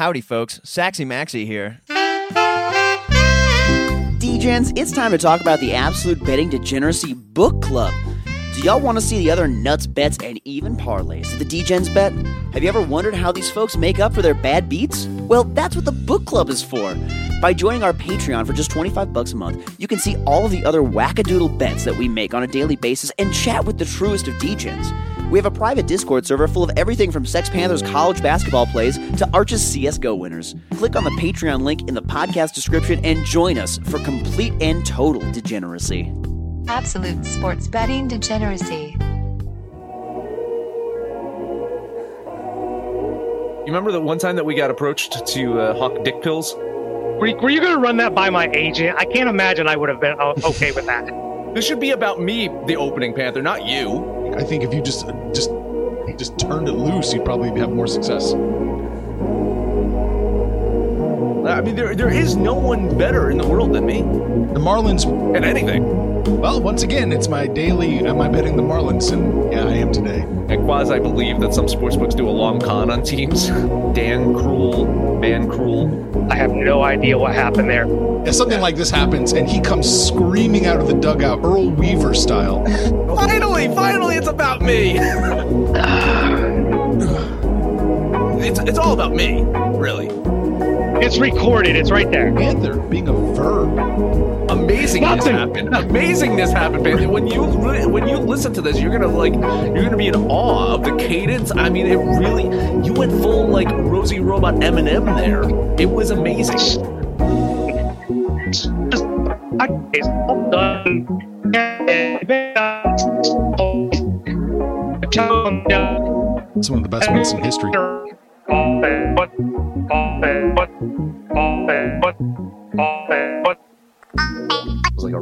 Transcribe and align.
Howdy, 0.00 0.22
folks. 0.22 0.60
Saxy 0.64 1.04
Maxy 1.04 1.44
here. 1.44 1.82
DGens, 4.18 4.72
it's 4.74 4.92
time 4.92 5.10
to 5.10 5.18
talk 5.18 5.42
about 5.42 5.60
the 5.60 5.74
Absolute 5.74 6.24
Betting 6.24 6.48
Degeneracy 6.48 7.12
Book 7.12 7.60
Club. 7.60 7.92
Do 8.54 8.62
y'all 8.62 8.80
want 8.80 8.96
to 8.96 9.02
see 9.02 9.18
the 9.18 9.30
other 9.30 9.46
nuts, 9.46 9.86
bets, 9.86 10.16
and 10.24 10.40
even 10.46 10.74
parlays 10.74 11.38
the 11.38 11.44
DGens 11.44 11.92
bet? 11.92 12.14
Have 12.54 12.62
you 12.62 12.70
ever 12.70 12.80
wondered 12.80 13.14
how 13.14 13.30
these 13.30 13.50
folks 13.50 13.76
make 13.76 14.00
up 14.00 14.14
for 14.14 14.22
their 14.22 14.32
bad 14.32 14.70
beats? 14.70 15.04
Well, 15.28 15.44
that's 15.44 15.76
what 15.76 15.84
the 15.84 15.92
book 15.92 16.24
club 16.24 16.48
is 16.48 16.62
for. 16.62 16.96
By 17.42 17.52
joining 17.52 17.82
our 17.82 17.92
Patreon 17.92 18.46
for 18.46 18.54
just 18.54 18.70
25 18.70 19.12
bucks 19.12 19.34
a 19.34 19.36
month, 19.36 19.76
you 19.78 19.86
can 19.86 19.98
see 19.98 20.16
all 20.24 20.46
of 20.46 20.50
the 20.50 20.64
other 20.64 20.80
wackadoodle 20.80 21.58
bets 21.58 21.84
that 21.84 21.98
we 21.98 22.08
make 22.08 22.32
on 22.32 22.42
a 22.42 22.46
daily 22.46 22.76
basis 22.76 23.12
and 23.18 23.34
chat 23.34 23.66
with 23.66 23.76
the 23.76 23.84
truest 23.84 24.28
of 24.28 24.34
DGens. 24.36 24.96
We 25.30 25.38
have 25.38 25.46
a 25.46 25.50
private 25.50 25.86
Discord 25.86 26.26
server 26.26 26.48
full 26.48 26.64
of 26.64 26.70
everything 26.76 27.12
from 27.12 27.24
Sex 27.24 27.48
Panthers 27.48 27.82
college 27.82 28.20
basketball 28.20 28.66
plays 28.66 28.98
to 29.16 29.30
Arch's 29.32 29.62
CSGO 29.62 30.18
winners. 30.18 30.56
Click 30.72 30.96
on 30.96 31.04
the 31.04 31.10
Patreon 31.10 31.62
link 31.62 31.88
in 31.88 31.94
the 31.94 32.02
podcast 32.02 32.52
description 32.52 33.04
and 33.04 33.24
join 33.24 33.56
us 33.56 33.78
for 33.78 34.00
complete 34.00 34.52
and 34.60 34.84
total 34.84 35.22
degeneracy. 35.30 36.12
Absolute 36.66 37.24
sports 37.24 37.68
betting 37.68 38.08
degeneracy. 38.08 38.96
You 43.60 43.66
remember 43.66 43.92
the 43.92 44.00
one 44.00 44.18
time 44.18 44.34
that 44.34 44.44
we 44.44 44.56
got 44.56 44.72
approached 44.72 45.24
to 45.28 45.60
uh, 45.60 45.78
hawk 45.78 46.02
dick 46.02 46.22
pills? 46.22 46.56
Were 46.56 47.28
you, 47.28 47.36
were 47.36 47.50
you 47.50 47.60
going 47.60 47.74
to 47.74 47.80
run 47.80 47.98
that 47.98 48.16
by 48.16 48.30
my 48.30 48.50
agent? 48.52 48.98
I 48.98 49.04
can't 49.04 49.28
imagine 49.28 49.68
I 49.68 49.76
would 49.76 49.90
have 49.90 50.00
been 50.00 50.18
okay 50.20 50.72
with 50.72 50.86
that. 50.86 51.08
This 51.50 51.66
should 51.66 51.80
be 51.80 51.90
about 51.90 52.20
me, 52.20 52.48
the 52.66 52.76
opening 52.76 53.12
panther, 53.12 53.42
not 53.42 53.66
you. 53.66 54.19
I 54.34 54.44
think 54.44 54.64
if 54.64 54.72
you 54.72 54.82
just 54.82 55.06
just 55.34 55.50
just 56.16 56.38
turned 56.38 56.68
it 56.68 56.72
loose, 56.72 57.12
you'd 57.12 57.24
probably 57.24 57.48
have 57.60 57.70
more 57.70 57.86
success. 57.86 58.32
I 61.46 61.62
mean, 61.62 61.74
there, 61.74 61.94
there 61.94 62.12
is 62.12 62.36
no 62.36 62.54
one 62.54 62.96
better 62.98 63.30
in 63.30 63.38
the 63.38 63.46
world 63.46 63.72
than 63.74 63.86
me 63.86 64.02
The 64.02 64.60
Marlins. 64.60 65.04
at 65.34 65.44
anything. 65.44 66.09
Well, 66.26 66.60
once 66.60 66.82
again, 66.82 67.12
it's 67.12 67.28
my 67.28 67.46
daily. 67.46 68.00
Uh, 68.00 68.10
am 68.10 68.20
I 68.20 68.28
betting 68.28 68.56
the 68.56 68.62
Marlins? 68.62 69.12
And 69.12 69.52
yeah, 69.52 69.64
I 69.64 69.72
am 69.74 69.92
today. 69.92 70.26
I 70.52 70.56
quasi 70.56 70.98
believe 70.98 71.40
that 71.40 71.54
some 71.54 71.66
sportsbooks 71.66 72.16
do 72.16 72.28
a 72.28 72.30
long 72.30 72.60
con 72.60 72.90
on 72.90 73.02
teams. 73.02 73.48
Dan 73.94 74.34
Cruel, 74.34 75.18
Man 75.18 75.48
Cruel. 75.48 76.30
I 76.30 76.34
have 76.36 76.52
no 76.52 76.82
idea 76.82 77.16
what 77.16 77.34
happened 77.34 77.70
there. 77.70 77.86
If 78.26 78.34
something 78.34 78.60
like 78.60 78.76
this 78.76 78.90
happens, 78.90 79.32
and 79.32 79.48
he 79.48 79.60
comes 79.60 79.88
screaming 79.88 80.66
out 80.66 80.78
of 80.78 80.88
the 80.88 80.94
dugout, 80.94 81.40
Earl 81.42 81.70
Weaver 81.70 82.12
style. 82.14 82.64
Finally, 83.16 83.68
finally, 83.74 84.16
it's 84.16 84.28
about 84.28 84.60
me. 84.60 84.98
it's, 88.46 88.58
it's 88.60 88.78
all 88.78 88.92
about 88.92 89.14
me, 89.14 89.42
really. 89.78 90.08
It's 91.04 91.18
recorded. 91.18 91.76
It's 91.76 91.90
right 91.90 92.10
there. 92.10 92.32
Panther 92.34 92.76
being 92.76 93.08
a 93.08 93.12
verb. 93.34 94.29
Amazing 94.50 95.02
this 95.02 95.26
Nothing. 95.26 95.36
happened. 95.36 95.74
Amazing 95.76 96.36
this 96.36 96.50
happened, 96.50 96.84
Panther. 96.84 97.08
When 97.08 97.28
you 97.28 97.44
when 97.44 98.08
you 98.08 98.16
listen 98.16 98.52
to 98.54 98.60
this, 98.60 98.80
you're 98.80 98.90
gonna 98.90 99.06
like 99.06 99.32
you're 99.32 99.84
gonna 99.84 99.96
be 99.96 100.08
in 100.08 100.16
awe 100.16 100.74
of 100.74 100.82
the 100.82 100.96
cadence. 100.96 101.52
I 101.54 101.68
mean, 101.68 101.86
it 101.86 101.94
really 101.94 102.44
you 102.84 102.92
went 102.92 103.12
full 103.22 103.46
like 103.46 103.68
Rosie 103.70 104.18
Robot 104.18 104.54
Eminem 104.56 105.04
there. 105.16 105.44
It 105.80 105.88
was 105.88 106.10
amazing. 106.10 106.56
It's 106.56 106.76
all 115.16 115.62
done. 115.68 116.48
It's 116.56 116.70
one 116.70 116.78
of 116.78 116.82
the 116.82 116.88
best 116.88 117.08
ones 117.08 117.30
in 117.32 117.44
history. 117.44 117.70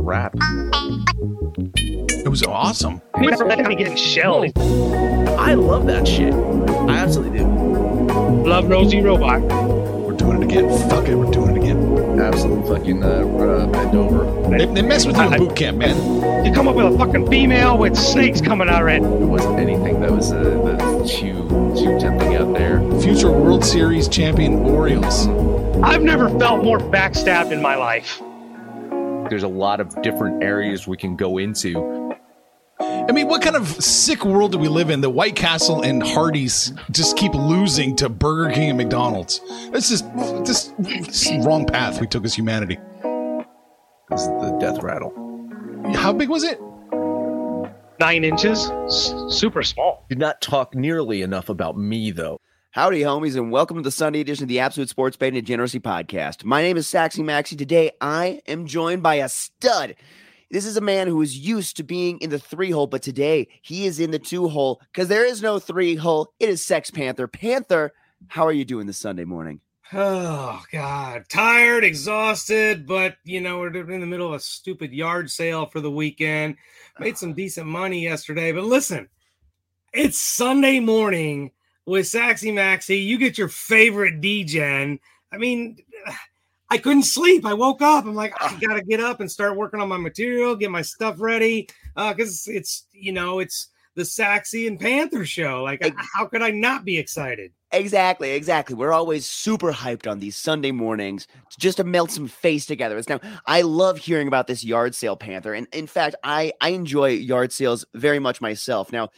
Rap. 0.09 0.35
It 1.59 2.29
was 2.29 2.43
awesome. 2.43 3.03
Remember 3.19 3.47
that 3.47 3.59
time 3.59 3.77
getting 3.77 3.95
shelled. 3.95 4.51
I 4.59 5.53
love 5.53 5.87
that 5.87 6.09
shit. 6.09 6.33
I 6.33 6.97
absolutely 6.97 7.41
do. 7.41 7.47
Love 7.47 8.71
Rosie 8.71 9.03
Robot. 9.03 9.43
We're 9.43 10.17
doing 10.17 10.43
it 10.43 10.45
again. 10.45 10.89
Fuck 10.89 11.09
it, 11.09 11.15
we're 11.15 11.31
doing 11.31 11.57
it 11.57 11.63
again. 11.63 12.19
Absolute 12.19 12.67
fucking 12.67 13.05
uh, 13.05 13.07
uh, 13.07 13.67
bend 13.67 13.95
over. 13.95 14.49
They, 14.57 14.65
they 14.65 14.83
mess 14.83 15.07
with 15.07 15.19
you 15.19 15.25
in 15.25 15.39
boot 15.39 15.55
camp, 15.55 15.77
man. 15.77 16.45
You 16.45 16.53
come 16.55 16.69
up 16.69 16.75
with 16.75 16.87
a 16.87 16.99
fucking 16.99 17.29
female 17.29 17.77
with 17.77 17.95
snakes 17.95 18.41
coming 18.41 18.71
out 18.71 18.83
of 18.83 18.89
it. 18.89 19.03
It 19.03 19.27
wasn't 19.27 19.61
anything 19.61 20.01
that 20.01 20.11
was 20.11 20.33
uh, 20.33 20.63
that's 20.65 21.19
too 21.19 21.47
too 21.77 21.99
tempting 22.01 22.35
out 22.35 22.55
there. 22.55 22.81
Future 23.03 23.31
World 23.31 23.63
Series 23.63 24.09
champion 24.09 24.55
Orioles. 24.55 25.29
I've 25.83 26.03
never 26.03 26.31
felt 26.39 26.65
more 26.65 26.79
backstabbed 26.79 27.53
in 27.53 27.61
my 27.61 27.77
life. 27.77 28.23
There's 29.29 29.43
a 29.43 29.49
lot 29.49 29.81
of 29.81 30.01
different 30.03 30.43
areas 30.43 30.87
we 30.87 30.97
can 30.97 31.17
go 31.17 31.39
into. 31.39 32.15
I 32.81 33.13
mean, 33.13 33.27
what 33.27 33.43
kind 33.43 33.57
of 33.57 33.67
sick 33.67 34.25
world 34.25 34.53
do 34.53 34.59
we 34.59 34.69
live 34.69 34.91
in 34.91 35.01
that 35.01 35.11
White 35.11 35.35
Castle 35.35 35.83
and 35.83 36.03
Hardee's 36.03 36.73
just 36.91 37.17
keep 37.17 37.35
losing 37.35 37.97
to 37.97 38.09
Burger 38.09 38.53
King 38.53 38.71
and 38.71 38.79
McDonald's? 38.79 39.41
This 39.71 39.91
is 39.91 40.03
this, 40.45 40.73
this 40.79 41.05
is 41.07 41.25
the 41.25 41.45
wrong 41.47 41.67
path 41.67 42.01
we 42.01 42.07
took 42.07 42.25
as 42.25 42.35
humanity. 42.35 42.79
This 44.11 44.21
is 44.23 44.29
the 44.29 44.57
death 44.61 44.83
rattle. 44.83 45.13
How 45.95 46.13
big 46.13 46.29
was 46.29 46.45
it? 46.45 46.61
Nine 48.01 48.25
inches, 48.25 48.71
S- 48.87 49.13
super 49.29 49.63
small. 49.63 50.07
Did 50.09 50.19
not 50.19 50.41
talk 50.41 50.75
nearly 50.75 51.23
enough 51.23 51.49
about 51.49 51.77
me 51.77 52.11
though. 52.13 52.39
Howdy, 52.79 53.01
homies, 53.01 53.35
and 53.35 53.51
welcome 53.51 53.79
to 53.79 53.83
the 53.83 53.91
Sunday 53.91 54.21
edition 54.21 54.45
of 54.45 54.49
the 54.49 54.61
Absolute 54.61 54.89
Sports 54.89 55.17
Betting 55.17 55.37
and 55.37 55.45
Degeneracy 55.45 55.81
Podcast. 55.81 56.45
My 56.45 56.63
name 56.63 56.77
is 56.77 56.87
Saxy 56.87 57.25
Maxy. 57.25 57.57
Today, 57.57 57.91
I 58.01 58.41
am 58.47 58.67
joined 58.67 59.03
by 59.03 59.17
a 59.17 59.29
stud. 59.29 59.97
This 60.53 60.65
is 60.65 60.77
a 60.77 60.81
man 60.81 61.09
who 61.09 61.21
is 61.21 61.37
used 61.37 61.77
to 61.79 61.83
being 61.83 62.19
in 62.21 62.31
the 62.31 62.39
three 62.39 62.71
hole, 62.71 62.87
but 62.87 63.03
today 63.03 63.49
he 63.63 63.87
is 63.87 63.99
in 63.99 64.13
the 64.13 64.19
two 64.21 64.47
hole 64.47 64.81
because 64.93 65.09
there 65.09 65.25
is 65.25 65.43
no 65.43 65.59
three 65.59 65.97
hole. 65.97 66.33
It 66.39 66.49
is 66.51 66.65
Sex 66.65 66.89
Panther. 66.89 67.27
Panther, 67.27 67.93
how 68.29 68.47
are 68.47 68.53
you 68.53 68.65
doing 68.65 68.87
this 68.87 68.99
Sunday 68.99 69.25
morning? 69.25 69.61
Oh 69.93 70.63
God, 70.71 71.25
tired, 71.29 71.83
exhausted, 71.83 72.87
but 72.87 73.17
you 73.25 73.41
know 73.41 73.59
we're 73.59 73.75
in 73.91 74.01
the 74.01 74.07
middle 74.07 74.29
of 74.29 74.35
a 74.35 74.41
stupid 74.41 74.93
yard 74.93 75.33
sale 75.33 75.67
for 75.67 75.81
the 75.81 75.91
weekend. 75.91 76.55
Made 77.01 77.19
some 77.19 77.31
ah. 77.31 77.35
decent 77.35 77.67
money 77.67 78.05
yesterday, 78.05 78.53
but 78.53 78.63
listen, 78.63 79.09
it's 79.93 80.21
Sunday 80.21 80.79
morning 80.79 81.51
with 81.89 82.07
Saxy 82.07 82.53
Maxy. 82.53 82.99
You 82.99 83.19
get 83.19 83.39
your 83.39 83.49
favorite 83.49 84.21
DGen. 84.21 84.99
I 85.33 85.39
mean, 85.39 85.79
I 86.71 86.79
couldn't 86.79 87.05
sleep. 87.05 87.47
I 87.47 87.55
woke 87.55 87.81
up. 87.81 88.05
I'm 88.05 88.15
like, 88.15 88.33
I 88.41 88.47
ah. 88.47 88.59
gotta 88.61 88.85
get 88.85 89.01
up 89.01 89.21
and 89.21 89.31
start 89.31 89.57
working 89.57 89.81
on 89.81 89.89
my 89.89 89.97
material, 89.97 90.55
get 90.55 90.71
my 90.71 90.83
stuff 90.83 91.17
ready, 91.19 91.69
uh, 91.97 92.13
because 92.13 92.47
it's 92.47 92.87
you 92.93 93.13
know 93.13 93.39
it's 93.39 93.69
the 93.95 94.03
Saxy 94.05 94.69
and 94.69 94.79
Panther 94.79 95.25
show. 95.25 95.63
Like, 95.65 95.83
how 96.15 96.27
could 96.27 96.43
I 96.43 96.51
not 96.51 96.85
be 96.85 96.99
excited? 96.99 97.53
Exactly, 97.73 98.31
exactly. 98.31 98.75
We're 98.75 98.93
always 98.93 99.27
super 99.27 99.73
hyped 99.73 100.11
on 100.11 100.21
these 100.21 100.37
Sunday 100.37 100.71
mornings 100.71 101.27
just 101.59 101.77
to 101.79 101.85
melt 101.85 102.11
some 102.11 102.29
face 102.29 102.65
together. 102.65 102.97
It's 102.97 103.09
now 103.09 103.21
I 103.47 103.63
love 103.63 103.99
hearing 103.99 104.29
about 104.29 104.47
this 104.47 104.63
yard 104.63 104.95
sale 104.95 105.17
panther, 105.17 105.55
and 105.55 105.67
in 105.73 105.87
fact, 105.87 106.17
I 106.23 106.53
I 106.61 106.71
enjoy 106.71 107.09
yard 107.09 107.53
sales 107.53 107.85
very 107.95 108.19
much 108.19 108.41
myself. 108.41 108.93
Now, 108.93 109.09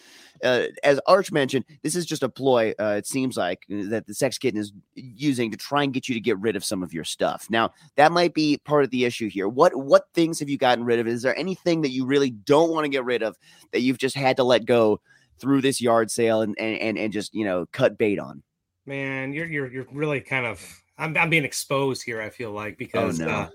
uh, 0.45 0.67
as 0.83 1.01
Arch 1.07 1.31
mentioned, 1.33 1.65
this 1.83 1.95
is 1.97 2.07
just 2.07 2.23
a 2.23 2.29
ploy. 2.29 2.73
Uh, 2.79 2.95
it 2.99 3.07
seems 3.07 3.37
like 3.37 3.65
uh, 3.73 3.85
that 3.91 4.07
the 4.07 4.15
sex 4.15 4.39
kitten 4.39 4.61
is 4.61 4.73
using 4.95 5.51
to 5.51 5.57
try 5.57 5.83
and 5.83 5.93
get 5.93 6.09
you 6.09 6.15
to 6.15 6.21
get 6.21 6.39
rid 6.39 6.57
of 6.57 6.65
some 6.65 6.83
of 6.83 6.93
your 6.93 7.05
stuff. 7.05 7.47
Now, 7.51 7.73
that 7.97 8.13
might 8.13 8.35
be 8.35 8.59
part 8.65 8.85
of 8.85 8.91
the 8.91 9.05
issue 9.05 9.29
here. 9.29 9.49
What 9.49 9.75
what 9.77 10.05
things 10.15 10.39
have 10.41 10.49
you 10.49 10.59
gotten 10.59 10.85
rid 10.85 10.99
of? 10.99 11.07
Is 11.07 11.23
there 11.23 11.39
anything 11.39 11.83
that 11.83 11.91
you 11.91 12.05
really 12.07 12.31
don't 12.31 12.71
want 12.71 12.85
to 12.85 12.89
get 12.89 13.05
rid 13.05 13.23
of 13.23 13.37
that 13.73 13.81
you've 13.81 13.99
just 13.99 14.17
had 14.17 14.37
to 14.37 14.45
let 14.45 14.65
go 14.65 15.01
through 15.39 15.63
this 15.63 15.81
yard 15.81 16.11
sale 16.11 16.43
and 16.43 16.55
and 16.59 16.79
and, 16.79 16.99
and 16.99 17.13
just 17.13 17.35
you 17.35 17.45
know 17.45 17.67
cut 17.73 17.97
bait 17.99 18.19
on? 18.19 18.43
Man, 18.87 19.33
you're 19.33 19.47
you're 19.47 19.71
you're 19.71 19.87
really 19.93 20.21
kind 20.21 20.47
of 20.47 20.83
I'm 20.99 21.17
I'm 21.17 21.31
being 21.31 21.45
exposed 21.45 22.03
here. 22.03 22.21
I 22.21 22.31
feel 22.31 22.51
like 22.53 22.77
because 22.79 23.21
Oh, 23.21 23.25
no. 23.25 23.31
uh, 23.31 23.49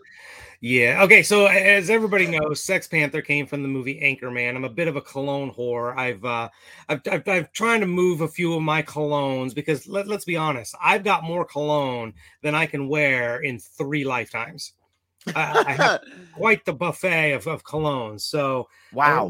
yeah. 0.65 1.03
Okay, 1.03 1.21
so 1.21 1.45
as 1.45 1.91
everybody 1.91 2.25
knows, 2.25 2.63
Sex 2.63 2.87
Panther 2.87 3.21
came 3.21 3.45
from 3.45 3.61
the 3.61 3.67
movie 3.67 3.99
Anchorman. 4.01 4.55
I'm 4.55 4.63
a 4.63 4.69
bit 4.69 4.87
of 4.87 4.95
a 4.95 5.01
cologne 5.01 5.53
whore. 5.53 5.95
I've 5.95 6.25
uh 6.25 6.49
I've 6.89 7.01
I've, 7.11 7.27
I've 7.27 7.51
trying 7.51 7.81
to 7.81 7.85
move 7.85 8.21
a 8.21 8.27
few 8.27 8.51
of 8.55 8.63
my 8.63 8.81
colognes 8.81 9.53
because 9.53 9.87
let, 9.87 10.07
let's 10.07 10.25
be 10.25 10.35
honest, 10.35 10.73
I've 10.81 11.03
got 11.03 11.23
more 11.23 11.45
cologne 11.45 12.15
than 12.41 12.55
I 12.55 12.65
can 12.65 12.87
wear 12.89 13.43
in 13.43 13.59
three 13.59 14.05
lifetimes. 14.05 14.73
I, 15.35 15.61
I 15.67 15.73
have 15.73 15.99
quite 16.33 16.65
the 16.65 16.73
buffet 16.73 17.33
of, 17.33 17.45
of 17.45 17.63
colognes. 17.63 18.21
So 18.21 18.61
uh, 18.61 18.65
Wow. 18.91 19.29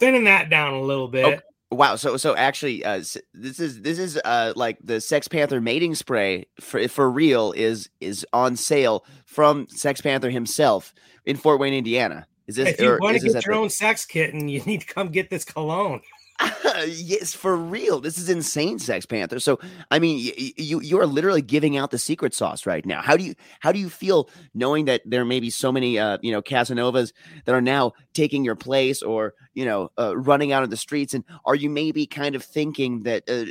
thinning 0.00 0.24
that 0.24 0.50
down 0.50 0.74
a 0.74 0.82
little 0.82 1.06
bit. 1.06 1.24
Okay. 1.34 1.42
Wow. 1.74 1.96
So 1.96 2.16
so 2.16 2.34
actually, 2.36 2.84
uh, 2.84 3.02
this 3.34 3.60
is 3.60 3.82
this 3.82 3.98
is 3.98 4.18
uh 4.24 4.52
like 4.56 4.78
the 4.82 5.00
Sex 5.00 5.28
Panther 5.28 5.60
mating 5.60 5.94
spray 5.94 6.46
for 6.60 6.86
for 6.88 7.10
real 7.10 7.52
is 7.52 7.88
is 8.00 8.26
on 8.32 8.56
sale 8.56 9.04
from 9.26 9.66
Sex 9.68 10.00
Panther 10.00 10.30
himself 10.30 10.94
in 11.24 11.36
Fort 11.36 11.60
Wayne, 11.60 11.74
Indiana. 11.74 12.26
Is 12.46 12.56
this 12.56 12.68
If 12.70 12.80
you 12.80 12.98
want 13.00 13.16
to 13.18 13.22
get 13.26 13.44
your 13.46 13.54
the- 13.54 13.60
own 13.60 13.70
sex 13.70 14.04
kitten, 14.04 14.48
you 14.48 14.60
need 14.62 14.82
to 14.82 14.86
come 14.86 15.08
get 15.08 15.30
this 15.30 15.44
cologne. 15.44 16.02
yes, 16.86 17.32
for 17.32 17.56
real. 17.56 18.00
This 18.00 18.18
is 18.18 18.28
insane, 18.28 18.78
Sex 18.80 19.06
Panther. 19.06 19.38
So, 19.38 19.60
I 19.90 20.00
mean, 20.00 20.32
y- 20.36 20.52
you 20.56 20.80
you 20.80 20.98
are 21.00 21.06
literally 21.06 21.42
giving 21.42 21.76
out 21.76 21.92
the 21.92 21.98
secret 21.98 22.34
sauce 22.34 22.66
right 22.66 22.84
now. 22.84 23.02
How 23.02 23.16
do 23.16 23.22
you 23.22 23.34
how 23.60 23.70
do 23.70 23.78
you 23.78 23.88
feel 23.88 24.28
knowing 24.52 24.86
that 24.86 25.02
there 25.04 25.24
may 25.24 25.38
be 25.38 25.50
so 25.50 25.70
many 25.70 25.96
uh, 25.98 26.18
you 26.22 26.32
know 26.32 26.42
Casanovas 26.42 27.12
that 27.44 27.54
are 27.54 27.60
now 27.60 27.92
taking 28.14 28.44
your 28.44 28.56
place 28.56 29.00
or 29.00 29.34
you 29.54 29.64
know 29.64 29.90
uh, 29.96 30.16
running 30.16 30.50
out 30.50 30.64
of 30.64 30.70
the 30.70 30.76
streets? 30.76 31.14
And 31.14 31.22
are 31.44 31.54
you 31.54 31.70
maybe 31.70 32.04
kind 32.04 32.34
of 32.34 32.42
thinking 32.42 33.04
that 33.04 33.22
uh, 33.28 33.44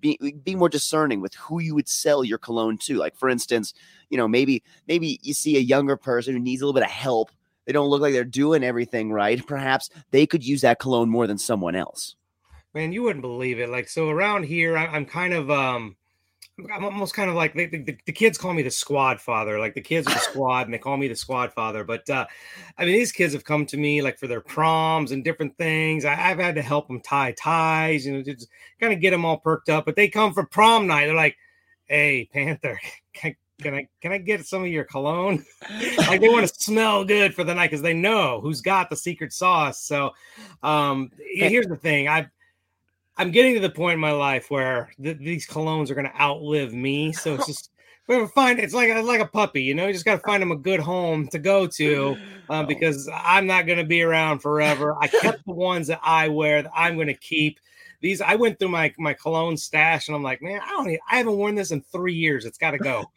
be 0.00 0.18
be 0.42 0.54
more 0.56 0.68
discerning 0.68 1.20
with 1.20 1.34
who 1.34 1.60
you 1.60 1.74
would 1.76 1.88
sell 1.88 2.24
your 2.24 2.38
cologne 2.38 2.76
to? 2.78 2.96
Like, 2.96 3.16
for 3.16 3.28
instance, 3.28 3.72
you 4.08 4.16
know, 4.18 4.26
maybe 4.26 4.64
maybe 4.88 5.20
you 5.22 5.32
see 5.32 5.56
a 5.56 5.60
younger 5.60 5.96
person 5.96 6.34
who 6.34 6.40
needs 6.40 6.60
a 6.60 6.66
little 6.66 6.78
bit 6.78 6.84
of 6.86 6.90
help. 6.90 7.30
They 7.66 7.72
don't 7.72 7.88
look 7.88 8.00
like 8.00 8.12
they're 8.12 8.24
doing 8.24 8.64
everything 8.64 9.12
right. 9.12 9.44
Perhaps 9.46 9.90
they 10.10 10.26
could 10.26 10.44
use 10.44 10.62
that 10.62 10.78
cologne 10.78 11.08
more 11.08 11.26
than 11.26 11.38
someone 11.38 11.76
else. 11.76 12.16
Man, 12.74 12.92
you 12.92 13.02
wouldn't 13.02 13.22
believe 13.22 13.58
it. 13.58 13.68
Like, 13.68 13.88
so 13.88 14.08
around 14.08 14.44
here, 14.44 14.76
I, 14.76 14.86
I'm 14.86 15.04
kind 15.04 15.34
of, 15.34 15.50
um, 15.50 15.96
I'm 16.72 16.84
almost 16.84 17.14
kind 17.14 17.30
of 17.30 17.36
like 17.36 17.54
the, 17.54 17.66
the, 17.66 17.98
the 18.04 18.12
kids 18.12 18.38
call 18.38 18.52
me 18.52 18.62
the 18.62 18.70
squad 18.70 19.20
father. 19.20 19.58
Like 19.58 19.74
the 19.74 19.80
kids 19.80 20.06
are 20.06 20.14
the 20.14 20.20
squad, 20.30 20.66
and 20.66 20.74
they 20.74 20.78
call 20.78 20.96
me 20.96 21.08
the 21.08 21.16
squad 21.16 21.52
father. 21.52 21.84
But 21.84 22.08
uh, 22.10 22.26
I 22.78 22.84
mean, 22.84 22.94
these 22.94 23.12
kids 23.12 23.32
have 23.32 23.44
come 23.44 23.66
to 23.66 23.76
me 23.76 24.02
like 24.02 24.18
for 24.18 24.26
their 24.26 24.40
proms 24.40 25.12
and 25.12 25.24
different 25.24 25.56
things. 25.56 26.04
I, 26.04 26.30
I've 26.30 26.38
had 26.38 26.54
to 26.56 26.62
help 26.62 26.88
them 26.88 27.00
tie 27.00 27.32
ties, 27.32 28.06
you 28.06 28.12
know, 28.12 28.22
just 28.22 28.48
kind 28.80 28.92
of 28.92 29.00
get 29.00 29.10
them 29.10 29.24
all 29.24 29.38
perked 29.38 29.68
up. 29.68 29.84
But 29.84 29.96
they 29.96 30.08
come 30.08 30.32
for 30.32 30.44
prom 30.44 30.86
night. 30.86 31.06
They're 31.06 31.14
like, 31.14 31.36
"Hey, 31.86 32.28
Panther, 32.32 32.80
can, 33.60 33.74
I 33.74 33.88
can 34.00 34.12
I 34.12 34.18
get 34.18 34.46
some 34.46 34.62
of 34.62 34.68
your 34.68 34.84
cologne?" 34.84 35.44
like 36.08 36.20
they 36.20 36.28
want 36.28 36.46
to 36.46 36.54
smell 36.54 37.04
good 37.04 37.34
for 37.34 37.44
the 37.44 37.54
night 37.54 37.70
because 37.70 37.82
they 37.82 37.94
know 37.94 38.40
who's 38.40 38.60
got 38.60 38.90
the 38.90 38.96
secret 38.96 39.32
sauce. 39.32 39.82
So, 39.82 40.10
um, 40.62 41.10
here's 41.34 41.66
the 41.66 41.76
thing: 41.76 42.08
I 42.08 42.28
I'm 43.20 43.30
getting 43.32 43.52
to 43.54 43.60
the 43.60 43.68
point 43.70 43.94
in 43.94 44.00
my 44.00 44.12
life 44.12 44.50
where 44.50 44.90
th- 45.02 45.18
these 45.18 45.46
colognes 45.46 45.90
are 45.90 45.94
going 45.94 46.10
to 46.10 46.20
outlive 46.20 46.72
me. 46.72 47.12
So 47.12 47.34
it's 47.34 47.46
just 47.46 47.70
we 48.08 48.14
have 48.14 48.26
to 48.26 48.32
find 48.32 48.58
it's 48.58 48.72
like 48.72 48.88
it's 48.88 49.06
like 49.06 49.20
a 49.20 49.26
puppy, 49.26 49.62
you 49.62 49.74
know. 49.74 49.86
You 49.86 49.92
just 49.92 50.06
got 50.06 50.16
to 50.16 50.26
find 50.26 50.40
them 50.40 50.52
a 50.52 50.56
good 50.56 50.80
home 50.80 51.28
to 51.28 51.38
go 51.38 51.66
to 51.66 52.16
uh, 52.48 52.62
because 52.66 53.10
I'm 53.12 53.46
not 53.46 53.66
going 53.66 53.78
to 53.78 53.84
be 53.84 54.02
around 54.02 54.40
forever. 54.40 54.96
I 54.98 55.08
kept 55.08 55.44
the 55.44 55.52
ones 55.54 55.88
that 55.88 56.00
I 56.02 56.28
wear 56.28 56.62
that 56.62 56.72
I'm 56.74 56.94
going 56.94 57.08
to 57.08 57.14
keep. 57.14 57.60
These 58.00 58.22
I 58.22 58.36
went 58.36 58.58
through 58.58 58.68
my 58.68 58.92
my 58.98 59.12
cologne 59.12 59.58
stash 59.58 60.08
and 60.08 60.16
I'm 60.16 60.22
like, 60.22 60.40
man, 60.40 60.60
I 60.64 60.70
don't. 60.70 60.90
e- 60.90 61.00
I 61.10 61.18
haven't 61.18 61.36
worn 61.36 61.54
this 61.56 61.72
in 61.72 61.82
three 61.82 62.14
years. 62.14 62.46
It's 62.46 62.58
got 62.58 62.70
to 62.70 62.78
go. 62.78 63.10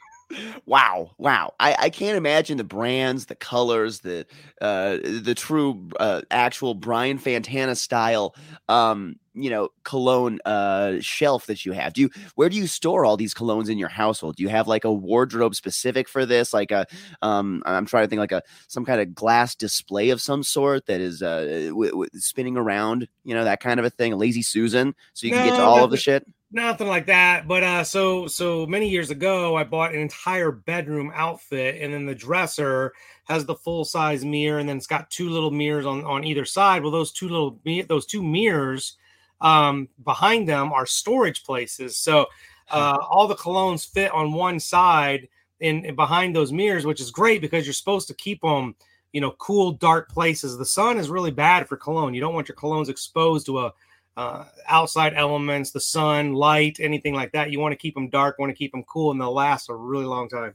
Wow, 0.65 1.11
wow! 1.17 1.53
I, 1.59 1.75
I 1.79 1.89
can't 1.89 2.17
imagine 2.17 2.57
the 2.57 2.63
brands, 2.63 3.25
the 3.25 3.35
colors, 3.35 3.99
the 3.99 4.25
uh, 4.61 4.97
the 5.03 5.33
true 5.35 5.89
uh, 5.99 6.21
actual 6.31 6.73
Brian 6.73 7.19
Fantana 7.19 7.77
style, 7.77 8.35
um, 8.69 9.17
you 9.33 9.49
know, 9.49 9.69
cologne 9.83 10.39
uh, 10.45 10.95
shelf 10.99 11.47
that 11.47 11.65
you 11.65 11.71
have. 11.71 11.93
Do 11.93 12.01
you 12.01 12.09
where 12.35 12.49
do 12.49 12.55
you 12.55 12.67
store 12.67 13.05
all 13.05 13.17
these 13.17 13.33
colognes 13.33 13.69
in 13.69 13.77
your 13.77 13.89
household? 13.89 14.35
Do 14.35 14.43
you 14.43 14.49
have 14.49 14.67
like 14.67 14.83
a 14.83 14.93
wardrobe 14.93 15.55
specific 15.55 16.07
for 16.07 16.25
this? 16.25 16.53
Like 16.53 16.71
a, 16.71 16.85
um, 17.21 17.63
I'm 17.65 17.85
trying 17.85 18.05
to 18.05 18.09
think 18.09 18.19
like 18.19 18.31
a 18.31 18.43
some 18.67 18.85
kind 18.85 19.01
of 19.01 19.15
glass 19.15 19.55
display 19.55 20.09
of 20.09 20.21
some 20.21 20.43
sort 20.43 20.85
that 20.85 21.01
is 21.01 21.21
uh, 21.21 21.67
w- 21.69 21.91
w- 21.91 22.09
spinning 22.13 22.57
around, 22.57 23.07
you 23.23 23.33
know, 23.33 23.43
that 23.43 23.59
kind 23.59 23.79
of 23.79 23.85
a 23.85 23.89
thing. 23.89 24.13
A 24.13 24.17
lazy 24.17 24.41
Susan, 24.41 24.95
so 25.13 25.27
you 25.27 25.33
can 25.33 25.43
get 25.43 25.55
to 25.55 25.63
all 25.63 25.83
of 25.83 25.91
the 25.91 25.97
shit. 25.97 26.25
Nothing 26.55 26.87
like 26.87 27.07
that. 27.07 27.47
But 27.47 27.63
uh 27.63 27.83
so 27.83 28.27
so 28.27 28.67
many 28.67 28.87
years 28.87 29.09
ago 29.09 29.55
I 29.55 29.63
bought 29.63 29.95
an 29.95 29.99
entire 29.99 30.51
bedroom 30.51 31.11
outfit 31.15 31.81
and 31.81 31.91
then 31.91 32.05
the 32.05 32.13
dresser 32.13 32.93
has 33.23 33.47
the 33.47 33.55
full 33.55 33.85
size 33.85 34.23
mirror 34.23 34.59
and 34.59 34.69
then 34.69 34.77
it's 34.77 34.85
got 34.85 35.09
two 35.09 35.29
little 35.29 35.49
mirrors 35.49 35.87
on 35.87 36.05
on 36.05 36.23
either 36.23 36.45
side. 36.45 36.83
Well 36.83 36.91
those 36.91 37.11
two 37.11 37.27
little 37.27 37.59
those 37.89 38.05
two 38.05 38.21
mirrors 38.21 38.97
um 39.43 39.87
behind 40.03 40.47
them 40.47 40.73
are 40.73 40.85
storage 40.85 41.43
places. 41.43 41.97
So 41.97 42.25
uh 42.71 42.97
all 43.09 43.27
the 43.27 43.35
colognes 43.35 43.87
fit 43.87 44.11
on 44.11 44.33
one 44.33 44.59
side 44.59 45.27
in, 45.59 45.85
in 45.85 45.95
behind 45.95 46.35
those 46.35 46.51
mirrors 46.51 46.85
which 46.85 46.99
is 47.01 47.11
great 47.11 47.41
because 47.41 47.65
you're 47.65 47.73
supposed 47.73 48.07
to 48.07 48.15
keep 48.15 48.41
them 48.41 48.75
you 49.11 49.21
know 49.21 49.31
cool 49.37 49.73
dark 49.73 50.09
places. 50.09 50.57
The 50.57 50.65
sun 50.65 50.97
is 50.97 51.09
really 51.09 51.31
bad 51.31 51.67
for 51.67 51.77
cologne. 51.77 52.13
You 52.13 52.21
don't 52.21 52.33
want 52.33 52.49
your 52.49 52.55
colognes 52.57 52.89
exposed 52.89 53.45
to 53.45 53.59
a 53.59 53.73
uh, 54.15 54.45
outside 54.67 55.13
elements, 55.15 55.71
the 55.71 55.79
sun, 55.79 56.33
light, 56.33 56.79
anything 56.79 57.13
like 57.13 57.31
that. 57.31 57.51
You 57.51 57.59
want 57.59 57.71
to 57.71 57.77
keep 57.77 57.95
them 57.95 58.09
dark, 58.09 58.37
want 58.37 58.51
to 58.51 58.55
keep 58.55 58.71
them 58.71 58.83
cool, 58.83 59.11
and 59.11 59.19
they'll 59.19 59.33
last 59.33 59.69
a 59.69 59.75
really 59.75 60.05
long 60.05 60.29
time. 60.29 60.53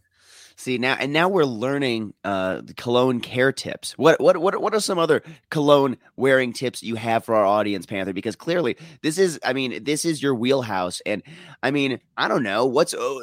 See 0.59 0.77
now, 0.77 0.97
and 0.99 1.13
now 1.13 1.29
we're 1.29 1.45
learning 1.45 2.15
uh, 2.25 2.63
cologne 2.77 3.21
care 3.21 3.53
tips. 3.53 3.93
What 3.93 4.21
what 4.21 4.39
what 4.39 4.61
what 4.61 4.75
are 4.75 4.81
some 4.81 4.99
other 4.99 5.23
cologne 5.51 5.97
wearing 6.17 6.53
tips 6.53 6.83
you 6.83 6.97
have 6.97 7.25
for 7.25 7.37
our 7.37 7.47
audience, 7.47 7.87
Panther? 7.87 8.13
Because 8.13 8.35
clearly 8.35 8.77
this 9.01 9.19
is, 9.19 9.39
I 9.45 9.53
mean, 9.53 9.85
this 9.85 10.05
is 10.05 10.21
your 10.21 10.35
wheelhouse, 10.35 11.01
and 11.07 11.23
I 11.63 11.71
mean, 11.71 12.01
I 12.17 12.27
don't 12.27 12.43
know 12.43 12.67
what's 12.67 12.93
uh, 12.93 13.19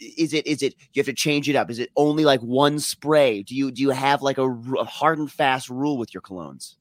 is 0.00 0.32
it 0.32 0.46
is 0.46 0.62
it 0.62 0.74
you 0.94 1.00
have 1.00 1.06
to 1.06 1.12
change 1.12 1.50
it 1.50 1.54
up? 1.54 1.70
Is 1.70 1.78
it 1.78 1.90
only 1.96 2.24
like 2.24 2.40
one 2.40 2.78
spray? 2.78 3.42
Do 3.42 3.54
you 3.54 3.70
do 3.70 3.82
you 3.82 3.90
have 3.90 4.22
like 4.22 4.38
a 4.38 4.48
hard 4.84 5.18
and 5.18 5.30
fast 5.30 5.68
rule 5.68 5.98
with 5.98 6.14
your 6.14 6.22
colognes? 6.22 6.76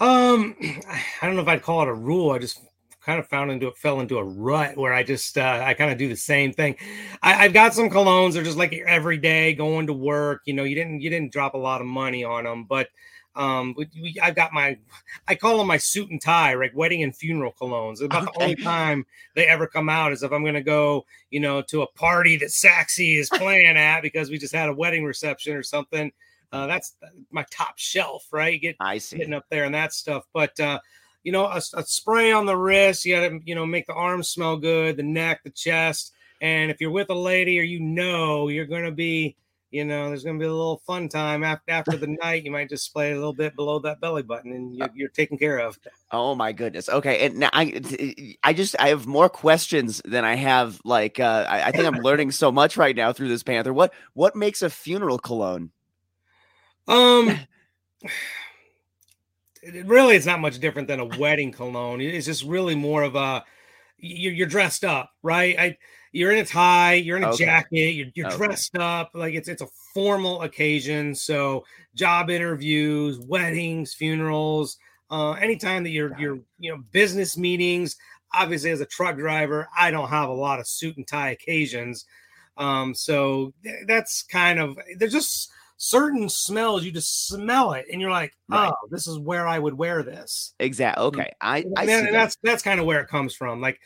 Um, 0.00 0.54
I 0.62 1.26
don't 1.26 1.36
know 1.36 1.40
if 1.40 1.48
I'd 1.48 1.62
call 1.62 1.80
it 1.80 1.88
a 1.88 1.94
rule. 1.94 2.30
I 2.30 2.38
just 2.40 2.60
kind 3.04 3.18
of 3.18 3.28
found 3.28 3.50
into 3.50 3.68
it, 3.68 3.76
fell 3.76 4.00
into 4.00 4.18
a 4.18 4.24
rut 4.24 4.76
where 4.76 4.92
I 4.92 5.02
just 5.02 5.36
uh, 5.36 5.62
I 5.64 5.74
kind 5.74 5.92
of 5.92 5.98
do 5.98 6.08
the 6.08 6.16
same 6.16 6.52
thing. 6.52 6.76
I, 7.22 7.44
I've 7.44 7.52
got 7.52 7.74
some 7.74 7.90
colognes. 7.90 8.32
They're 8.32 8.42
just 8.42 8.58
like 8.58 8.72
every 8.86 9.18
day 9.18 9.52
going 9.54 9.86
to 9.86 9.92
work. 9.92 10.42
You 10.46 10.54
know, 10.54 10.64
you 10.64 10.74
didn't 10.74 11.00
you 11.00 11.10
didn't 11.10 11.32
drop 11.32 11.54
a 11.54 11.58
lot 11.58 11.80
of 11.80 11.86
money 11.86 12.24
on 12.24 12.44
them, 12.44 12.64
but 12.64 12.88
um, 13.36 13.74
we, 13.76 13.88
we, 14.00 14.16
I've 14.22 14.36
got 14.36 14.52
my 14.52 14.78
I 15.26 15.34
call 15.34 15.58
them 15.58 15.66
my 15.66 15.76
suit 15.76 16.10
and 16.10 16.20
tie, 16.20 16.54
like 16.54 16.72
wedding 16.74 17.02
and 17.02 17.14
funeral 17.14 17.54
colognes. 17.60 18.02
About 18.02 18.32
the 18.32 18.42
only 18.42 18.56
time 18.56 19.04
they 19.34 19.46
ever 19.46 19.66
come 19.66 19.88
out 19.88 20.12
is 20.12 20.22
if 20.22 20.32
I'm 20.32 20.42
going 20.42 20.54
to 20.54 20.62
go, 20.62 21.04
you 21.30 21.40
know, 21.40 21.60
to 21.62 21.82
a 21.82 21.86
party 21.86 22.36
that 22.38 22.50
Saxy 22.50 23.18
is 23.18 23.28
playing 23.34 23.76
at 23.76 24.00
because 24.00 24.30
we 24.30 24.38
just 24.38 24.54
had 24.54 24.68
a 24.68 24.74
wedding 24.74 25.04
reception 25.04 25.54
or 25.54 25.62
something. 25.62 26.12
Uh, 26.52 26.68
that's 26.68 26.94
my 27.32 27.44
top 27.50 27.76
shelf, 27.76 28.28
right? 28.30 28.52
You 28.52 28.60
get 28.60 28.76
I 28.78 28.98
see. 28.98 29.18
getting 29.18 29.34
up 29.34 29.46
there 29.50 29.64
and 29.64 29.74
that 29.74 29.92
stuff. 29.92 30.24
But 30.32 30.58
uh, 30.60 30.78
you 31.24 31.32
know, 31.32 31.46
a, 31.46 31.56
a 31.56 31.84
spray 31.84 32.30
on 32.30 32.46
the 32.46 32.56
wrist, 32.56 33.04
you 33.04 33.16
got 33.16 33.28
to 33.28 33.40
you 33.44 33.54
know 33.54 33.66
make 33.66 33.86
the 33.86 33.94
arms 33.94 34.28
smell 34.28 34.56
good, 34.56 34.96
the 34.96 35.02
neck, 35.02 35.40
the 35.42 35.50
chest, 35.50 36.12
and 36.40 36.70
if 36.70 36.80
you're 36.80 36.90
with 36.90 37.10
a 37.10 37.14
lady 37.14 37.58
or 37.58 37.62
you 37.62 37.80
know 37.80 38.48
you're 38.48 38.66
going 38.66 38.84
to 38.84 38.92
be, 38.92 39.34
you 39.70 39.86
know, 39.86 40.08
there's 40.08 40.22
going 40.22 40.38
to 40.38 40.42
be 40.42 40.46
a 40.46 40.52
little 40.52 40.82
fun 40.86 41.08
time 41.08 41.42
after 41.42 41.72
after 41.72 41.96
the 41.96 42.06
night. 42.22 42.44
You 42.44 42.50
might 42.50 42.68
just 42.68 42.84
spray 42.84 43.12
a 43.12 43.14
little 43.14 43.32
bit 43.32 43.56
below 43.56 43.78
that 43.80 44.00
belly 44.02 44.22
button, 44.22 44.52
and 44.52 44.76
you're, 44.76 44.90
you're 44.94 45.08
taken 45.08 45.38
care 45.38 45.58
of. 45.58 45.78
Oh 46.12 46.34
my 46.34 46.52
goodness. 46.52 46.90
Okay, 46.90 47.26
and 47.26 47.38
now 47.38 47.50
I, 47.54 47.80
I 48.44 48.52
just 48.52 48.76
I 48.78 48.88
have 48.88 49.06
more 49.06 49.30
questions 49.30 50.02
than 50.04 50.26
I 50.26 50.34
have. 50.34 50.78
Like, 50.84 51.18
uh, 51.18 51.46
I, 51.48 51.68
I 51.68 51.72
think 51.72 51.86
I'm 51.86 52.02
learning 52.02 52.32
so 52.32 52.52
much 52.52 52.76
right 52.76 52.94
now 52.94 53.14
through 53.14 53.28
this 53.28 53.42
Panther. 53.42 53.72
What 53.72 53.94
what 54.12 54.36
makes 54.36 54.60
a 54.60 54.68
funeral 54.68 55.18
cologne? 55.18 55.70
Um. 56.86 57.38
it 59.64 59.86
really 59.86 60.16
it's 60.16 60.26
not 60.26 60.40
much 60.40 60.58
different 60.58 60.88
than 60.88 61.00
a 61.00 61.04
wedding 61.04 61.52
cologne. 61.52 62.00
It's 62.00 62.26
just 62.26 62.44
really 62.44 62.74
more 62.74 63.02
of 63.02 63.14
a 63.16 63.44
you're, 63.98 64.32
you're 64.32 64.46
dressed 64.46 64.84
up, 64.84 65.10
right? 65.22 65.58
I 65.58 65.78
you're 66.12 66.30
in 66.32 66.38
a 66.38 66.44
tie, 66.44 66.94
you're 66.94 67.16
in 67.16 67.24
a 67.24 67.26
Okay. 67.28 67.44
jacket, 67.44 67.94
you're, 67.94 68.08
you're 68.14 68.26
Okay. 68.26 68.36
dressed 68.36 68.76
up 68.76 69.10
like 69.14 69.34
it's 69.34 69.48
it's 69.48 69.62
a 69.62 69.68
formal 69.94 70.42
occasion. 70.42 71.14
So 71.14 71.64
job 71.94 72.30
interviews, 72.30 73.18
weddings, 73.20 73.94
funerals. 73.94 74.76
Uh, 75.10 75.32
anytime 75.32 75.82
that 75.84 75.90
you're 75.90 76.14
you're 76.18 76.38
you 76.58 76.70
know 76.72 76.82
business 76.92 77.36
meetings, 77.36 77.96
obviously 78.32 78.70
as 78.70 78.80
a 78.80 78.86
truck 78.86 79.16
driver, 79.16 79.68
I 79.76 79.90
don't 79.90 80.08
have 80.08 80.28
a 80.28 80.34
lot 80.34 80.60
of 80.60 80.66
suit 80.68 80.96
and 80.96 81.06
tie 81.06 81.30
occasions. 81.30 82.04
Um, 82.56 82.94
so 82.94 83.52
th- 83.62 83.86
that's 83.86 84.22
kind 84.22 84.60
of 84.60 84.78
there's 84.98 85.12
just 85.12 85.50
certain 85.76 86.28
smells 86.28 86.84
you 86.84 86.92
just 86.92 87.26
smell 87.26 87.72
it 87.72 87.86
and 87.90 88.00
you're 88.00 88.10
like, 88.10 88.32
oh, 88.50 88.56
Right. 88.56 88.72
this 88.90 89.06
is 89.06 89.18
where 89.18 89.46
I 89.46 89.58
would 89.58 89.74
wear 89.74 90.02
this. 90.02 90.54
Exactly. 90.60 91.04
Okay. 91.04 91.32
I, 91.40 91.58
And, 91.58 91.74
I 91.76 91.86
that- 91.86 91.90
see 91.92 91.98
and 91.98 92.06
that. 92.08 92.12
that's 92.12 92.36
that's 92.42 92.62
kind 92.62 92.80
of 92.80 92.86
where 92.86 93.00
it 93.00 93.08
comes 93.08 93.34
from. 93.34 93.60
Like 93.60 93.80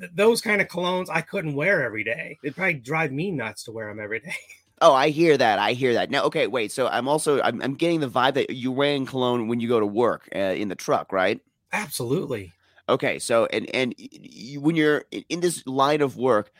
th- 0.00 0.10
those 0.14 0.40
kind 0.40 0.60
of 0.60 0.68
colognes 0.68 1.08
I 1.10 1.20
couldn't 1.20 1.54
wear 1.54 1.82
every 1.84 2.04
day. 2.04 2.38
It'd 2.42 2.56
probably 2.56 2.74
drive 2.74 3.12
me 3.12 3.30
nuts 3.30 3.64
to 3.64 3.72
wear 3.72 3.88
them 3.88 4.00
every 4.00 4.20
day. 4.20 4.34
Oh, 4.82 4.94
I 4.94 5.10
hear 5.10 5.36
that. 5.36 5.58
I 5.58 5.74
hear 5.74 5.92
that. 5.92 6.10
Now, 6.10 6.22
okay, 6.24 6.46
wait. 6.46 6.72
So 6.72 6.88
I'm 6.88 7.06
also 7.06 7.38
I'm, 7.42 7.60
I'm 7.60 7.74
getting 7.74 8.00
the 8.00 8.08
vibe 8.08 8.32
that 8.32 8.56
you're 8.56 8.72
wearing 8.72 9.04
cologne 9.04 9.46
when 9.46 9.60
you 9.60 9.68
go 9.68 9.78
to 9.78 9.84
work 9.84 10.26
uh, 10.34 10.38
in 10.38 10.68
the 10.68 10.74
truck, 10.74 11.12
right? 11.12 11.38
Absolutely. 11.70 12.52
Okay, 12.88 13.18
so 13.18 13.44
and 13.52 13.68
and 13.74 13.94
y- 13.98 14.08
y- 14.12 14.58
when 14.58 14.76
you're 14.76 15.04
in 15.28 15.40
this 15.40 15.66
line 15.66 16.00
of 16.00 16.16
work, 16.16 16.50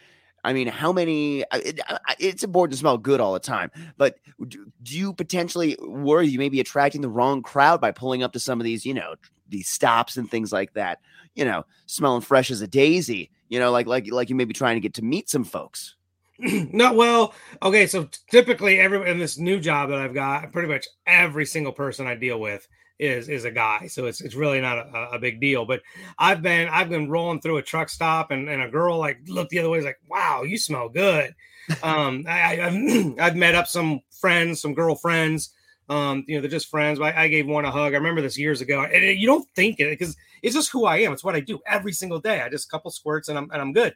I 0.44 0.52
mean, 0.52 0.68
how 0.68 0.92
many? 0.92 1.44
It, 1.52 1.80
it's 2.18 2.42
important 2.42 2.72
to 2.72 2.78
smell 2.78 2.98
good 2.98 3.20
all 3.20 3.32
the 3.32 3.40
time, 3.40 3.70
but 3.96 4.16
do, 4.48 4.70
do 4.82 4.98
you 4.98 5.12
potentially 5.12 5.76
worry 5.80 6.28
you 6.28 6.38
may 6.38 6.48
be 6.48 6.60
attracting 6.60 7.00
the 7.00 7.08
wrong 7.08 7.42
crowd 7.42 7.80
by 7.80 7.90
pulling 7.90 8.22
up 8.22 8.32
to 8.32 8.40
some 8.40 8.60
of 8.60 8.64
these, 8.64 8.86
you 8.86 8.94
know, 8.94 9.14
these 9.48 9.68
stops 9.68 10.16
and 10.16 10.30
things 10.30 10.52
like 10.52 10.72
that? 10.74 11.00
You 11.34 11.44
know, 11.44 11.64
smelling 11.86 12.22
fresh 12.22 12.50
as 12.50 12.60
a 12.60 12.68
daisy. 12.68 13.30
You 13.48 13.58
know, 13.58 13.70
like 13.70 13.86
like 13.86 14.10
like 14.10 14.30
you 14.30 14.36
may 14.36 14.44
be 14.44 14.54
trying 14.54 14.76
to 14.76 14.80
get 14.80 14.94
to 14.94 15.02
meet 15.02 15.28
some 15.28 15.44
folks. 15.44 15.96
no, 16.38 16.92
well, 16.92 17.34
okay. 17.62 17.86
So 17.86 18.08
typically, 18.30 18.80
every 18.80 19.10
in 19.10 19.18
this 19.18 19.38
new 19.38 19.60
job 19.60 19.90
that 19.90 19.98
I've 19.98 20.14
got, 20.14 20.52
pretty 20.52 20.68
much 20.68 20.86
every 21.06 21.44
single 21.44 21.72
person 21.72 22.06
I 22.06 22.14
deal 22.14 22.40
with 22.40 22.66
is 23.00 23.28
is 23.28 23.44
a 23.44 23.50
guy. 23.50 23.86
So 23.88 24.06
it's 24.06 24.20
it's 24.20 24.34
really 24.34 24.60
not 24.60 24.78
a, 24.78 25.10
a 25.12 25.18
big 25.18 25.40
deal. 25.40 25.64
But 25.64 25.82
I've 26.18 26.42
been 26.42 26.68
I've 26.68 26.88
been 26.88 27.08
rolling 27.10 27.40
through 27.40 27.56
a 27.56 27.62
truck 27.62 27.88
stop, 27.88 28.30
and, 28.30 28.48
and 28.48 28.62
a 28.62 28.68
girl 28.68 28.98
like 28.98 29.18
looked 29.26 29.50
the 29.50 29.58
other 29.58 29.70
way, 29.70 29.78
is 29.78 29.84
like, 29.84 30.00
"Wow, 30.08 30.42
you 30.42 30.58
smell 30.58 30.88
good." 30.88 31.34
um, 31.82 32.24
I, 32.28 32.58
I, 32.58 32.66
I've 32.66 33.14
I've 33.18 33.36
met 33.36 33.54
up 33.54 33.66
some 33.66 34.00
friends, 34.20 34.60
some 34.60 34.74
girlfriends. 34.74 35.50
Um, 35.88 36.24
you 36.28 36.36
know, 36.36 36.40
they're 36.40 36.50
just 36.50 36.68
friends. 36.68 36.98
But 36.98 37.16
I, 37.16 37.24
I 37.24 37.28
gave 37.28 37.46
one 37.46 37.64
a 37.64 37.70
hug. 37.70 37.94
I 37.94 37.96
remember 37.96 38.22
this 38.22 38.38
years 38.38 38.60
ago, 38.60 38.82
and 38.82 38.92
it- 39.04 39.18
you 39.18 39.26
don't 39.26 39.48
think 39.56 39.80
it 39.80 39.90
because 39.90 40.16
it's 40.42 40.54
just 40.54 40.70
who 40.70 40.84
I 40.84 40.98
am. 40.98 41.12
It's 41.12 41.24
what 41.24 41.34
I 41.34 41.40
do 41.40 41.60
every 41.66 41.92
single 41.92 42.20
day. 42.20 42.40
I 42.42 42.48
just 42.48 42.66
a 42.66 42.70
couple 42.70 42.90
squirts 42.90 43.28
and 43.28 43.36
I'm 43.38 43.50
and 43.50 43.60
I'm 43.60 43.72
good 43.72 43.94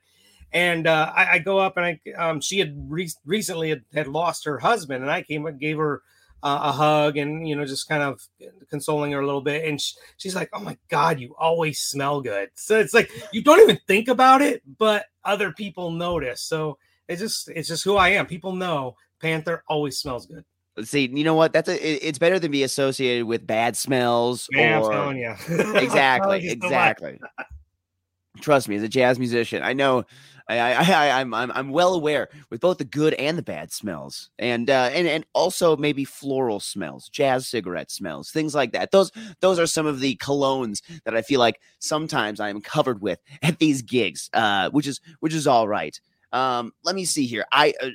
and 0.52 0.86
uh, 0.86 1.12
I, 1.14 1.32
I 1.32 1.38
go 1.38 1.58
up 1.58 1.76
and 1.76 1.84
I 1.86 2.12
um, 2.16 2.40
she 2.40 2.58
had 2.58 2.74
re- 2.90 3.10
recently 3.24 3.70
had, 3.70 3.82
had 3.92 4.06
lost 4.08 4.44
her 4.44 4.58
husband 4.58 5.02
and 5.02 5.10
I 5.10 5.22
came 5.22 5.46
and 5.46 5.58
gave 5.58 5.78
her 5.78 6.02
uh, 6.44 6.60
a 6.64 6.72
hug 6.72 7.16
and 7.16 7.48
you 7.48 7.56
know 7.56 7.64
just 7.64 7.88
kind 7.88 8.02
of 8.02 8.20
consoling 8.70 9.10
her 9.12 9.20
a 9.20 9.26
little 9.26 9.40
bit 9.40 9.64
and 9.64 9.80
sh- 9.80 9.94
she's 10.18 10.34
like 10.36 10.48
oh 10.52 10.60
my 10.60 10.76
god 10.88 11.18
you 11.18 11.34
always 11.38 11.80
smell 11.80 12.20
good 12.20 12.50
so 12.54 12.78
it's 12.78 12.94
like 12.94 13.10
you 13.32 13.42
don't 13.42 13.60
even 13.62 13.78
think 13.88 14.06
about 14.08 14.42
it 14.42 14.62
but 14.78 15.06
other 15.24 15.50
people 15.52 15.90
notice 15.90 16.42
so 16.42 16.76
it's 17.08 17.20
just 17.20 17.48
it's 17.48 17.66
just 17.66 17.82
who 17.82 17.96
I 17.96 18.10
am 18.10 18.26
people 18.26 18.52
know 18.52 18.94
Panther 19.20 19.64
always 19.68 19.98
smells 19.98 20.26
good 20.26 20.44
See, 20.82 21.06
you 21.06 21.22
know 21.22 21.36
what? 21.36 21.52
That's 21.52 21.68
a. 21.68 21.74
it- 21.74 22.00
It's 22.02 22.18
better 22.18 22.40
than 22.40 22.50
be 22.50 22.64
associated 22.64 23.26
with 23.26 23.46
bad 23.46 23.76
smells. 23.76 24.48
man 24.50 24.82
or... 24.82 24.92
I'm 24.92 24.92
telling 24.92 25.18
you 25.18 25.76
exactly, 25.76 26.48
exactly. 26.48 27.20
Trust 28.40 28.68
me, 28.68 28.76
as 28.76 28.82
a 28.82 28.88
jazz 28.88 29.18
musician, 29.18 29.62
I 29.62 29.72
know. 29.72 30.04
I, 30.46 30.74
I, 30.74 31.20
I'm, 31.22 31.32
I'm, 31.32 31.50
I'm 31.52 31.70
well 31.70 31.94
aware 31.94 32.28
with 32.50 32.60
both 32.60 32.76
the 32.76 32.84
good 32.84 33.14
and 33.14 33.38
the 33.38 33.42
bad 33.42 33.72
smells, 33.72 34.28
and, 34.38 34.68
uh, 34.68 34.90
and, 34.92 35.08
and 35.08 35.24
also 35.32 35.74
maybe 35.74 36.04
floral 36.04 36.60
smells, 36.60 37.08
jazz 37.08 37.48
cigarette 37.48 37.90
smells, 37.90 38.30
things 38.30 38.54
like 38.54 38.72
that. 38.72 38.90
Those, 38.90 39.10
those 39.40 39.58
are 39.58 39.66
some 39.66 39.86
of 39.86 40.00
the 40.00 40.16
colognes 40.16 40.82
that 41.06 41.16
I 41.16 41.22
feel 41.22 41.40
like 41.40 41.62
sometimes 41.78 42.40
I 42.40 42.50
am 42.50 42.60
covered 42.60 43.00
with 43.00 43.20
at 43.42 43.58
these 43.58 43.80
gigs, 43.80 44.28
uh, 44.34 44.68
which 44.68 44.86
is, 44.86 45.00
which 45.20 45.32
is 45.32 45.46
all 45.46 45.66
right. 45.66 45.98
Um, 46.34 46.72
let 46.82 46.96
me 46.96 47.04
see 47.04 47.26
here. 47.26 47.44
I 47.52 47.74
uh, 47.80 47.90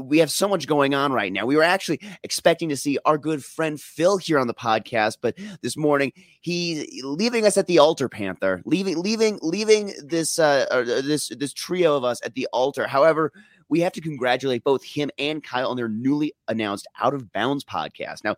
we 0.00 0.18
have 0.18 0.30
so 0.30 0.46
much 0.46 0.68
going 0.68 0.94
on 0.94 1.12
right 1.12 1.32
now. 1.32 1.44
We 1.44 1.56
were 1.56 1.64
actually 1.64 2.00
expecting 2.22 2.68
to 2.68 2.76
see 2.76 2.98
our 3.04 3.18
good 3.18 3.44
friend 3.44 3.80
Phil 3.80 4.16
here 4.16 4.38
on 4.38 4.46
the 4.46 4.54
podcast, 4.54 5.18
but 5.20 5.36
this 5.60 5.76
morning 5.76 6.12
he's 6.40 6.86
leaving 7.02 7.44
us 7.44 7.58
at 7.58 7.66
the 7.66 7.80
altar, 7.80 8.08
Panther. 8.08 8.62
Leaving, 8.64 8.96
leaving, 8.96 9.40
leaving 9.42 9.92
this 10.04 10.38
uh, 10.38 10.66
uh 10.70 10.84
this 10.84 11.30
this 11.36 11.52
trio 11.52 11.96
of 11.96 12.04
us 12.04 12.20
at 12.24 12.34
the 12.34 12.46
altar. 12.52 12.86
However, 12.86 13.32
we 13.68 13.80
have 13.80 13.92
to 13.94 14.00
congratulate 14.00 14.62
both 14.62 14.84
him 14.84 15.10
and 15.18 15.42
Kyle 15.42 15.68
on 15.68 15.76
their 15.76 15.88
newly 15.88 16.32
announced 16.46 16.86
Out 17.02 17.12
of 17.12 17.32
Bounds 17.32 17.64
podcast. 17.64 18.22
Now, 18.22 18.36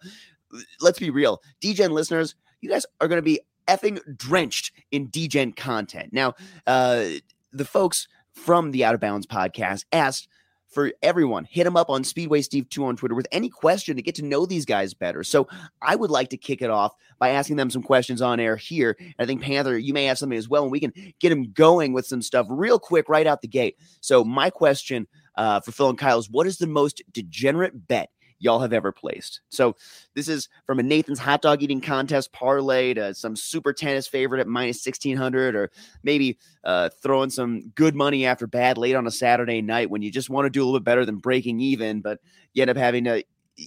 let's 0.80 0.98
be 0.98 1.10
real, 1.10 1.42
DGen 1.60 1.90
listeners, 1.90 2.36
you 2.62 2.70
guys 2.70 2.86
are 3.02 3.08
going 3.08 3.18
to 3.18 3.22
be 3.22 3.40
effing 3.68 4.00
drenched 4.16 4.72
in 4.90 5.08
DGen 5.08 5.56
content. 5.56 6.12
Now, 6.12 6.34
uh, 6.66 7.04
the 7.52 7.64
folks 7.64 8.08
from 8.32 8.70
the 8.70 8.84
Out 8.84 8.94
of 8.94 9.00
Bounds 9.00 9.26
podcast 9.26 9.84
asked 9.92 10.28
for 10.72 10.90
everyone 11.02 11.44
hit 11.44 11.64
them 11.64 11.76
up 11.76 11.90
on 11.90 12.02
Speedway 12.02 12.40
Steve 12.40 12.68
2 12.70 12.84
on 12.86 12.96
Twitter 12.96 13.14
with 13.14 13.26
any 13.30 13.50
question 13.50 13.94
to 13.96 14.02
get 14.02 14.14
to 14.14 14.24
know 14.24 14.46
these 14.46 14.64
guys 14.64 14.94
better. 14.94 15.22
So 15.22 15.46
I 15.82 15.94
would 15.94 16.10
like 16.10 16.30
to 16.30 16.38
kick 16.38 16.62
it 16.62 16.70
off 16.70 16.94
by 17.18 17.30
asking 17.30 17.56
them 17.56 17.68
some 17.68 17.82
questions 17.82 18.22
on 18.22 18.40
air 18.40 18.56
here. 18.56 18.96
And 18.98 19.14
I 19.18 19.26
think 19.26 19.42
Panther, 19.42 19.76
you 19.76 19.92
may 19.92 20.06
have 20.06 20.18
something 20.18 20.38
as 20.38 20.48
well, 20.48 20.62
and 20.62 20.72
we 20.72 20.80
can 20.80 20.92
get 21.20 21.28
them 21.28 21.52
going 21.52 21.92
with 21.92 22.06
some 22.06 22.22
stuff 22.22 22.46
real 22.48 22.78
quick 22.78 23.08
right 23.08 23.26
out 23.26 23.42
the 23.42 23.48
gate. 23.48 23.76
So 24.00 24.24
my 24.24 24.48
question 24.48 25.06
uh, 25.36 25.60
for 25.60 25.72
Phil 25.72 25.90
and 25.90 25.98
Kyle 25.98 26.18
is 26.18 26.30
what 26.30 26.46
is 26.46 26.56
the 26.56 26.66
most 26.66 27.02
degenerate 27.12 27.86
bet 27.86 28.08
y'all 28.42 28.60
have 28.60 28.72
ever 28.72 28.92
placed? 28.92 29.40
So 29.48 29.76
this 30.14 30.28
is 30.28 30.48
from 30.66 30.78
a 30.78 30.82
Nathan's 30.82 31.18
hot 31.18 31.42
dog 31.42 31.62
eating 31.62 31.80
contest 31.80 32.32
parlay 32.32 32.94
to 32.94 33.14
some 33.14 33.36
super 33.36 33.72
tennis 33.72 34.06
favorite 34.06 34.40
at 34.40 34.46
minus 34.46 34.84
1600 34.84 35.54
or 35.54 35.70
maybe 36.02 36.38
uh, 36.64 36.90
throwing 37.02 37.30
some 37.30 37.70
good 37.74 37.94
money 37.94 38.26
after 38.26 38.46
bad 38.46 38.78
late 38.78 38.94
on 38.94 39.06
a 39.06 39.10
Saturday 39.10 39.62
night 39.62 39.90
when 39.90 40.02
you 40.02 40.10
just 40.10 40.30
want 40.30 40.46
to 40.46 40.50
do 40.50 40.62
a 40.62 40.64
little 40.64 40.80
bit 40.80 40.84
better 40.84 41.04
than 41.04 41.16
breaking 41.16 41.60
even, 41.60 42.00
but 42.00 42.20
you 42.52 42.62
end 42.62 42.70
up 42.70 42.76
having 42.76 43.04
to 43.04 43.24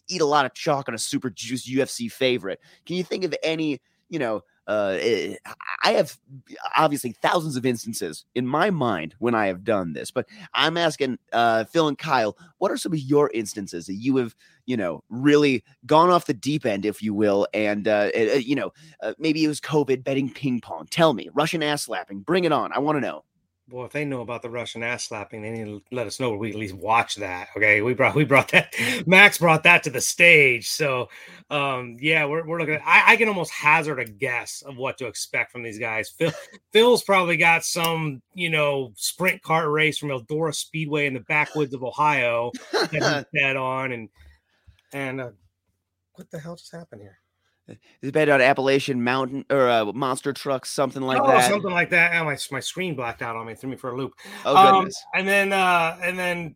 eat 0.07 0.21
a 0.21 0.25
lot 0.25 0.45
of 0.45 0.53
chalk 0.53 0.89
on 0.89 0.95
a 0.95 0.99
super 0.99 1.29
juice 1.29 1.69
UFC 1.69 2.11
favorite. 2.11 2.59
Can 2.85 2.95
you 2.95 3.03
think 3.03 3.23
of 3.23 3.33
any, 3.43 3.81
you 4.09 4.19
know, 4.19 4.43
uh, 4.67 4.97
eh, 4.99 5.35
I 5.83 5.91
have 5.91 6.17
obviously 6.75 7.11
thousands 7.11 7.55
of 7.55 7.65
instances 7.65 8.25
in 8.33 8.47
my 8.47 8.71
mind 8.71 9.13
when 9.19 9.35
I 9.35 9.47
have 9.47 9.63
done 9.63 9.93
this, 9.93 10.09
but 10.09 10.27
I'm 10.53 10.75
asking 10.77 11.19
uh, 11.31 11.65
Phil 11.65 11.87
and 11.87 11.97
Kyle, 11.97 12.35
what 12.57 12.71
are 12.71 12.77
some 12.77 12.93
of 12.93 12.99
your 12.99 13.29
instances 13.33 13.85
that 13.85 13.93
you 13.93 14.17
have, 14.17 14.35
you 14.65 14.77
know, 14.77 15.03
really 15.09 15.63
gone 15.85 16.09
off 16.09 16.25
the 16.25 16.33
deep 16.33 16.65
end, 16.65 16.85
if 16.85 17.01
you 17.01 17.13
will, 17.13 17.47
and 17.53 17.87
uh, 17.87 18.09
uh, 18.15 18.19
you 18.35 18.55
know, 18.55 18.71
uh, 19.01 19.13
maybe 19.19 19.43
it 19.43 19.47
was 19.47 19.61
COVID 19.61 20.03
betting 20.03 20.29
ping 20.29 20.61
pong. 20.61 20.87
Tell 20.89 21.13
me, 21.13 21.29
Russian 21.33 21.63
ass 21.63 21.83
slapping, 21.83 22.19
bring 22.21 22.45
it 22.45 22.51
on. 22.51 22.71
I 22.71 22.79
want 22.79 22.97
to 22.97 23.01
know. 23.01 23.23
Well, 23.67 23.85
if 23.85 23.93
they 23.93 24.05
know 24.05 24.21
about 24.21 24.43
the 24.43 24.49
Russian 24.49 24.83
ass 24.83 25.05
slapping, 25.07 25.41
they 25.41 25.49
need 25.49 25.65
to 25.65 25.81
let 25.91 26.05
us 26.05 26.19
know. 26.19 26.35
We 26.35 26.51
at 26.51 26.55
least 26.55 26.75
watch 26.75 27.15
that. 27.15 27.47
Okay, 27.57 27.81
we 27.81 27.95
brought 27.95 28.13
we 28.13 28.23
brought 28.23 28.49
that. 28.49 28.75
Max 29.07 29.39
brought 29.39 29.63
that 29.63 29.81
to 29.83 29.89
the 29.89 30.01
stage. 30.01 30.69
So, 30.69 31.09
um, 31.49 31.97
yeah, 31.99 32.25
we're, 32.25 32.45
we're 32.45 32.59
looking. 32.59 32.75
At, 32.75 32.83
I, 32.85 33.13
I 33.13 33.15
can 33.15 33.27
almost 33.27 33.51
hazard 33.51 33.99
a 33.99 34.05
guess 34.05 34.61
of 34.61 34.77
what 34.77 34.99
to 34.99 35.07
expect 35.07 35.51
from 35.51 35.63
these 35.63 35.79
guys. 35.79 36.09
Phil 36.09 36.31
Phil's 36.73 37.03
probably 37.03 37.37
got 37.37 37.63
some 37.65 38.21
you 38.35 38.51
know 38.51 38.91
sprint 38.95 39.41
car 39.41 39.71
race 39.71 39.97
from 39.97 40.09
Eldora 40.09 40.53
Speedway 40.53 41.07
in 41.07 41.15
the 41.15 41.21
backwoods 41.21 41.73
of 41.73 41.83
Ohio 41.83 42.51
that 42.71 42.91
he's 42.91 43.25
bet 43.41 43.57
on, 43.57 43.93
and 43.93 44.09
and 44.95 45.21
uh, 45.21 45.29
what 46.13 46.31
the 46.31 46.39
hell 46.39 46.55
just 46.55 46.71
happened 46.71 47.01
here? 47.01 47.19
Is 47.67 47.77
he 48.01 48.11
bet 48.11 48.29
on 48.29 48.41
Appalachian 48.41 49.03
Mountain 49.03 49.45
or 49.49 49.67
uh, 49.67 49.85
monster 49.85 50.31
trucks, 50.31 50.71
something 50.71 51.01
like 51.01 51.19
oh, 51.19 51.27
that. 51.27 51.49
something 51.49 51.71
like 51.71 51.89
that. 51.89 52.13
Oh, 52.21 52.25
my 52.25 52.37
my 52.51 52.59
screen 52.59 52.95
blacked 52.95 53.21
out 53.21 53.35
on 53.35 53.45
me, 53.45 53.55
threw 53.55 53.69
me 53.69 53.75
for 53.75 53.89
a 53.89 53.97
loop. 53.97 54.13
Oh 54.45 54.55
Um, 54.55 54.89
and 55.15 55.27
then 55.27 55.51
uh 55.51 55.97
and 56.01 56.17
then 56.17 56.55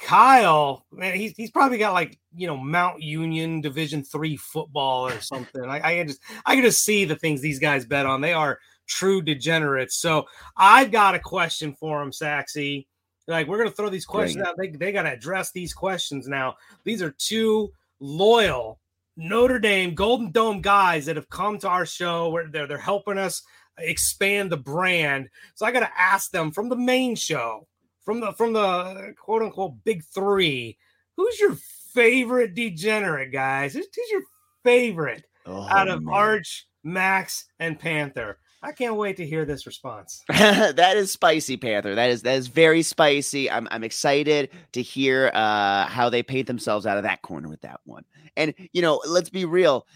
Kyle, 0.00 0.84
man, 0.90 1.14
he's 1.14 1.34
he's 1.36 1.50
probably 1.50 1.78
got 1.78 1.92
like 1.92 2.18
you 2.34 2.46
know 2.46 2.56
Mount 2.56 3.02
Union 3.02 3.60
Division 3.60 4.02
three 4.02 4.36
football 4.36 5.06
or 5.06 5.20
something. 5.20 5.64
I, 5.64 5.76
I 5.76 5.96
can 5.98 6.08
just 6.08 6.20
I 6.46 6.54
can 6.54 6.64
just 6.64 6.82
see 6.82 7.04
the 7.04 7.16
things 7.16 7.40
these 7.40 7.58
guys 7.58 7.86
bet 7.86 8.06
on. 8.06 8.20
They 8.20 8.32
are 8.32 8.58
true 8.86 9.22
degenerates. 9.22 9.96
So 9.98 10.26
I've 10.56 10.90
got 10.90 11.14
a 11.14 11.18
question 11.18 11.74
for 11.78 12.02
him, 12.02 12.10
Saxy. 12.10 12.86
Like 13.28 13.46
we're 13.46 13.58
gonna 13.58 13.70
throw 13.70 13.90
these 13.90 14.06
questions 14.06 14.42
it. 14.42 14.48
out. 14.48 14.56
They 14.56 14.68
they 14.68 14.90
gotta 14.90 15.12
address 15.12 15.52
these 15.52 15.74
questions 15.74 16.26
now. 16.26 16.56
These 16.84 17.02
are 17.02 17.10
two 17.10 17.70
loyal 18.00 18.80
Notre 19.16 19.58
Dame 19.58 19.94
Golden 19.94 20.30
Dome 20.32 20.60
guys 20.62 21.06
that 21.06 21.16
have 21.16 21.28
come 21.28 21.58
to 21.58 21.68
our 21.68 21.84
show 21.86 22.30
where 22.30 22.48
they're 22.48 22.66
they're 22.66 22.78
helping 22.78 23.18
us 23.18 23.42
expand 23.78 24.50
the 24.50 24.56
brand. 24.56 25.28
So 25.54 25.66
I 25.66 25.72
got 25.72 25.80
to 25.80 25.90
ask 25.96 26.30
them 26.30 26.50
from 26.50 26.68
the 26.68 26.76
main 26.76 27.14
show, 27.14 27.66
from 28.02 28.20
the 28.20 28.32
from 28.32 28.54
the 28.54 29.14
quote 29.18 29.42
unquote 29.42 29.84
big 29.84 30.04
three, 30.04 30.78
who's 31.16 31.38
your 31.38 31.56
favorite 31.92 32.54
degenerate 32.54 33.30
guys? 33.32 33.74
Who's, 33.74 33.86
who's 33.94 34.10
your 34.10 34.22
favorite 34.64 35.24
Oh, 35.46 35.66
out 35.68 35.88
of 35.88 36.02
man. 36.02 36.14
Arch, 36.14 36.66
Max, 36.84 37.46
and 37.58 37.78
Panther? 37.78 38.38
I 38.62 38.72
can't 38.72 38.96
wait 38.96 39.16
to 39.18 39.26
hear 39.26 39.44
this 39.44 39.66
response. 39.66 40.24
that 40.28 40.96
is 40.96 41.12
spicy, 41.12 41.56
Panther. 41.56 41.94
That 41.94 42.10
is 42.10 42.22
that 42.22 42.34
is 42.34 42.48
very 42.48 42.82
spicy. 42.82 43.50
I'm 43.50 43.68
I'm 43.70 43.84
excited 43.84 44.50
to 44.72 44.82
hear 44.82 45.30
uh 45.32 45.86
how 45.86 46.08
they 46.10 46.22
paint 46.22 46.46
themselves 46.46 46.86
out 46.86 46.96
of 46.96 47.04
that 47.04 47.22
corner 47.22 47.48
with 47.48 47.60
that 47.60 47.80
one. 47.84 48.04
And 48.36 48.54
you 48.72 48.82
know, 48.82 49.00
let's 49.06 49.30
be 49.30 49.44
real. 49.44 49.86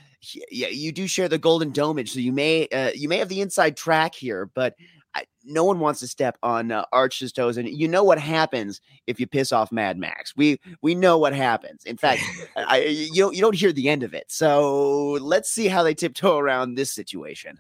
yeah, 0.51 0.69
you 0.69 0.93
do 0.93 1.09
share 1.09 1.29
the 1.29 1.39
golden 1.39 1.73
domage, 1.73 2.13
so 2.13 2.21
you 2.21 2.33
may 2.33 2.69
uh, 2.69 2.91
you 2.95 3.09
may 3.09 3.19
have 3.19 3.29
the 3.29 3.41
inside 3.41 3.77
track 3.77 4.15
here, 4.15 4.49
but 4.55 4.75
I, 5.15 5.25
no 5.45 5.65
one 5.65 5.79
wants 5.79 6.01
to 6.01 6.07
step 6.07 6.39
on 6.43 6.71
uh, 6.71 6.85
Arch's 6.93 7.33
toes, 7.33 7.57
and 7.57 7.69
you 7.69 7.89
know 7.89 8.05
what 8.05 8.19
happens 8.19 8.81
if 9.07 9.21
you 9.21 9.27
piss 9.27 9.53
off 9.53 9.73
Mad 9.73 9.99
Max. 9.99 10.35
We 10.37 10.61
we 10.81 10.95
know 10.95 11.19
what 11.19 11.35
happens. 11.35 11.85
In 11.85 11.97
fact, 11.97 12.23
I, 12.57 12.85
you 12.85 13.23
don't 13.23 13.35
you 13.35 13.41
don't 13.41 13.57
hear 13.57 13.73
the 13.73 13.89
end 13.89 14.03
of 14.03 14.15
it. 14.15 14.27
So 14.29 15.19
let's 15.21 15.51
see 15.51 15.67
how 15.67 15.83
they 15.83 15.95
tiptoe 15.95 16.39
around 16.39 16.75
this 16.75 16.93
situation. 16.93 17.59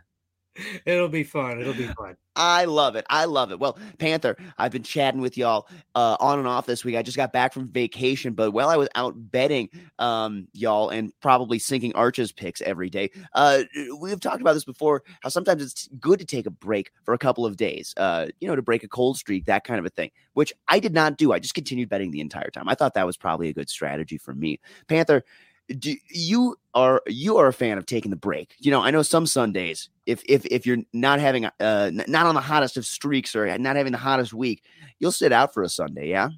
It'll 0.86 1.08
be 1.08 1.24
fun. 1.24 1.60
It'll 1.60 1.74
be 1.74 1.86
fun. 1.86 2.16
I 2.34 2.64
love 2.64 2.96
it. 2.96 3.04
I 3.10 3.26
love 3.26 3.52
it. 3.52 3.58
Well, 3.58 3.78
Panther, 3.98 4.36
I've 4.56 4.72
been 4.72 4.82
chatting 4.82 5.20
with 5.20 5.36
y'all 5.36 5.68
uh, 5.94 6.16
on 6.18 6.38
and 6.38 6.48
off 6.48 6.64
this 6.66 6.84
week. 6.84 6.96
I 6.96 7.02
just 7.02 7.16
got 7.16 7.32
back 7.32 7.52
from 7.52 7.68
vacation, 7.68 8.32
but 8.32 8.52
while 8.52 8.70
I 8.70 8.76
was 8.76 8.88
out 8.94 9.14
betting 9.30 9.68
um, 9.98 10.48
y'all 10.54 10.88
and 10.88 11.12
probably 11.20 11.58
sinking 11.58 11.94
Arches 11.94 12.32
picks 12.32 12.62
every 12.62 12.88
day, 12.88 13.10
uh, 13.34 13.62
we've 14.00 14.20
talked 14.20 14.40
about 14.40 14.54
this 14.54 14.64
before. 14.64 15.02
How 15.22 15.28
sometimes 15.28 15.62
it's 15.62 15.88
good 16.00 16.18
to 16.20 16.24
take 16.24 16.46
a 16.46 16.50
break 16.50 16.90
for 17.04 17.12
a 17.12 17.18
couple 17.18 17.44
of 17.44 17.56
days, 17.56 17.92
uh, 17.98 18.28
you 18.40 18.48
know, 18.48 18.56
to 18.56 18.62
break 18.62 18.82
a 18.82 18.88
cold 18.88 19.18
streak, 19.18 19.44
that 19.46 19.64
kind 19.64 19.78
of 19.78 19.84
a 19.84 19.90
thing. 19.90 20.10
Which 20.32 20.52
I 20.68 20.78
did 20.80 20.94
not 20.94 21.18
do. 21.18 21.32
I 21.32 21.38
just 21.38 21.54
continued 21.54 21.90
betting 21.90 22.10
the 22.10 22.20
entire 22.20 22.50
time. 22.50 22.68
I 22.68 22.74
thought 22.74 22.94
that 22.94 23.06
was 23.06 23.18
probably 23.18 23.48
a 23.48 23.54
good 23.54 23.68
strategy 23.68 24.16
for 24.16 24.34
me. 24.34 24.58
Panther, 24.88 25.22
do 25.72 25.96
you 26.08 26.56
are 26.74 27.02
you 27.06 27.36
are 27.36 27.48
a 27.48 27.52
fan 27.52 27.78
of 27.78 27.86
taking 27.86 28.10
the 28.10 28.16
break. 28.16 28.54
You 28.58 28.70
know 28.70 28.80
i 28.80 28.90
know 28.90 29.02
some 29.02 29.26
sundays 29.26 29.88
if 30.06 30.22
if 30.28 30.44
if 30.46 30.66
you're 30.66 30.78
not 30.92 31.20
having 31.20 31.46
uh 31.46 31.90
not 31.92 32.26
on 32.26 32.34
the 32.34 32.40
hottest 32.40 32.76
of 32.76 32.86
streaks 32.86 33.36
or 33.36 33.58
not 33.58 33.76
having 33.76 33.92
the 33.92 33.98
hottest 33.98 34.32
week 34.32 34.64
you'll 34.98 35.12
sit 35.12 35.32
out 35.32 35.54
for 35.54 35.62
a 35.62 35.68
sunday 35.68 36.08
yeah? 36.08 36.28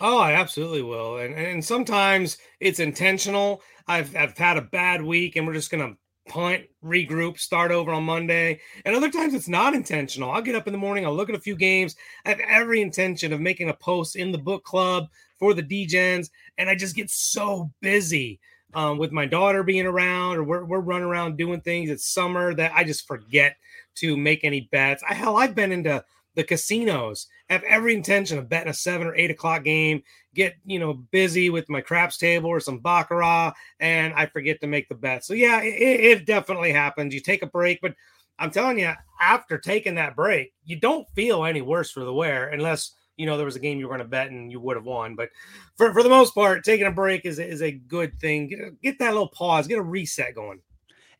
Oh 0.00 0.18
i 0.18 0.32
absolutely 0.32 0.82
will 0.82 1.18
and 1.18 1.34
and 1.34 1.64
sometimes 1.64 2.38
it's 2.60 2.80
intentional. 2.80 3.62
I've 3.86 4.14
i've 4.16 4.36
had 4.36 4.56
a 4.56 4.62
bad 4.62 5.02
week 5.02 5.36
and 5.36 5.46
we're 5.46 5.54
just 5.54 5.70
gonna 5.70 5.94
punt 6.28 6.64
regroup 6.84 7.38
start 7.38 7.70
over 7.70 7.90
on 7.90 8.04
monday 8.04 8.60
and 8.84 8.94
other 8.94 9.10
times 9.10 9.32
it's 9.32 9.48
not 9.48 9.74
intentional. 9.74 10.30
I'll 10.30 10.42
get 10.42 10.54
up 10.54 10.66
in 10.66 10.72
the 10.72 10.78
morning 10.78 11.06
i'll 11.06 11.16
look 11.16 11.30
at 11.30 11.34
a 11.34 11.40
few 11.40 11.56
games. 11.56 11.96
I 12.26 12.28
have 12.30 12.40
every 12.40 12.82
intention 12.82 13.32
of 13.32 13.40
making 13.40 13.70
a 13.70 13.74
post 13.74 14.16
in 14.16 14.30
the 14.30 14.38
book 14.38 14.62
club 14.64 15.08
for 15.38 15.54
the 15.54 15.62
dgens 15.62 16.30
and 16.58 16.68
i 16.68 16.74
just 16.74 16.96
get 16.96 17.08
so 17.08 17.70
busy 17.80 18.40
um, 18.74 18.98
with 18.98 19.12
my 19.12 19.26
daughter 19.26 19.62
being 19.62 19.86
around 19.86 20.36
or 20.36 20.44
we're, 20.44 20.64
we're 20.64 20.80
running 20.80 21.06
around 21.06 21.36
doing 21.36 21.60
things. 21.60 21.90
It's 21.90 22.08
summer 22.08 22.54
that 22.54 22.72
I 22.74 22.84
just 22.84 23.06
forget 23.06 23.56
to 23.96 24.16
make 24.16 24.44
any 24.44 24.68
bets. 24.70 25.02
I 25.08 25.14
hell, 25.14 25.36
I've 25.36 25.54
been 25.54 25.72
into 25.72 26.04
the 26.34 26.44
casinos, 26.44 27.26
have 27.48 27.64
every 27.64 27.94
intention 27.94 28.38
of 28.38 28.48
betting 28.48 28.70
a 28.70 28.74
seven 28.74 29.06
or 29.06 29.14
eight 29.16 29.30
o'clock 29.30 29.64
game, 29.64 30.02
get 30.34 30.54
you 30.64 30.78
know 30.78 30.94
busy 30.94 31.50
with 31.50 31.68
my 31.68 31.80
craps 31.80 32.16
table 32.16 32.48
or 32.48 32.60
some 32.60 32.78
baccarat, 32.78 33.52
and 33.80 34.14
I 34.14 34.26
forget 34.26 34.60
to 34.60 34.68
make 34.68 34.88
the 34.88 34.94
bet. 34.94 35.24
So 35.24 35.34
yeah, 35.34 35.60
it, 35.62 36.00
it 36.00 36.26
definitely 36.26 36.72
happens. 36.72 37.12
You 37.12 37.20
take 37.20 37.42
a 37.42 37.46
break, 37.46 37.80
but 37.80 37.94
I'm 38.38 38.52
telling 38.52 38.78
you, 38.78 38.92
after 39.20 39.58
taking 39.58 39.96
that 39.96 40.14
break, 40.14 40.52
you 40.64 40.76
don't 40.76 41.08
feel 41.10 41.44
any 41.44 41.60
worse 41.60 41.90
for 41.90 42.04
the 42.04 42.14
wear 42.14 42.48
unless 42.50 42.92
you 43.18 43.26
know 43.26 43.36
there 43.36 43.44
was 43.44 43.56
a 43.56 43.60
game 43.60 43.78
you 43.78 43.86
were 43.86 43.94
going 43.94 44.04
to 44.04 44.08
bet 44.08 44.30
and 44.30 44.50
you 44.50 44.60
would 44.60 44.76
have 44.76 44.86
won. 44.86 45.14
But 45.14 45.30
for, 45.76 45.92
for 45.92 46.02
the 46.02 46.08
most 46.08 46.34
part, 46.34 46.64
taking 46.64 46.86
a 46.86 46.90
break 46.90 47.26
is, 47.26 47.38
is 47.38 47.60
a 47.60 47.72
good 47.72 48.18
thing. 48.18 48.48
Get, 48.48 48.80
get 48.80 48.98
that 49.00 49.12
little 49.12 49.28
pause, 49.28 49.66
get 49.66 49.78
a 49.78 49.82
reset 49.82 50.34
going. 50.34 50.60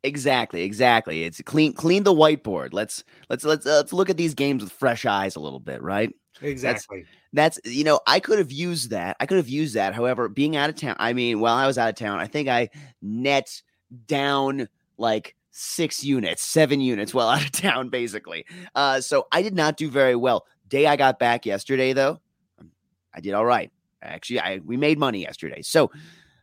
Exactly, 0.05 0.63
exactly. 0.63 1.25
It's 1.25 1.43
clean 1.43 1.73
clean 1.73 2.05
the 2.05 2.15
whiteboard. 2.15 2.69
Let's 2.73 3.03
let's 3.29 3.45
let's 3.45 3.67
uh, 3.67 3.77
let's 3.77 3.93
look 3.93 4.09
at 4.09 4.17
these 4.17 4.35
games 4.35 4.63
with 4.63 4.73
fresh 4.73 5.05
eyes 5.05 5.35
a 5.35 5.41
little 5.41 5.61
bit, 5.61 5.83
right? 5.83 6.15
Exactly. 6.41 7.05
That's, 7.33 7.59
that's 7.65 7.75
you 7.75 7.83
know, 7.83 8.01
I 8.07 8.21
could 8.21 8.39
have 8.39 8.53
used 8.53 8.91
that. 8.91 9.17
I 9.19 9.27
could 9.27 9.39
have 9.39 9.49
used 9.49 9.75
that. 9.75 9.95
However, 9.95 10.29
being 10.29 10.57
out 10.57 10.71
of 10.71 10.77
town, 10.77 10.95
I 11.01 11.13
mean, 11.13 11.41
while 11.41 11.57
I 11.57 11.67
was 11.67 11.79
out 11.79 11.89
of 11.89 11.97
town, 11.97 12.21
I 12.21 12.29
think 12.29 12.49
I 12.49 12.71
net 13.03 13.61
down 14.07 14.69
like 14.99 15.35
six 15.51 16.05
units, 16.05 16.43
seven 16.43 16.81
units 16.81 17.13
while 17.13 17.29
out 17.31 17.45
of 17.45 17.51
town, 17.53 17.89
basically. 17.89 18.47
Uh, 18.75 19.01
so 19.01 19.27
I 19.33 19.43
did 19.43 19.55
not 19.55 19.77
do 19.77 19.91
very 19.91 20.15
well. 20.17 20.47
Day 20.69 20.87
I 20.87 20.97
got 20.97 21.19
back 21.19 21.47
yesterday, 21.47 21.93
though, 21.93 22.21
um, 22.59 22.71
I 23.15 23.21
did 23.21 23.35
all 23.35 23.45
right. 23.47 23.71
Actually, 24.03 24.41
I 24.41 24.61
we 24.65 24.77
made 24.77 24.99
money 24.99 25.23
yesterday. 25.23 25.63
So 25.63 25.91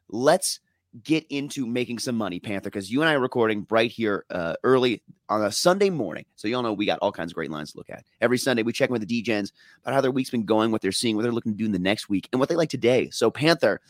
let's 0.10 0.60
get 1.03 1.25
into 1.29 1.65
making 1.65 2.00
some 2.00 2.15
money, 2.15 2.39
Panther, 2.39 2.69
because 2.69 2.91
you 2.91 3.02
and 3.02 3.10
I 3.10 3.15
are 3.15 3.19
recording 3.19 3.67
right 3.69 3.91
here 3.91 4.26
uh, 4.30 4.56
early 4.63 5.04
on 5.28 5.43
a 5.43 5.52
Sunday 5.52 5.89
morning. 5.89 6.26
So 6.36 6.47
you 6.47 6.56
all 6.56 6.63
know 6.63 6.73
we 6.73 6.86
got 6.86 7.00
all 7.00 7.12
kinds 7.12 7.32
of 7.32 7.36
great 7.36 7.52
lines 7.52 7.71
to 7.73 7.78
look 7.78 7.89
at. 7.89 8.04
Every 8.21 8.38
Sunday, 8.38 8.63
we 8.63 8.71
check 8.71 8.89
in 8.89 8.93
with 8.93 9.08
the 9.08 9.23
DGens 9.23 9.52
about 9.84 9.93
how 9.93 10.02
their 10.02 10.12
week's 10.12 10.30
been 10.30 10.45
going, 10.45 10.71
what 10.71 10.82
they're 10.82 10.91
seeing, 10.91 11.15
what 11.15 11.23
they're 11.23 11.32
looking 11.32 11.54
to 11.54 11.58
do 11.58 11.65
in 11.65 11.71
the 11.71 11.80
next 11.80 12.10
week, 12.10 12.30
and 12.32 12.39
what 12.39 12.50
they 12.50 12.56
like 12.56 12.69
today. 12.69 13.10
So, 13.10 13.30
Panther, 13.30 13.82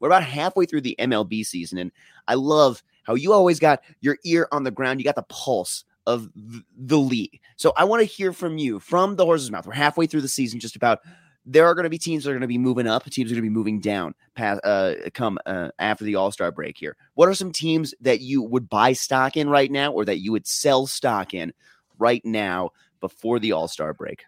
we're 0.00 0.08
about 0.08 0.24
halfway 0.24 0.66
through 0.66 0.82
the 0.82 0.96
MLB 0.98 1.44
season, 1.44 1.78
and 1.78 1.92
I 2.28 2.34
love 2.34 2.82
how 3.04 3.14
you 3.14 3.32
always 3.32 3.58
got 3.58 3.82
your 4.00 4.16
ear 4.24 4.48
on 4.50 4.64
the 4.64 4.70
ground. 4.70 5.00
You 5.00 5.04
got 5.04 5.16
the 5.16 5.22
pulse 5.24 5.84
of 6.06 6.30
the 6.34 6.98
league. 6.98 7.40
So 7.56 7.72
I 7.76 7.84
want 7.84 8.00
to 8.00 8.06
hear 8.06 8.32
from 8.32 8.58
you 8.58 8.80
from 8.80 9.16
the 9.16 9.24
horse's 9.24 9.50
mouth. 9.50 9.66
We're 9.66 9.74
halfway 9.74 10.06
through 10.06 10.22
the 10.22 10.28
season, 10.28 10.60
just 10.60 10.76
about. 10.76 11.00
There 11.46 11.66
are 11.66 11.74
going 11.74 11.84
to 11.84 11.90
be 11.90 11.98
teams 11.98 12.24
that 12.24 12.30
are 12.30 12.32
going 12.32 12.40
to 12.40 12.46
be 12.46 12.56
moving 12.56 12.86
up, 12.86 13.04
teams 13.04 13.30
are 13.30 13.34
going 13.34 13.44
to 13.44 13.50
be 13.50 13.54
moving 13.54 13.78
down. 13.78 14.14
Past, 14.34 14.62
uh, 14.64 14.94
come 15.12 15.38
uh, 15.44 15.68
after 15.78 16.04
the 16.04 16.14
All 16.14 16.32
Star 16.32 16.50
break 16.50 16.78
here. 16.78 16.96
What 17.14 17.28
are 17.28 17.34
some 17.34 17.52
teams 17.52 17.94
that 18.00 18.22
you 18.22 18.42
would 18.42 18.68
buy 18.70 18.94
stock 18.94 19.36
in 19.36 19.50
right 19.50 19.70
now, 19.70 19.92
or 19.92 20.06
that 20.06 20.20
you 20.20 20.32
would 20.32 20.46
sell 20.46 20.86
stock 20.86 21.34
in 21.34 21.52
right 21.98 22.24
now 22.24 22.70
before 23.00 23.38
the 23.38 23.52
All 23.52 23.68
Star 23.68 23.92
break? 23.92 24.24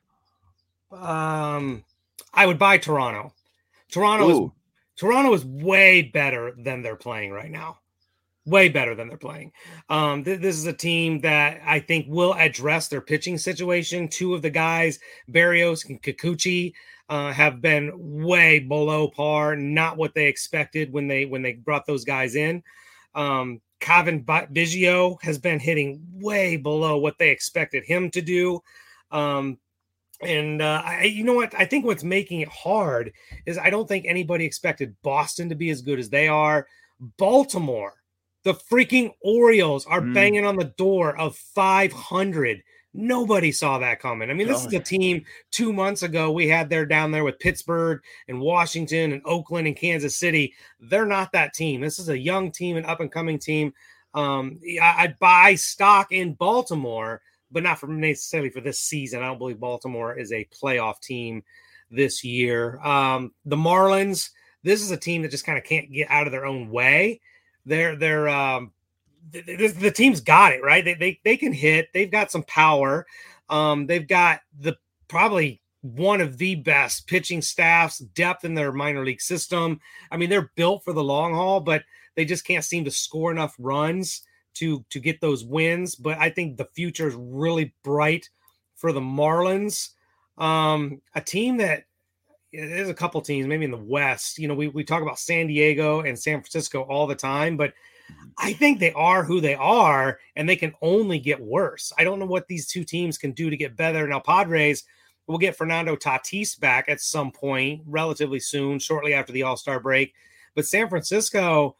Um, 0.93 1.85
I 2.35 2.47
would 2.47 2.59
buy 2.59 2.77
Toronto. 2.77 3.33
Toronto 3.91 4.29
Ooh. 4.29 4.45
is 4.45 4.51
Toronto 4.97 5.33
is 5.33 5.45
way 5.45 6.03
better 6.03 6.53
than 6.57 6.83
they're 6.83 6.97
playing 6.97 7.31
right 7.31 7.51
now 7.51 7.79
way 8.47 8.69
better 8.69 8.95
than 8.95 9.09
they're 9.09 9.19
playing. 9.19 9.53
Um, 9.89 10.25
th- 10.25 10.41
this 10.41 10.57
is 10.57 10.67
a 10.67 10.73
team 10.73 11.21
that 11.21 11.61
I 11.65 11.81
think 11.81 12.07
will 12.09 12.35
address 12.35 12.89
their 12.89 13.01
pitching 13.01 13.37
situation. 13.37 14.09
Two 14.09 14.35
of 14.35 14.43
the 14.43 14.51
guys, 14.51 14.99
Berrios 15.31 15.89
and 15.89 16.01
Kikuchi, 16.01 16.73
uh, 17.09 17.33
have 17.33 17.61
been 17.61 17.93
way 17.95 18.59
below 18.59 19.09
par, 19.09 19.57
not 19.57 19.97
what 19.97 20.15
they 20.15 20.27
expected 20.27 20.93
when 20.93 21.07
they 21.07 21.25
when 21.25 21.43
they 21.43 21.53
brought 21.53 21.87
those 21.87 22.05
guys 22.05 22.35
in. 22.35 22.63
Um, 23.15 23.61
Cavan 23.81 24.25
Biggio 24.25 25.23
has 25.23 25.39
been 25.39 25.61
hitting 25.61 26.01
way 26.13 26.57
below 26.57 26.99
what 26.99 27.19
they 27.19 27.31
expected 27.31 27.85
him 27.85 28.11
to 28.11 28.23
do. 28.23 28.63
Um, 29.11 29.59
and 30.23 30.63
uh, 30.63 30.83
I, 30.85 31.03
you 31.05 31.25
know 31.25 31.35
what? 31.35 31.55
I 31.57 31.67
think 31.67 31.85
what's 31.85 32.03
making 32.03 32.41
it 32.41 32.49
hard 32.49 33.13
is 33.45 33.59
I 33.59 33.71
don't 33.71 33.87
think 33.87 34.07
anybody 34.07 34.45
expected 34.45 34.97
Boston 35.03 35.49
to 35.51 35.55
be 35.55 35.71
as 35.71 35.83
good 35.83 35.99
as 35.99 36.09
they 36.09 36.27
are. 36.27 36.67
Baltimore 37.19 37.95
the 38.47 38.55
freaking 38.55 39.13
Orioles 39.23 39.87
are 39.87 40.01
mm. 40.01 40.15
banging 40.15 40.47
on 40.47 40.55
the 40.55 40.73
door 40.79 41.19
of 41.19 41.37
500. 41.37 42.63
Nobody 42.95 43.51
saw 43.51 43.79
that 43.79 43.99
coming. 43.99 44.31
I 44.31 44.35
mean, 44.35 44.47
this 44.47 44.63
oh, 44.63 44.69
is 44.69 44.73
a 44.73 44.79
team 44.79 45.25
two 45.51 45.73
months 45.73 46.05
ago 46.05 46.31
we 46.31 46.47
had 46.47 46.71
there 46.71 46.87
down 46.87 47.11
there 47.11 47.25
with 47.25 47.41
Pittsburgh 47.41 48.01
and 48.29 48.41
Washington 48.41 49.11
and 49.11 49.23
Oakland 49.25 49.67
and 49.67 49.77
Kansas 49.77 50.17
City. 50.17 50.55
They're 50.79 51.05
not 51.05 51.33
that 51.33 51.55
team. 51.55 51.81
This 51.81 51.99
is 51.99 52.09
a 52.09 52.17
young 52.17 52.53
team, 52.53 52.77
an 52.77 52.85
up 52.85 53.01
and 53.01 53.11
coming 53.11 53.41
team. 53.41 53.75
Um, 54.15 54.61
I, 54.81 55.07
would 55.07 55.19
buy 55.19 55.57
stock 55.57 56.13
in 56.13 56.35
Baltimore, 56.35 57.23
but 57.51 57.65
not 57.65 57.81
for 57.81 57.89
necessarily 57.89 58.51
for 58.51 58.61
this 58.61 58.79
season. 58.79 59.25
I 59.25 59.27
don't 59.27 59.39
believe 59.39 59.59
Baltimore 59.59 60.17
is 60.17 60.31
a 60.31 60.49
playoff 60.55 61.01
team 61.01 61.43
this 61.91 62.23
year. 62.23 62.79
Um, 62.79 63.33
the 63.45 63.57
Marlins, 63.57 64.31
this 64.63 64.83
is 64.83 64.93
a 64.93 64.97
team 64.97 65.23
that 65.23 65.33
just 65.33 65.45
kind 65.45 65.59
of 65.59 65.65
can't 65.65 65.91
get 65.93 66.09
out 66.09 66.27
of 66.27 66.33
their 66.33 66.47
own 66.47 66.71
way 66.71 67.21
they're 67.67 67.97
they're 67.97 68.29
um 68.29 68.73
the, 69.33 69.69
the, 69.69 69.91
team's 69.91 70.21
got 70.21 70.53
it 70.53 70.63
right. 70.63 70.85
They, 70.85 70.95
they 70.95 71.21
they 71.25 71.37
can 71.37 71.53
hit. 71.53 71.89
They've 71.93 72.11
got 72.11 72.31
some 72.31 72.45
power. 72.45 73.07
Um, 73.49 73.87
they've 73.87 74.07
got 74.07 74.41
the 74.59 74.77
probably 75.09 75.61
one 75.83 76.21
of 76.21 76.39
the 76.39 76.57
best 76.57 77.07
pitching 77.07 77.43
staffs, 77.43 77.99
depth 77.99 78.45
in 78.45 78.55
their 78.55 78.73
minor 78.73 79.05
league 79.05 79.21
system. 79.21 79.81
I 80.11 80.17
mean, 80.17 80.31
they're 80.31 80.51
built 80.57 80.85
for 80.85 80.93
the 80.93 81.05
long 81.05 81.35
haul, 81.35 81.61
but 81.61 81.85
they 82.15 82.25
just 82.25 82.45
can't 82.45 82.65
seem 82.65 82.85
to 82.85 82.91
score 82.91 83.31
enough 83.31 83.55
runs 83.59 84.23
to 84.55 84.85
to 84.91 85.01
get 85.01 85.21
those 85.21 85.45
wins. 85.45 85.95
But 85.95 86.19
I 86.19 86.31
think 86.31 86.57
the 86.57 86.69
future 86.75 87.09
is 87.09 87.15
really 87.17 87.75
bright 87.83 88.29
for 88.75 88.93
the 88.93 89.01
Marlins. 89.01 89.91
Um, 90.39 91.01
a 91.15 91.21
team 91.21 91.59
that 91.59 91.85
there's 92.57 92.89
a 92.89 92.95
couple 92.95 93.21
teams, 93.21 93.47
maybe 93.47 93.65
in 93.65 93.71
the 93.71 93.77
West. 93.77 94.39
You 94.39 94.49
know, 94.49 94.55
we, 94.55 94.69
we 94.69 94.85
talk 94.85 95.03
about 95.03 95.19
San 95.19 95.47
Diego 95.47 96.01
and 96.01 96.19
San 96.19 96.41
Francisco 96.41 96.83
all 96.83 97.07
the 97.07 97.15
time, 97.15 97.57
but 97.57 97.71
mm-hmm. 97.71 98.29
I 98.39 98.53
think 98.53 98.79
they 98.79 98.93
are 98.93 99.25
who 99.25 99.41
they 99.41 99.55
are 99.55 100.19
and 100.35 100.49
they 100.49 100.57
can 100.57 100.75
only 100.83 101.19
get 101.19 101.41
worse. 101.41 101.93
I 101.99 102.05
don't 102.05 102.19
know 102.19 102.27
what 102.27 102.49
these 102.49 102.67
two 102.67 102.85
teams 102.85 103.19
can 103.19 103.33
do 103.33 103.51
to 103.51 103.57
get 103.57 103.77
better. 103.77 104.07
Now, 104.07 104.21
Padres 104.21 104.85
will 105.27 105.39
get 105.39 105.57
Fernando 105.57 105.97
Tatis 105.97 106.59
back 106.59 106.89
at 106.89 107.01
some 107.01 107.31
point 107.31 107.83
relatively 107.87 108.41
soon, 108.41 108.79
shortly 108.79 109.15
after 109.15 109.33
the 109.33 109.43
All 109.43 109.57
Star 109.57 109.81
break. 109.81 110.15
But 110.55 110.67
San 110.67 110.89
Francisco, 110.89 111.77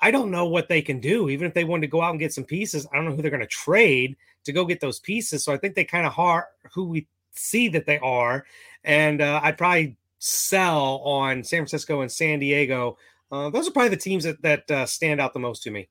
I 0.00 0.10
don't 0.10 0.30
know 0.30 0.46
what 0.46 0.68
they 0.68 0.82
can 0.82 1.00
do. 1.00 1.28
Even 1.28 1.46
if 1.46 1.54
they 1.54 1.64
wanted 1.64 1.82
to 1.82 1.90
go 1.90 2.02
out 2.02 2.10
and 2.10 2.20
get 2.20 2.32
some 2.32 2.44
pieces, 2.44 2.86
I 2.92 2.96
don't 2.96 3.04
know 3.06 3.14
who 3.14 3.22
they're 3.22 3.30
going 3.30 3.40
to 3.40 3.46
trade 3.46 4.16
to 4.44 4.52
go 4.52 4.64
get 4.64 4.80
those 4.80 5.00
pieces. 5.00 5.44
So 5.44 5.52
I 5.52 5.56
think 5.56 5.74
they 5.74 5.84
kind 5.84 6.06
of 6.06 6.18
are 6.18 6.48
who 6.74 6.84
we 6.84 7.06
see 7.32 7.68
that 7.68 7.86
they 7.86 7.98
are. 7.98 8.44
And 8.84 9.20
uh, 9.20 9.40
I'd 9.42 9.58
probably 9.58 9.96
sell 10.20 10.98
on 10.98 11.42
San 11.42 11.60
Francisco 11.60 12.02
and 12.02 12.12
San 12.12 12.38
Diego. 12.38 12.96
Uh, 13.32 13.50
those 13.50 13.66
are 13.66 13.72
probably 13.72 13.90
the 13.90 13.96
teams 13.96 14.24
that 14.24 14.40
that 14.42 14.70
uh, 14.70 14.86
stand 14.86 15.20
out 15.20 15.32
the 15.32 15.40
most 15.40 15.64
to 15.64 15.70
me. 15.70 15.88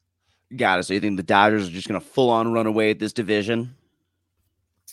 Got 0.55 0.79
it. 0.79 0.83
So 0.83 0.93
you 0.93 0.99
think 0.99 1.17
the 1.17 1.23
Dodgers 1.23 1.67
are 1.67 1.71
just 1.71 1.87
going 1.87 1.99
to 1.99 2.05
full 2.05 2.29
on 2.29 2.53
run 2.53 2.65
away 2.65 2.91
at 2.91 2.99
this 2.99 3.13
division? 3.13 3.75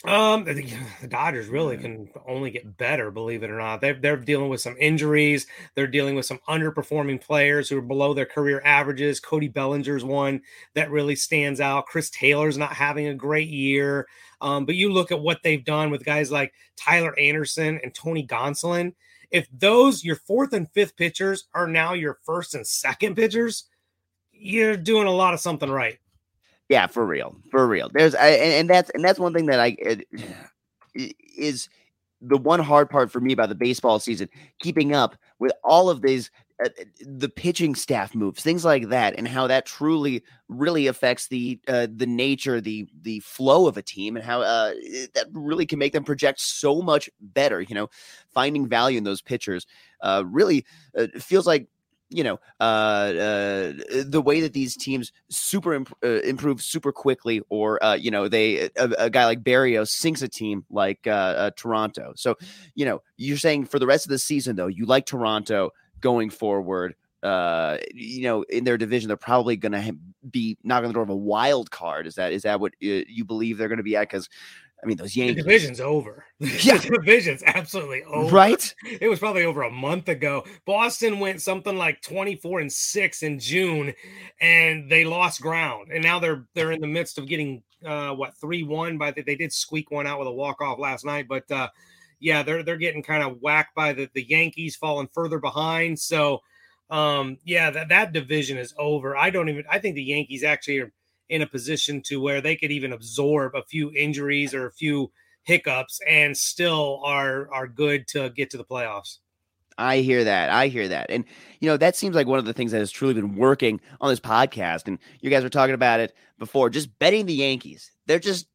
Um, 0.05 0.44
the, 0.44 0.70
the 1.01 1.09
Dodgers 1.09 1.49
really 1.49 1.79
can 1.79 2.11
only 2.29 2.51
get 2.51 2.77
better, 2.77 3.11
believe 3.11 3.42
it 3.42 3.51
or 3.51 3.59
not. 3.59 3.81
They're, 3.81 3.94
they're 3.94 4.18
dealing 4.18 4.51
with 4.51 4.61
some 4.61 4.77
injuries. 4.79 5.46
They're 5.75 5.87
dealing 5.87 6.14
with 6.14 6.27
some 6.27 6.38
underperforming 6.49 7.22
players 7.22 7.68
who 7.68 7.79
are 7.79 7.83
below 7.83 8.12
their 8.12 8.27
career 8.27 8.61
averages. 8.64 9.18
Cody 9.18 9.49
Bellinger's 9.49 10.05
one 10.05 10.42
that 10.75 10.90
really 10.90 11.16
stands 11.16 11.61
out. 11.61 11.87
Chris 11.87 12.11
Taylor's 12.11 12.59
not 12.59 12.75
having 12.75 13.07
a 13.07 13.14
great 13.14 13.49
year. 13.49 14.07
Um, 14.42 14.66
but 14.66 14.75
you 14.75 14.92
look 14.92 15.11
at 15.11 15.20
what 15.20 15.42
they've 15.42 15.64
done 15.64 15.90
with 15.90 16.05
guys 16.05 16.31
like 16.31 16.53
Tyler 16.77 17.18
Anderson 17.18 17.81
and 17.83 17.94
Tony 17.94 18.27
Gonsolin. 18.27 18.92
If 19.31 19.49
those, 19.53 20.05
your 20.05 20.17
fourth 20.17 20.53
and 20.53 20.71
fifth 20.73 20.97
pitchers, 20.97 21.45
are 21.55 21.67
now 21.67 21.93
your 21.93 22.19
first 22.25 22.55
and 22.55 22.67
second 22.67 23.17
pitchers, 23.17 23.65
you're 24.33 24.77
doing 24.77 25.07
a 25.07 25.12
lot 25.12 25.35
of 25.35 25.41
something 25.41 25.71
right. 25.71 25.99
Yeah, 26.69 26.87
for 26.87 27.07
real, 27.07 27.37
for 27.51 27.67
real. 27.67 27.91
There's 27.93 28.15
I, 28.15 28.29
and, 28.29 28.53
and 28.53 28.71
that's 28.71 28.91
and 28.91 29.05
that's 29.05 29.19
one 29.19 29.33
thing 29.33 29.47
that 29.47 29.61
I 29.61 29.77
it, 29.79 30.07
is 31.37 31.69
the 32.21 32.37
one 32.37 32.61
hard 32.61 32.91
part 32.91 33.11
for 33.12 33.21
me 33.21 33.33
about 33.33 33.51
the 33.51 33.55
baseball 33.55 33.99
season, 33.99 34.29
keeping 34.61 34.95
up 34.95 35.17
with 35.39 35.53
all 35.62 35.91
of 35.91 36.03
these 36.03 36.31
uh, 36.64 36.69
the 37.01 37.29
pitching 37.29 37.75
staff 37.75 38.14
moves, 38.14 38.42
things 38.42 38.64
like 38.64 38.88
that, 38.88 39.14
and 39.19 39.29
how 39.29 39.47
that 39.47 39.66
truly 39.66 40.23
really 40.49 40.87
affects 40.87 41.29
the 41.29 41.61
uh, 41.69 41.87
the 41.95 42.07
nature, 42.07 42.61
the 42.61 42.88
the 43.03 43.21
flow 43.21 43.66
of 43.66 43.77
a 43.77 43.83
team, 43.83 44.16
and 44.16 44.25
how 44.25 44.40
uh, 44.40 44.73
that 45.14 45.27
really 45.33 45.66
can 45.66 45.79
make 45.79 45.92
them 45.92 46.05
project 46.05 46.40
so 46.40 46.81
much 46.81 47.11
better. 47.21 47.61
You 47.61 47.75
know, 47.75 47.90
finding 48.31 48.69
value 48.69 48.99
in 48.99 49.05
those 49.05 49.21
pitchers 49.21 49.66
uh, 50.01 50.25
really 50.27 50.64
uh, 50.97 51.09
feels 51.19 51.47
like 51.47 51.69
you 52.09 52.23
know 52.23 52.38
uh, 52.61 52.62
uh, 52.62 53.73
the 54.05 54.23
way 54.25 54.40
that 54.40 54.53
these 54.53 54.77
teams 54.77 55.12
super 55.29 55.75
imp- 55.75 55.97
uh, 56.05 56.21
improve 56.21 56.62
super 56.62 56.92
quickly, 56.92 57.40
or 57.49 57.83
uh, 57.83 57.95
you 57.95 58.11
know 58.11 58.29
they 58.29 58.71
a, 58.77 58.88
a, 58.99 59.11
guy 59.11 59.25
like 59.25 59.42
Berrios 59.42 59.88
sinks 59.88 60.23
a 60.23 60.29
team 60.29 60.64
like 60.71 61.07
uh, 61.07 61.11
uh, 61.11 61.51
Toronto. 61.57 62.12
So 62.16 62.37
you 62.75 62.85
know 62.85 63.03
you're 63.16 63.37
saying 63.37 63.66
for 63.66 63.79
the 63.79 63.87
rest 63.87 64.07
of 64.07 64.11
the 64.11 64.19
season 64.19 64.57
though 64.57 64.69
you 64.69 64.87
like 64.87 65.07
Toronto 65.07 65.71
going 66.07 66.31
forward. 66.31 66.95
you 67.95 68.23
know, 68.23 68.42
in 68.45 68.64
their 68.64 68.79
division, 68.79 69.09
they're 69.09 69.16
probably 69.16 69.57
going 69.57 69.73
to 69.73 69.97
be 70.31 70.57
knocking 70.62 70.88
the 70.88 70.95
door 70.95 71.03
of 71.03 71.11
a 71.11 71.16
wild 71.16 71.71
card. 71.71 72.07
Is 72.07 72.14
that 72.14 72.33
is 72.33 72.42
that 72.42 72.61
what 72.61 72.73
you 72.81 73.25
believe 73.25 73.59
they're 73.59 73.69
going 73.69 73.79
to 73.79 73.83
be 73.83 73.97
at? 73.97 74.09
Because 74.09 74.29
I 74.83 74.87
mean, 74.87 74.99
those 74.99 75.16
Yankees. 75.16 75.37
The 75.37 75.42
division's 75.42 75.81
over. 75.81 76.25
Yeah. 76.38 76.77
the 76.77 76.90
division's 76.90 77.42
absolutely 77.47 78.05
over. 78.05 78.35
Right? 78.35 78.75
It 79.01 79.09
was 79.09 79.19
probably 79.19 79.45
over 79.45 79.62
a 79.62 79.71
month 79.71 80.09
ago. 80.09 80.45
Boston 80.66 81.19
went 81.19 81.40
something 81.40 81.77
like 81.77 82.03
24 82.03 82.61
and 82.61 82.73
6 82.73 83.23
in 83.23 83.38
June 83.38 83.95
and 84.40 84.90
they 84.90 85.05
lost 85.05 85.40
ground. 85.40 85.90
And 85.92 86.03
now 86.03 86.19
they're 86.19 86.47
they're 86.55 86.73
in 86.73 86.81
the 86.81 86.87
midst 86.87 87.19
of 87.19 87.27
getting 87.27 87.62
uh 87.85 88.11
what 88.11 88.35
3-1 88.37 88.99
by 88.99 89.11
the, 89.11 89.23
they 89.23 89.35
did 89.35 89.53
squeak 89.53 89.90
one 89.90 90.07
out 90.07 90.19
with 90.19 90.29
a 90.29 90.33
walk-off 90.33 90.79
last 90.79 91.05
night, 91.05 91.27
but 91.27 91.51
uh 91.51 91.69
yeah, 92.20 92.42
they're 92.42 92.62
they're 92.62 92.76
getting 92.76 93.02
kind 93.02 93.22
of 93.22 93.40
whacked 93.40 93.74
by 93.74 93.92
the, 93.92 94.09
the 94.14 94.29
Yankees 94.29 94.76
falling 94.76 95.09
further 95.12 95.38
behind. 95.38 95.98
So 95.98 96.40
um 96.90 97.38
yeah, 97.44 97.70
that, 97.70 97.88
that 97.88 98.12
division 98.12 98.59
is 98.59 98.74
over. 98.79 99.16
I 99.16 99.31
don't 99.31 99.48
even 99.48 99.64
I 99.70 99.79
think 99.79 99.94
the 99.94 100.02
Yankees 100.02 100.44
actually 100.44 100.81
are 100.81 100.92
in 101.29 101.42
a 101.42 101.46
position 101.46 102.02
to 102.07 102.20
where 102.20 102.40
they 102.40 102.57
could 102.57 102.70
even 102.70 102.92
absorb 102.92 103.55
a 103.55 103.64
few 103.64 103.90
injuries 103.92 104.55
or 104.55 104.66
a 104.66 104.72
few 104.72 105.11
hiccups 105.42 106.00
and 106.09 106.37
still 106.37 107.00
are 107.05 107.52
are 107.52 107.66
good 107.66 108.07
to 108.09 108.31
get 108.31 108.50
to 108.50 108.57
the 108.57 108.64
playoffs. 108.64 109.18
I 109.79 109.98
hear 109.98 110.24
that. 110.24 110.48
I 110.48 110.68
hear 110.68 110.88
that. 110.88 111.11
And, 111.11 111.24
you 111.61 111.68
know, 111.68 111.76
that 111.76 111.96
seems 111.96 112.16
like 112.16 112.26
one 112.26 112.38
of 112.38 112.46
the 112.46 112.55
things 112.55 112.72
that 112.72 112.79
has 112.79 112.90
truly 112.90 113.12
been 113.12 113.37
working 113.37 113.81
on 114.00 114.09
this 114.09 114.20
podcast. 114.20 114.87
And 114.87 114.98
you 115.20 115.29
guys 115.29 115.42
were 115.42 115.50
talking 115.50 115.74
about 115.74 116.00
it 116.00 116.14
before, 116.38 116.70
just 116.70 116.98
betting 116.98 117.26
the 117.26 117.35
Yankees. 117.35 117.92
They're 118.07 118.18
just, 118.18 118.46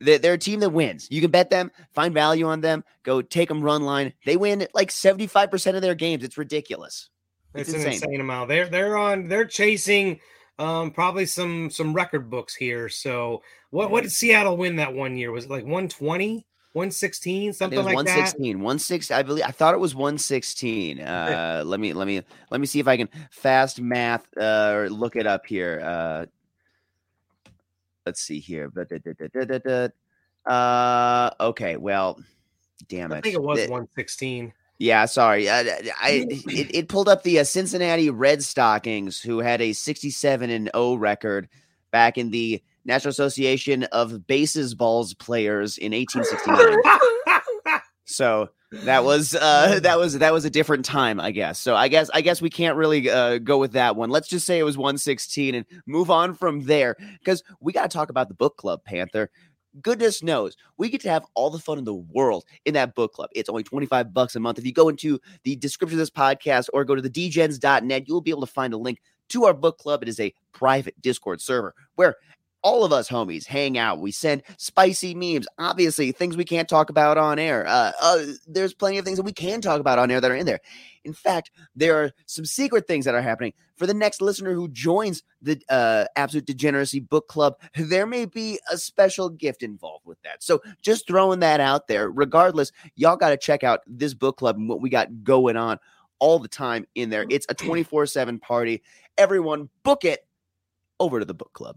they're, 0.00 0.18
they're 0.18 0.34
a 0.34 0.38
team 0.38 0.60
that 0.60 0.70
wins. 0.70 1.08
You 1.10 1.20
can 1.20 1.30
bet 1.30 1.50
them, 1.50 1.70
find 1.94 2.12
value 2.14 2.46
on 2.46 2.60
them, 2.60 2.84
go 3.02 3.22
take 3.22 3.48
them 3.48 3.62
run 3.62 3.82
line. 3.82 4.12
They 4.24 4.36
win 4.36 4.66
like 4.74 4.90
75% 4.90 5.76
of 5.76 5.82
their 5.82 5.94
games. 5.94 6.24
It's 6.24 6.38
ridiculous. 6.38 7.10
It's, 7.54 7.68
it's 7.68 7.70
an 7.70 7.90
insane. 7.90 7.92
insane 8.10 8.20
amount. 8.20 8.48
They're, 8.48 8.68
they're 8.68 8.96
on, 8.96 9.28
they're 9.28 9.44
chasing 9.44 10.20
um, 10.58 10.90
probably 10.90 11.26
some 11.26 11.70
some 11.70 11.92
record 11.92 12.30
books 12.30 12.54
here. 12.54 12.88
So 12.88 13.42
what 13.70 13.90
what 13.90 14.02
did 14.02 14.12
Seattle 14.12 14.56
win 14.56 14.76
that 14.76 14.94
one 14.94 15.16
year? 15.16 15.32
Was 15.32 15.46
it 15.46 15.50
like 15.50 15.64
120? 15.64 16.46
116 16.72 17.52
something 17.52 17.78
like 17.84 17.94
116 17.94 18.42
that 18.42 18.58
116 18.58 19.16
i 19.16 19.22
believe 19.22 19.44
i 19.44 19.52
thought 19.52 19.74
it 19.74 19.78
was 19.78 19.94
116 19.94 21.00
uh 21.02 21.62
let 21.64 21.78
me 21.78 21.92
let 21.92 22.08
me 22.08 22.20
let 22.50 22.60
me 22.60 22.66
see 22.66 22.80
if 22.80 22.88
i 22.88 22.96
can 22.96 23.08
fast 23.30 23.80
math 23.80 24.26
uh 24.36 24.72
or 24.74 24.90
look 24.90 25.14
it 25.14 25.24
up 25.24 25.46
here 25.46 25.80
uh 25.84 26.26
let's 28.06 28.20
see 28.20 28.40
here 28.40 28.70
uh 30.46 31.30
okay 31.40 31.76
well 31.76 32.20
damn 32.88 33.12
it 33.12 33.16
i 33.16 33.20
think 33.20 33.34
it 33.34 33.42
was 33.42 33.60
116 33.60 34.52
yeah, 34.78 35.04
sorry. 35.06 35.48
I, 35.48 35.60
I 35.60 36.26
it, 36.30 36.74
it, 36.74 36.88
pulled 36.88 37.08
up 37.08 37.22
the 37.22 37.38
uh, 37.38 37.44
Cincinnati 37.44 38.10
Red 38.10 38.42
Stockings, 38.42 39.20
who 39.20 39.38
had 39.38 39.60
a 39.60 39.72
67 39.72 40.50
and 40.50 40.70
0 40.74 40.96
record 40.96 41.48
back 41.90 42.18
in 42.18 42.30
the 42.30 42.62
National 42.84 43.10
Association 43.10 43.84
of 43.84 44.26
Bases 44.26 44.74
Balls 44.74 45.14
Players 45.14 45.78
in 45.78 45.92
1869. 45.92 47.80
so 48.04 48.48
that 48.84 49.04
was 49.04 49.34
uh, 49.34 49.80
that 49.82 49.98
was 49.98 50.18
that 50.18 50.32
was 50.32 50.44
a 50.44 50.50
different 50.50 50.84
time, 50.84 51.20
I 51.20 51.30
guess. 51.30 51.58
So 51.58 51.74
I 51.74 51.88
guess 51.88 52.10
I 52.12 52.20
guess 52.20 52.42
we 52.42 52.50
can't 52.50 52.76
really 52.76 53.08
uh, 53.08 53.38
go 53.38 53.58
with 53.58 53.72
that 53.72 53.96
one. 53.96 54.10
Let's 54.10 54.28
just 54.28 54.46
say 54.46 54.58
it 54.58 54.64
was 54.64 54.76
116 54.76 55.54
and 55.54 55.66
move 55.86 56.10
on 56.10 56.34
from 56.34 56.62
there 56.62 56.96
because 57.18 57.42
we 57.60 57.72
got 57.72 57.90
to 57.90 57.96
talk 57.96 58.10
about 58.10 58.28
the 58.28 58.34
book 58.34 58.56
club, 58.56 58.84
Panther 58.84 59.30
goodness 59.82 60.22
knows 60.22 60.56
we 60.76 60.88
get 60.88 61.00
to 61.00 61.10
have 61.10 61.24
all 61.34 61.50
the 61.50 61.58
fun 61.58 61.78
in 61.78 61.84
the 61.84 61.94
world 61.94 62.44
in 62.64 62.74
that 62.74 62.94
book 62.94 63.12
club. 63.12 63.30
It's 63.34 63.48
only 63.48 63.62
25 63.62 64.12
bucks 64.12 64.36
a 64.36 64.40
month. 64.40 64.58
If 64.58 64.66
you 64.66 64.72
go 64.72 64.88
into 64.88 65.20
the 65.42 65.56
description 65.56 65.98
of 65.98 66.00
this 66.00 66.10
podcast 66.10 66.68
or 66.72 66.84
go 66.84 66.94
to 66.94 67.02
the 67.02 67.10
dgens.net, 67.10 68.08
you'll 68.08 68.20
be 68.20 68.30
able 68.30 68.46
to 68.46 68.52
find 68.52 68.72
a 68.72 68.78
link 68.78 69.00
to 69.30 69.44
our 69.44 69.54
book 69.54 69.78
club. 69.78 70.02
It 70.02 70.08
is 70.08 70.20
a 70.20 70.32
private 70.52 71.00
Discord 71.00 71.40
server 71.40 71.74
where 71.96 72.16
all 72.64 72.82
of 72.82 72.92
us 72.92 73.08
homies 73.08 73.46
hang 73.46 73.76
out. 73.76 74.00
We 74.00 74.10
send 74.10 74.42
spicy 74.56 75.14
memes, 75.14 75.46
obviously, 75.58 76.10
things 76.12 76.34
we 76.34 76.46
can't 76.46 76.68
talk 76.68 76.88
about 76.88 77.18
on 77.18 77.38
air. 77.38 77.66
Uh, 77.68 77.92
uh, 78.00 78.24
there's 78.48 78.72
plenty 78.72 78.96
of 78.96 79.04
things 79.04 79.18
that 79.18 79.24
we 79.24 79.34
can 79.34 79.60
talk 79.60 79.80
about 79.80 79.98
on 79.98 80.10
air 80.10 80.20
that 80.20 80.30
are 80.30 80.34
in 80.34 80.46
there. 80.46 80.60
In 81.04 81.12
fact, 81.12 81.50
there 81.76 82.02
are 82.02 82.10
some 82.24 82.46
secret 82.46 82.86
things 82.88 83.04
that 83.04 83.14
are 83.14 83.20
happening 83.20 83.52
for 83.76 83.86
the 83.86 83.92
next 83.92 84.22
listener 84.22 84.54
who 84.54 84.68
joins 84.68 85.22
the 85.42 85.60
uh, 85.68 86.06
Absolute 86.16 86.46
Degeneracy 86.46 87.00
Book 87.00 87.28
Club. 87.28 87.54
There 87.76 88.06
may 88.06 88.24
be 88.24 88.58
a 88.72 88.78
special 88.78 89.28
gift 89.28 89.62
involved 89.62 90.06
with 90.06 90.20
that. 90.22 90.42
So 90.42 90.62
just 90.80 91.06
throwing 91.06 91.40
that 91.40 91.60
out 91.60 91.86
there. 91.86 92.10
Regardless, 92.10 92.72
y'all 92.96 93.16
got 93.16 93.28
to 93.28 93.36
check 93.36 93.62
out 93.62 93.80
this 93.86 94.14
book 94.14 94.38
club 94.38 94.56
and 94.56 94.68
what 94.68 94.80
we 94.80 94.88
got 94.88 95.22
going 95.22 95.56
on 95.56 95.78
all 96.18 96.38
the 96.38 96.48
time 96.48 96.86
in 96.94 97.10
there. 97.10 97.26
It's 97.28 97.46
a 97.50 97.54
24 97.54 98.06
7 98.06 98.38
party. 98.38 98.82
Everyone, 99.18 99.68
book 99.82 100.06
it 100.06 100.26
over 100.98 101.18
to 101.18 101.26
the 101.26 101.34
book 101.34 101.52
club. 101.52 101.76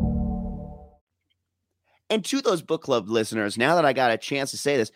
And 2.11 2.25
to 2.25 2.41
those 2.41 2.61
book 2.61 2.83
club 2.83 3.07
listeners, 3.07 3.57
now 3.57 3.75
that 3.75 3.85
I 3.85 3.93
got 3.93 4.11
a 4.11 4.17
chance 4.17 4.51
to 4.51 4.57
say 4.57 4.75
this, 4.75 4.91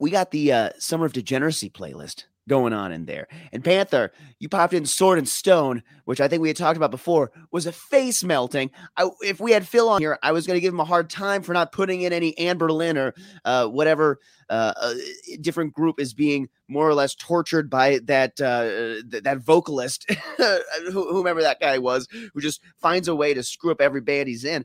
we 0.00 0.10
got 0.10 0.30
the 0.30 0.52
uh, 0.52 0.70
Summer 0.78 1.04
of 1.04 1.12
Degeneracy 1.12 1.68
playlist 1.68 2.24
going 2.48 2.72
on 2.72 2.92
in 2.92 3.04
there. 3.04 3.28
And 3.52 3.62
Panther, 3.62 4.10
you 4.38 4.48
popped 4.48 4.72
in 4.72 4.86
Sword 4.86 5.18
and 5.18 5.28
Stone, 5.28 5.82
which 6.06 6.20
I 6.20 6.28
think 6.28 6.40
we 6.40 6.48
had 6.48 6.56
talked 6.56 6.78
about 6.78 6.90
before, 6.90 7.30
was 7.50 7.66
a 7.66 7.72
face 7.72 8.24
melting. 8.24 8.70
I, 8.96 9.08
if 9.20 9.38
we 9.38 9.52
had 9.52 9.68
Phil 9.68 9.88
on 9.88 10.00
here, 10.00 10.18
I 10.22 10.32
was 10.32 10.46
going 10.46 10.56
to 10.56 10.60
give 10.62 10.72
him 10.72 10.80
a 10.80 10.84
hard 10.84 11.10
time 11.10 11.42
for 11.42 11.52
not 11.52 11.72
putting 11.72 12.02
in 12.02 12.12
any 12.12 12.36
Anne 12.38 12.58
Berlin 12.58 12.96
or 12.96 13.14
uh, 13.44 13.66
whatever 13.66 14.18
uh, 14.50 14.72
uh, 14.76 14.94
different 15.40 15.72
group 15.72 16.00
is 16.00 16.12
being 16.12 16.48
more 16.68 16.88
or 16.88 16.94
less 16.94 17.14
tortured 17.14 17.70
by 17.70 18.00
that 18.04 18.40
uh, 18.40 19.02
th- 19.10 19.22
that 19.22 19.38
vocalist, 19.38 20.10
whomever 20.92 21.42
that 21.42 21.60
guy 21.60 21.78
was, 21.78 22.08
who 22.32 22.40
just 22.40 22.60
finds 22.78 23.08
a 23.08 23.14
way 23.14 23.32
to 23.34 23.42
screw 23.42 23.70
up 23.70 23.80
every 23.80 24.00
band 24.00 24.28
he's 24.28 24.44
in. 24.44 24.64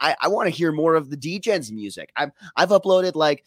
I, 0.00 0.16
I 0.20 0.28
want 0.28 0.46
to 0.46 0.50
hear 0.50 0.72
more 0.72 0.94
of 0.94 1.10
the 1.10 1.16
DGens 1.16 1.70
music. 1.70 2.10
I've 2.16 2.30
I've 2.56 2.70
uploaded 2.70 3.14
like 3.14 3.44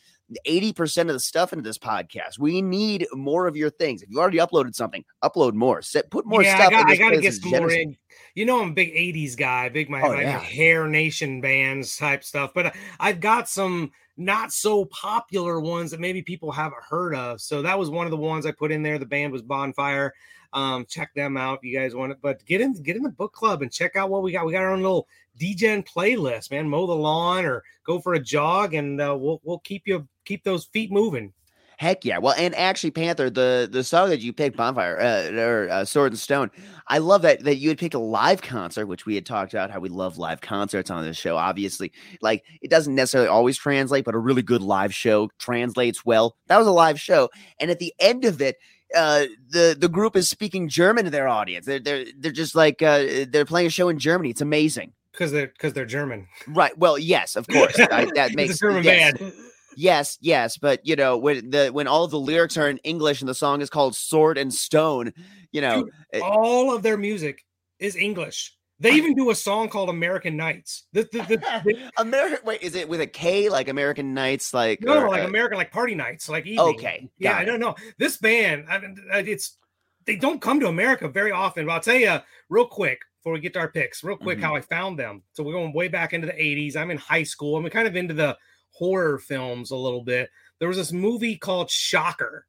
80% 0.47 1.01
of 1.01 1.07
the 1.07 1.19
stuff 1.19 1.53
into 1.53 1.63
this 1.63 1.77
podcast. 1.77 2.39
We 2.39 2.61
need 2.61 3.07
more 3.13 3.47
of 3.47 3.55
your 3.55 3.69
things. 3.69 4.01
If 4.01 4.09
you 4.09 4.19
already 4.19 4.37
uploaded 4.37 4.73
something, 4.73 5.03
upload 5.23 5.53
more. 5.53 5.81
Set 5.81 6.09
put 6.09 6.25
more 6.25 6.43
yeah, 6.43 6.55
stuff. 6.55 6.67
I 6.67 6.71
got, 6.71 6.81
in 6.81 6.89
I 6.89 6.95
got 6.95 7.09
to 7.11 7.21
get 7.21 7.33
some 7.33 7.51
more 7.51 7.71
in. 7.71 7.97
You 8.35 8.45
know, 8.45 8.61
I'm 8.61 8.69
a 8.69 8.73
big 8.73 8.93
80s 8.93 9.37
guy, 9.37 9.69
big 9.69 9.89
my, 9.89 10.01
Oh, 10.01 10.13
my 10.13 10.21
yeah. 10.21 10.39
hair 10.39 10.87
nation 10.87 11.41
bands 11.41 11.97
type 11.97 12.23
stuff, 12.23 12.51
but 12.53 12.75
I've 12.99 13.19
got 13.19 13.49
some 13.49 13.91
not 14.17 14.52
so 14.52 14.86
popular 14.86 15.60
ones 15.60 15.91
that 15.91 15.99
maybe 15.99 16.21
people 16.21 16.52
haven't 16.52 16.84
heard 16.84 17.15
of. 17.15 17.41
So 17.41 17.62
that 17.62 17.78
was 17.78 17.89
one 17.89 18.06
of 18.06 18.12
the 18.12 18.17
ones 18.17 18.45
I 18.45 18.52
put 18.52 18.71
in 18.71 18.84
there. 18.84 18.99
The 18.99 19.06
band 19.06 19.34
was 19.34 19.41
Bonfire. 19.41 20.13
Um, 20.54 20.86
check 20.86 21.12
them 21.15 21.36
out 21.36 21.63
you 21.63 21.78
guys 21.78 21.95
want 21.95 22.12
it. 22.12 22.19
But 22.21 22.45
get 22.45 22.62
in 22.62 22.73
get 22.73 22.95
in 22.95 23.02
the 23.02 23.10
book 23.10 23.34
club 23.34 23.63
and 23.63 23.71
check 23.71 23.95
out 23.95 24.10
what 24.10 24.21
we 24.21 24.32
got. 24.32 24.45
We 24.45 24.52
got 24.52 24.62
our 24.62 24.71
own 24.71 24.84
little 24.84 25.08
DGen 25.39 25.88
playlist, 25.88 26.52
man. 26.52 26.69
Mow 26.69 26.86
the 26.86 26.93
lawn 26.93 27.45
or 27.45 27.63
go 27.86 27.99
for 27.99 28.13
a 28.13 28.19
jog, 28.19 28.76
and 28.76 29.02
uh, 29.02 29.17
we'll 29.19 29.41
we'll 29.43 29.60
keep 29.60 29.88
you 29.88 30.08
keep 30.26 30.43
those 30.43 30.65
feet 30.65 30.91
moving. 30.91 31.34
Heck 31.83 32.05
yeah! 32.05 32.17
Well, 32.17 32.33
and 32.37 32.55
actually, 32.55 32.91
Panther, 32.91 33.29
the 33.29 33.67
the 33.69 33.83
song 33.83 34.07
that 34.07 34.21
you 34.21 34.31
picked, 34.31 34.55
Bonfire 34.55 34.97
uh, 35.01 35.37
or 35.37 35.69
uh, 35.69 35.83
Sword 35.83 36.13
and 36.13 36.19
Stone, 36.19 36.49
I 36.87 36.99
love 36.99 37.23
that 37.23 37.43
that 37.43 37.57
you 37.57 37.67
had 37.67 37.77
picked 37.77 37.93
a 37.93 37.99
live 37.99 38.41
concert, 38.41 38.85
which 38.85 39.05
we 39.05 39.15
had 39.15 39.25
talked 39.25 39.53
about 39.53 39.69
how 39.69 39.81
we 39.81 39.89
love 39.89 40.17
live 40.17 40.39
concerts 40.39 40.89
on 40.89 41.03
this 41.03 41.17
show. 41.17 41.35
Obviously, 41.35 41.91
like 42.21 42.45
it 42.61 42.71
doesn't 42.71 42.95
necessarily 42.95 43.27
always 43.27 43.57
translate, 43.57 44.05
but 44.05 44.15
a 44.15 44.17
really 44.17 44.41
good 44.41 44.61
live 44.61 44.93
show 44.93 45.29
translates 45.39 46.05
well. 46.05 46.37
That 46.47 46.57
was 46.57 46.67
a 46.67 46.71
live 46.71 47.01
show, 47.01 47.29
and 47.59 47.69
at 47.69 47.79
the 47.79 47.93
end 47.99 48.23
of 48.23 48.41
it, 48.41 48.55
uh, 48.95 49.25
the 49.49 49.75
the 49.77 49.89
group 49.89 50.15
is 50.15 50.29
speaking 50.29 50.69
German 50.69 51.03
to 51.03 51.11
their 51.11 51.27
audience. 51.27 51.65
They're 51.65 51.79
they're 51.79 52.05
they're 52.17 52.31
just 52.31 52.55
like 52.55 52.81
uh, 52.81 53.25
they're 53.27 53.43
playing 53.43 53.67
a 53.67 53.69
show 53.69 53.89
in 53.89 53.99
Germany. 53.99 54.29
It's 54.29 54.39
amazing. 54.39 54.93
Because 55.11 55.33
they're 55.33 55.47
because 55.47 55.73
they're 55.73 55.85
German. 55.85 56.29
Right. 56.47 56.77
Well, 56.77 56.97
yes, 56.97 57.35
of 57.35 57.45
course. 57.45 57.77
I, 57.77 58.05
that 58.15 58.17
It's 58.27 58.33
a 58.33 58.35
makes 58.37 58.59
German 58.59 58.83
yes. 58.85 59.17
band. 59.17 59.33
Yes, 59.75 60.17
yes, 60.21 60.57
but 60.57 60.86
you 60.86 60.95
know 60.95 61.17
when 61.17 61.49
the 61.49 61.69
when 61.69 61.88
all 61.88 62.03
of 62.03 62.12
the 62.12 62.19
lyrics 62.19 62.57
are 62.57 62.69
in 62.69 62.77
English 62.79 63.21
and 63.21 63.29
the 63.29 63.36
song 63.36 63.62
is 63.62 63.69
called 63.69 63.95
Sword 63.95 64.38
and 64.38 64.53
Stone, 64.53 65.13
you 65.51 65.62
know, 65.62 65.88
eh, 66.12 66.19
all 66.19 66.73
of 66.73 66.83
their 66.83 66.97
music 66.97 67.45
is 67.79 67.95
English. 67.95 68.55
They 68.79 68.91
even 68.95 69.13
do 69.13 69.29
a 69.29 69.36
song 69.36 69.69
called 69.69 69.89
American 69.89 70.36
Nights. 70.36 70.83
The, 70.91 71.07
the, 71.12 71.19
the, 71.63 71.91
American. 71.97 72.39
Wait, 72.45 72.62
is 72.62 72.75
it 72.75 72.89
with 72.89 72.99
a 72.99 73.07
K 73.07 73.47
like 73.47 73.69
American 73.69 74.13
Nights? 74.13 74.53
Like 74.53 74.81
no, 74.81 75.03
or, 75.03 75.09
like 75.09 75.23
uh, 75.23 75.27
American, 75.27 75.57
like 75.57 75.71
party 75.71 75.95
nights, 75.95 76.27
like 76.27 76.45
evening. 76.45 76.75
Okay, 76.75 77.09
yeah, 77.17 77.38
I 77.38 77.45
don't 77.45 77.62
know. 77.62 77.75
This 77.97 78.17
band, 78.17 78.65
I 78.69 78.79
mean, 78.79 78.97
it's 79.12 79.57
they 80.05 80.17
don't 80.17 80.41
come 80.41 80.59
to 80.59 80.67
America 80.67 81.07
very 81.07 81.31
often. 81.31 81.65
But 81.65 81.73
I'll 81.73 81.79
tell 81.79 81.95
you 81.95 82.17
real 82.49 82.67
quick 82.67 82.99
before 83.19 83.33
we 83.33 83.39
get 83.39 83.53
to 83.53 83.59
our 83.59 83.69
picks, 83.69 84.03
real 84.03 84.17
quick 84.17 84.39
Mhm. 84.39 84.43
how 84.43 84.55
I 84.55 84.62
found 84.62 84.99
them. 84.99 85.23
So 85.31 85.43
we're 85.43 85.53
going 85.53 85.71
way 85.71 85.88
back 85.88 86.12
into 86.12 86.27
the 86.27 86.33
'80s. 86.33 86.75
I'm 86.75 86.91
in 86.91 86.97
high 86.97 87.23
school. 87.23 87.55
I'm 87.55 87.69
kind 87.69 87.88
of 87.88 87.95
into 87.95 88.13
the 88.13 88.38
horror 88.73 89.17
films 89.19 89.71
a 89.71 89.75
little 89.75 90.03
bit. 90.03 90.29
There 90.59 90.67
was 90.67 90.77
this 90.77 90.91
movie 90.91 91.38
called 91.38 91.69
Shocker. 91.69 92.45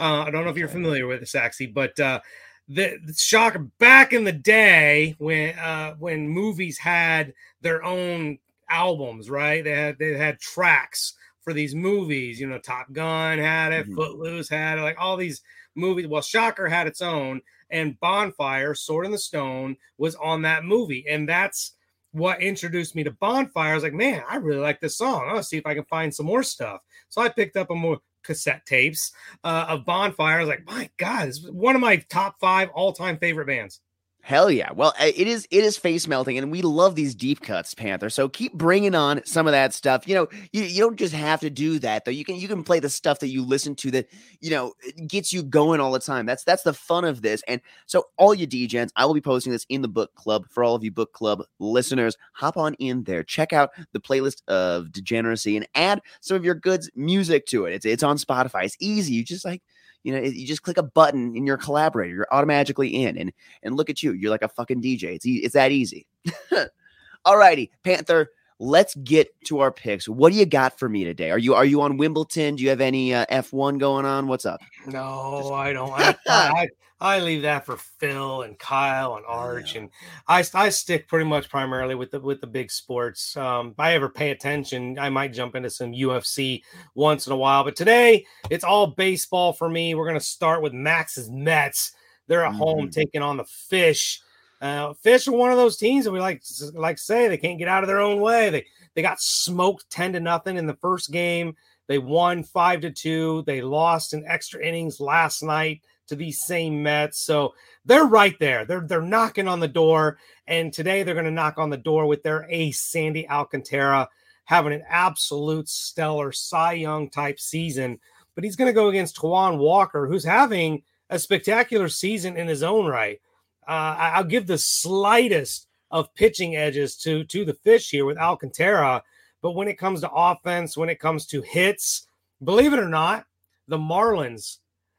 Uh, 0.00 0.22
I 0.22 0.30
don't 0.30 0.44
know 0.44 0.50
if 0.50 0.56
you're 0.56 0.68
familiar 0.68 1.06
with 1.06 1.22
it, 1.22 1.28
Saxy, 1.28 1.66
but 1.72 1.98
uh, 1.98 2.20
the, 2.68 2.98
the 3.04 3.14
Shocker 3.14 3.58
back 3.78 4.12
in 4.12 4.24
the 4.24 4.32
day 4.32 5.14
when 5.18 5.58
uh, 5.58 5.94
when 5.98 6.28
movies 6.28 6.78
had 6.78 7.34
their 7.60 7.82
own 7.82 8.38
albums, 8.70 9.28
right? 9.30 9.64
They 9.64 9.72
had 9.72 9.98
they 9.98 10.16
had 10.16 10.38
tracks 10.38 11.14
for 11.40 11.52
these 11.52 11.74
movies. 11.74 12.38
You 12.38 12.48
know, 12.48 12.58
Top 12.58 12.92
Gun 12.92 13.38
had 13.38 13.72
it, 13.72 13.88
Mhm. 13.88 13.94
Footloose 13.94 14.48
had 14.48 14.78
it, 14.78 14.82
like 14.82 15.00
all 15.00 15.16
these 15.16 15.42
movies. 15.74 16.06
Well, 16.06 16.22
Shocker 16.22 16.68
had 16.68 16.86
its 16.86 17.02
own, 17.02 17.40
and 17.70 17.98
Bonfire, 17.98 18.74
Sword 18.74 19.06
in 19.06 19.12
the 19.12 19.18
Stone, 19.18 19.76
was 19.96 20.14
on 20.16 20.42
that 20.42 20.64
movie, 20.64 21.06
and 21.08 21.28
that's 21.28 21.72
what 22.18 22.42
introduced 22.42 22.94
me 22.94 23.04
to 23.04 23.10
Bonfire. 23.12 23.72
I 23.72 23.74
was 23.74 23.82
like, 23.82 23.94
man, 23.94 24.22
I 24.28 24.36
really 24.36 24.60
like 24.60 24.80
this 24.80 24.96
song. 24.96 25.28
I'll 25.28 25.42
see 25.42 25.56
if 25.56 25.66
I 25.66 25.74
can 25.74 25.84
find 25.84 26.14
some 26.14 26.26
more 26.26 26.42
stuff. 26.42 26.80
So 27.08 27.22
I 27.22 27.28
picked 27.28 27.56
up 27.56 27.70
a 27.70 27.74
more 27.74 27.98
cassette 28.22 28.66
tapes 28.66 29.12
uh, 29.44 29.66
of 29.68 29.84
Bonfire. 29.84 30.38
I 30.38 30.40
was 30.40 30.48
like, 30.48 30.66
my 30.66 30.90
God, 30.96 31.28
it's 31.28 31.48
one 31.48 31.74
of 31.74 31.80
my 31.80 31.96
top 32.08 32.36
five 32.40 32.68
all 32.74 32.92
time 32.92 33.18
favorite 33.18 33.46
bands. 33.46 33.80
Hell 34.28 34.50
yeah! 34.50 34.72
Well, 34.72 34.92
uh, 35.00 35.06
it 35.06 35.26
is 35.26 35.48
it 35.50 35.64
is 35.64 35.78
face 35.78 36.06
melting, 36.06 36.36
and 36.36 36.52
we 36.52 36.60
love 36.60 36.94
these 36.94 37.14
deep 37.14 37.40
cuts, 37.40 37.72
Panther. 37.72 38.10
So 38.10 38.28
keep 38.28 38.52
bringing 38.52 38.94
on 38.94 39.24
some 39.24 39.46
of 39.46 39.52
that 39.52 39.72
stuff. 39.72 40.06
You 40.06 40.16
know, 40.16 40.28
you, 40.52 40.64
you 40.64 40.82
don't 40.82 40.98
just 40.98 41.14
have 41.14 41.40
to 41.40 41.48
do 41.48 41.78
that 41.78 42.04
though. 42.04 42.10
You 42.10 42.26
can 42.26 42.36
you 42.36 42.46
can 42.46 42.62
play 42.62 42.78
the 42.78 42.90
stuff 42.90 43.20
that 43.20 43.28
you 43.28 43.42
listen 43.42 43.74
to 43.76 43.90
that 43.92 44.10
you 44.42 44.50
know 44.50 44.74
gets 45.06 45.32
you 45.32 45.42
going 45.42 45.80
all 45.80 45.92
the 45.92 45.98
time. 45.98 46.26
That's 46.26 46.44
that's 46.44 46.62
the 46.62 46.74
fun 46.74 47.06
of 47.06 47.22
this. 47.22 47.42
And 47.48 47.62
so 47.86 48.04
all 48.18 48.34
you 48.34 48.46
DGens, 48.46 48.90
I 48.96 49.06
will 49.06 49.14
be 49.14 49.22
posting 49.22 49.50
this 49.50 49.64
in 49.70 49.80
the 49.80 49.88
book 49.88 50.14
club 50.14 50.44
for 50.50 50.62
all 50.62 50.74
of 50.74 50.84
you 50.84 50.90
book 50.90 51.14
club 51.14 51.42
listeners. 51.58 52.14
Hop 52.34 52.58
on 52.58 52.74
in 52.74 53.04
there, 53.04 53.22
check 53.22 53.54
out 53.54 53.70
the 53.92 54.00
playlist 54.00 54.42
of 54.46 54.92
Degeneracy, 54.92 55.56
and 55.56 55.66
add 55.74 56.02
some 56.20 56.36
of 56.36 56.44
your 56.44 56.54
goods 56.54 56.90
music 56.94 57.46
to 57.46 57.64
it. 57.64 57.72
It's 57.72 57.86
it's 57.86 58.02
on 58.02 58.18
Spotify. 58.18 58.66
It's 58.66 58.76
easy. 58.78 59.14
You 59.14 59.24
just 59.24 59.46
like 59.46 59.62
you 60.02 60.12
know, 60.12 60.20
you 60.20 60.46
just 60.46 60.62
click 60.62 60.78
a 60.78 60.82
button 60.82 61.36
in 61.36 61.46
your 61.46 61.56
collaborator, 61.56 62.14
you're 62.14 62.28
automatically 62.30 62.88
in, 62.88 63.16
and 63.18 63.32
and 63.62 63.76
look 63.76 63.90
at 63.90 64.02
you, 64.02 64.12
you're 64.12 64.30
like 64.30 64.42
a 64.42 64.48
fucking 64.48 64.82
DJ. 64.82 65.14
It's 65.14 65.26
it's 65.26 65.54
that 65.54 65.72
easy. 65.72 66.06
Alrighty, 67.26 67.70
Panther. 67.82 68.30
Let's 68.60 68.96
get 68.96 69.28
to 69.44 69.60
our 69.60 69.70
picks. 69.70 70.08
What 70.08 70.32
do 70.32 70.38
you 70.38 70.44
got 70.44 70.80
for 70.80 70.88
me 70.88 71.04
today? 71.04 71.30
Are 71.30 71.38
you 71.38 71.54
are 71.54 71.64
you 71.64 71.80
on 71.80 71.96
Wimbledon? 71.96 72.56
Do 72.56 72.64
you 72.64 72.70
have 72.70 72.80
any 72.80 73.14
uh, 73.14 73.24
F1 73.30 73.78
going 73.78 74.04
on? 74.04 74.26
What's 74.26 74.46
up? 74.46 74.60
No, 74.86 75.52
I 75.52 75.72
don't. 75.72 75.92
I, 75.92 76.16
I, 76.26 76.68
I 77.00 77.20
leave 77.20 77.42
that 77.42 77.64
for 77.64 77.76
Phil 77.76 78.42
and 78.42 78.58
Kyle 78.58 79.16
and 79.16 79.24
Arch, 79.26 79.76
and 79.76 79.88
I 80.26 80.44
I 80.54 80.68
stick 80.70 81.06
pretty 81.06 81.26
much 81.26 81.48
primarily 81.48 81.94
with 81.94 82.10
the 82.10 82.18
with 82.20 82.40
the 82.40 82.46
big 82.46 82.70
sports. 82.70 83.36
Um, 83.36 83.68
if 83.70 83.78
I 83.78 83.94
ever 83.94 84.08
pay 84.08 84.30
attention, 84.32 84.98
I 84.98 85.08
might 85.08 85.32
jump 85.32 85.54
into 85.54 85.70
some 85.70 85.92
UFC 85.92 86.62
once 86.94 87.26
in 87.26 87.32
a 87.32 87.36
while, 87.36 87.62
but 87.62 87.76
today 87.76 88.26
it's 88.50 88.64
all 88.64 88.88
baseball 88.88 89.52
for 89.52 89.68
me. 89.68 89.94
We're 89.94 90.06
gonna 90.08 90.18
start 90.20 90.60
with 90.60 90.72
Max's 90.72 91.30
Mets. 91.30 91.92
They're 92.26 92.44
at 92.44 92.54
home 92.54 92.88
Mhm. 92.88 92.92
taking 92.92 93.22
on 93.22 93.36
the 93.36 93.44
Fish. 93.44 94.20
Uh, 94.60 94.92
Fish 94.94 95.28
are 95.28 95.32
one 95.32 95.52
of 95.52 95.56
those 95.56 95.76
teams 95.76 96.04
that 96.04 96.10
we 96.10 96.18
like 96.18 96.42
like 96.74 96.98
say 96.98 97.28
they 97.28 97.38
can't 97.38 97.60
get 97.60 97.68
out 97.68 97.84
of 97.84 97.88
their 97.88 98.00
own 98.00 98.20
way. 98.20 98.50
They 98.50 98.66
they 98.94 99.02
got 99.02 99.20
smoked 99.20 99.88
ten 99.88 100.12
to 100.14 100.20
nothing 100.20 100.56
in 100.56 100.66
the 100.66 100.74
first 100.80 101.12
game. 101.12 101.54
They 101.86 101.98
won 101.98 102.42
five 102.42 102.80
to 102.80 102.90
two. 102.90 103.44
They 103.46 103.62
lost 103.62 104.14
in 104.14 104.26
extra 104.26 104.60
innings 104.60 104.98
last 104.98 105.44
night 105.44 105.80
to 106.08 106.16
these 106.16 106.40
same 106.40 106.82
Mets. 106.82 107.20
So 107.20 107.54
they're 107.84 108.04
right 108.04 108.38
there. 108.38 108.64
They're 108.64 108.86
they're 108.86 109.00
knocking 109.00 109.48
on 109.48 109.60
the 109.60 109.68
door. 109.68 110.18
And 110.46 110.72
today 110.72 111.02
they're 111.02 111.14
going 111.14 111.26
to 111.26 111.30
knock 111.30 111.58
on 111.58 111.70
the 111.70 111.76
door 111.76 112.06
with 112.06 112.22
their 112.22 112.46
ace, 112.50 112.80
Sandy 112.80 113.28
Alcantara, 113.28 114.08
having 114.44 114.72
an 114.72 114.84
absolute 114.88 115.68
stellar 115.68 116.32
Cy 116.32 116.74
Young 116.74 117.10
type 117.10 117.38
season. 117.38 117.98
But 118.34 118.44
he's 118.44 118.56
going 118.56 118.68
to 118.68 118.72
go 118.72 118.88
against 118.88 119.16
Taijuan 119.16 119.58
Walker, 119.58 120.06
who's 120.06 120.24
having 120.24 120.82
a 121.10 121.18
spectacular 121.18 121.88
season 121.88 122.36
in 122.36 122.46
his 122.46 122.62
own 122.62 122.86
right. 122.86 123.20
Uh, 123.66 123.96
I'll 123.98 124.24
give 124.24 124.46
the 124.46 124.58
slightest 124.58 125.66
of 125.90 126.14
pitching 126.14 126.56
edges 126.56 126.96
to 126.96 127.24
to 127.24 127.44
the 127.44 127.54
fish 127.54 127.90
here 127.90 128.04
with 128.04 128.18
Alcantara. 128.18 129.02
But 129.40 129.52
when 129.52 129.68
it 129.68 129.78
comes 129.78 130.00
to 130.00 130.10
offense, 130.10 130.76
when 130.76 130.88
it 130.88 131.00
comes 131.00 131.26
to 131.26 131.42
hits, 131.42 132.06
believe 132.42 132.72
it 132.72 132.78
or 132.78 132.88
not, 132.88 133.24
the 133.68 133.78
Marlins 133.78 134.58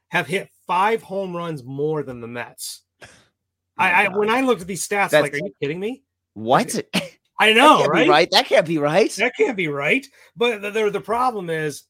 have 0.10 0.28
hit 0.28 0.50
five 0.70 1.02
home 1.02 1.36
runs 1.36 1.64
more 1.64 2.04
than 2.04 2.22
the 2.22 2.28
Mets. 2.28 2.84
Oh 3.02 3.08
I, 3.80 4.06
I 4.06 4.08
when 4.10 4.30
I 4.30 4.42
looked 4.42 4.62
at 4.62 4.68
these 4.68 4.88
stats, 4.88 5.16
I'm 5.16 5.24
like, 5.24 5.34
are 5.34 5.38
you 5.38 5.52
kidding 5.60 5.80
me? 5.80 6.04
What? 6.36 6.80
I 7.40 7.54
know, 7.54 7.80
that 7.80 7.90
right? 7.90 8.08
right? 8.08 8.30
That 8.32 8.46
can't 8.46 8.68
be 8.68 8.78
right. 8.78 9.10
That 9.14 9.36
can't 9.36 9.58
be 9.58 9.68
right. 9.68 10.06
But 10.36 10.62
the, 10.62 10.70
the, 10.70 10.90
the 10.92 11.02
problem 11.02 11.50
is 11.50 11.84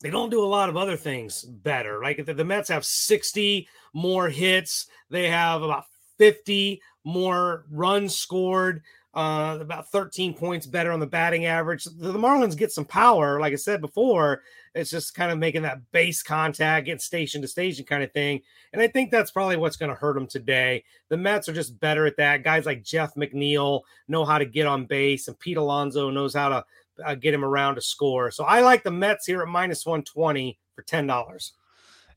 they 0.00 0.10
don't 0.10 0.30
do 0.30 0.42
a 0.42 0.46
lot 0.46 0.68
of 0.68 0.76
other 0.76 0.96
things 0.96 1.42
better. 1.42 2.02
Like 2.02 2.24
the, 2.24 2.34
the 2.34 2.44
Mets 2.44 2.70
have 2.70 2.84
60 2.84 3.68
more 3.94 4.28
hits, 4.28 4.88
they 5.08 5.28
have 5.28 5.62
about 5.62 5.84
50 6.18 6.80
more 7.04 7.66
runs 7.70 8.16
scored, 8.16 8.82
uh, 9.16 9.56
about 9.62 9.90
13 9.90 10.34
points 10.34 10.66
better 10.66 10.92
on 10.92 11.00
the 11.00 11.06
batting 11.06 11.46
average. 11.46 11.84
The, 11.84 12.12
Marlins 12.12 12.54
get 12.54 12.70
some 12.70 12.84
power, 12.84 13.40
like 13.40 13.54
I 13.54 13.56
said 13.56 13.80
before. 13.80 14.42
It's 14.74 14.90
just 14.90 15.14
kind 15.14 15.32
of 15.32 15.38
making 15.38 15.62
that 15.62 15.80
base 15.90 16.22
contact, 16.22 16.84
getting 16.84 16.98
station 16.98 17.40
to 17.40 17.48
station 17.48 17.86
kind 17.86 18.02
of 18.02 18.12
thing. 18.12 18.42
And 18.74 18.82
I 18.82 18.88
think 18.88 19.10
that's 19.10 19.30
probably 19.30 19.56
what's 19.56 19.78
going 19.78 19.88
to 19.88 19.96
hurt 19.96 20.16
them 20.16 20.26
today. 20.26 20.84
The 21.08 21.16
Mets 21.16 21.48
are 21.48 21.54
just 21.54 21.80
better 21.80 22.04
at 22.04 22.18
that. 22.18 22.44
Guys 22.44 22.66
like 22.66 22.84
Jeff 22.84 23.14
McNeil 23.14 23.80
know 24.06 24.26
how 24.26 24.36
to 24.36 24.44
get 24.44 24.66
on 24.66 24.84
base, 24.84 25.28
and 25.28 25.38
Pete 25.38 25.56
Alonso 25.56 26.10
knows 26.10 26.34
how 26.34 26.50
to 26.50 26.64
uh, 27.02 27.14
get 27.14 27.32
him 27.32 27.44
around 27.44 27.76
to 27.76 27.80
score. 27.80 28.30
So 28.30 28.44
I 28.44 28.60
like 28.60 28.84
the 28.84 28.90
Mets 28.90 29.24
here 29.24 29.40
at 29.40 29.48
minus 29.48 29.86
120 29.86 30.58
for 30.74 30.82
$10. 30.82 31.52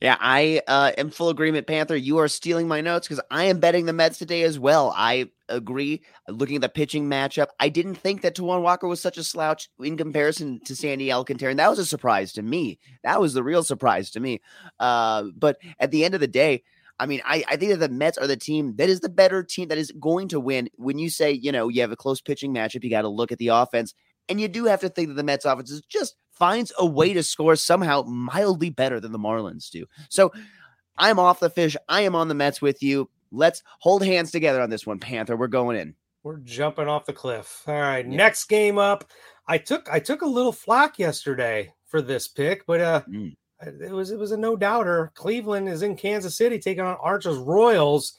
Yeah, 0.02 0.18
I 0.20 0.62
uh, 0.68 0.92
am 0.98 1.12
full 1.12 1.30
agreement, 1.30 1.66
Panther. 1.66 1.96
You 1.96 2.18
are 2.18 2.28
stealing 2.28 2.68
my 2.68 2.82
notes 2.82 3.08
because 3.08 3.24
I 3.32 3.46
am 3.46 3.60
betting 3.60 3.86
the 3.86 3.94
Mets 3.94 4.18
today 4.18 4.44
as 4.44 4.60
well. 4.60 4.94
I 4.98 5.30
agree. 5.50 6.02
Looking 6.28 6.56
at 6.56 6.62
the 6.62 6.70
pitching 6.70 7.10
matchup, 7.10 7.48
I 7.60 7.70
didn't 7.70 7.96
think 7.96 8.22
that 8.22 8.36
Taijuan 8.36 8.62
Walker 8.62 8.88
was 8.88 9.02
such 9.02 9.18
a 9.18 9.24
slouch 9.24 9.70
in 9.80 9.98
comparison 9.98 10.62
to 10.66 10.76
Sandy 10.76 11.12
Alcantara, 11.12 11.52
and 11.52 11.60
that 11.60 11.70
was 11.70 11.80
a 11.80 11.86
surprise 11.86 12.34
to 12.34 12.42
me. 12.42 12.80
That 13.04 13.20
was 13.20 13.34
the 13.34 13.44
real 13.44 13.64
surprise 13.64 14.12
to 14.12 14.20
me. 14.20 14.42
Uh, 14.80 15.26
but 15.36 15.58
at 15.80 15.92
the 15.92 16.06
end 16.06 16.14
of 16.14 16.22
the 16.22 16.28
day, 16.28 16.64
I 17.00 17.06
mean, 17.06 17.22
I, 17.26 17.44
I 17.48 17.56
think 17.56 17.72
that 17.72 17.80
the 17.80 17.90
Mets 17.90 18.18
are 18.18 18.28
the 18.28 18.36
team 18.36 18.76
that 18.76 18.90
is 18.90 19.00
the 19.00 19.10
better 19.10 19.42
team 19.42 19.70
that 19.70 19.78
is 19.78 19.92
going 20.00 20.28
to 20.30 20.40
win. 20.40 20.70
When 20.76 21.00
you 21.00 21.10
say, 21.10 21.32
you 21.32 21.52
know, 21.52 21.70
you 21.70 21.82
have 21.82 21.92
a 21.92 21.96
close 21.96 22.20
pitching 22.22 22.54
matchup, 22.54 22.84
you 22.84 22.90
got 22.90 23.04
to 23.04 23.10
look 23.10 23.32
at 23.32 23.38
the 23.38 23.48
offense. 23.50 23.94
And 24.28 24.40
you 24.40 24.48
do 24.48 24.66
have 24.66 24.82
to 24.82 24.90
think 24.90 25.08
that 25.08 25.16
the 25.16 25.24
Mets 25.24 25.46
offense 25.46 25.72
is 25.72 25.82
just 25.82 26.16
finds 26.32 26.72
a 26.78 26.86
way 26.86 27.14
to 27.14 27.24
score 27.24 27.56
somehow 27.56 28.04
mildly 28.04 28.70
better 28.70 29.00
than 29.00 29.12
the 29.12 29.20
Marlins 29.20 29.70
do. 29.70 29.86
So 30.10 30.32
I'm 30.98 31.20
off 31.20 31.40
the 31.40 31.50
fish. 31.50 31.76
I 31.88 32.02
am 32.02 32.16
on 32.16 32.28
the 32.28 32.36
Mets 32.36 32.62
with 32.62 32.84
you. 32.84 33.10
Let's 33.32 33.64
hold 33.80 34.04
hands 34.04 34.32
together 34.32 34.62
on 34.62 34.70
this 34.70 34.86
one, 34.86 35.00
Panther. 35.00 35.38
We're 35.38 35.48
going 35.48 35.78
in. 35.78 35.96
We're 36.24 36.38
jumping 36.38 36.88
off 36.88 37.06
the 37.06 37.14
cliff. 37.14 37.64
All 37.68 37.80
right, 37.80 38.06
yeah. 38.06 38.18
next 38.18 38.46
game 38.46 38.78
up. 38.78 39.06
I 39.48 39.58
took 39.58 39.90
I 39.92 40.00
took 40.00 40.22
a 40.22 40.28
little 40.28 40.52
flack 40.52 41.00
yesterday 41.00 41.74
for 41.86 42.02
this 42.02 42.28
pick, 42.28 42.66
but 42.66 42.82
uh 42.82 43.02
mm. 43.10 43.36
it 43.62 43.92
was 43.92 44.12
it 44.12 44.20
was 44.20 44.32
a 44.32 44.38
no 44.38 44.56
doubter. 44.56 45.12
Cleveland 45.16 45.70
is 45.70 45.82
in 45.82 45.96
Kansas 45.96 46.38
City 46.38 46.60
taking 46.60 46.84
on 46.84 46.98
Archers 47.02 47.38
Royals. 47.38 48.18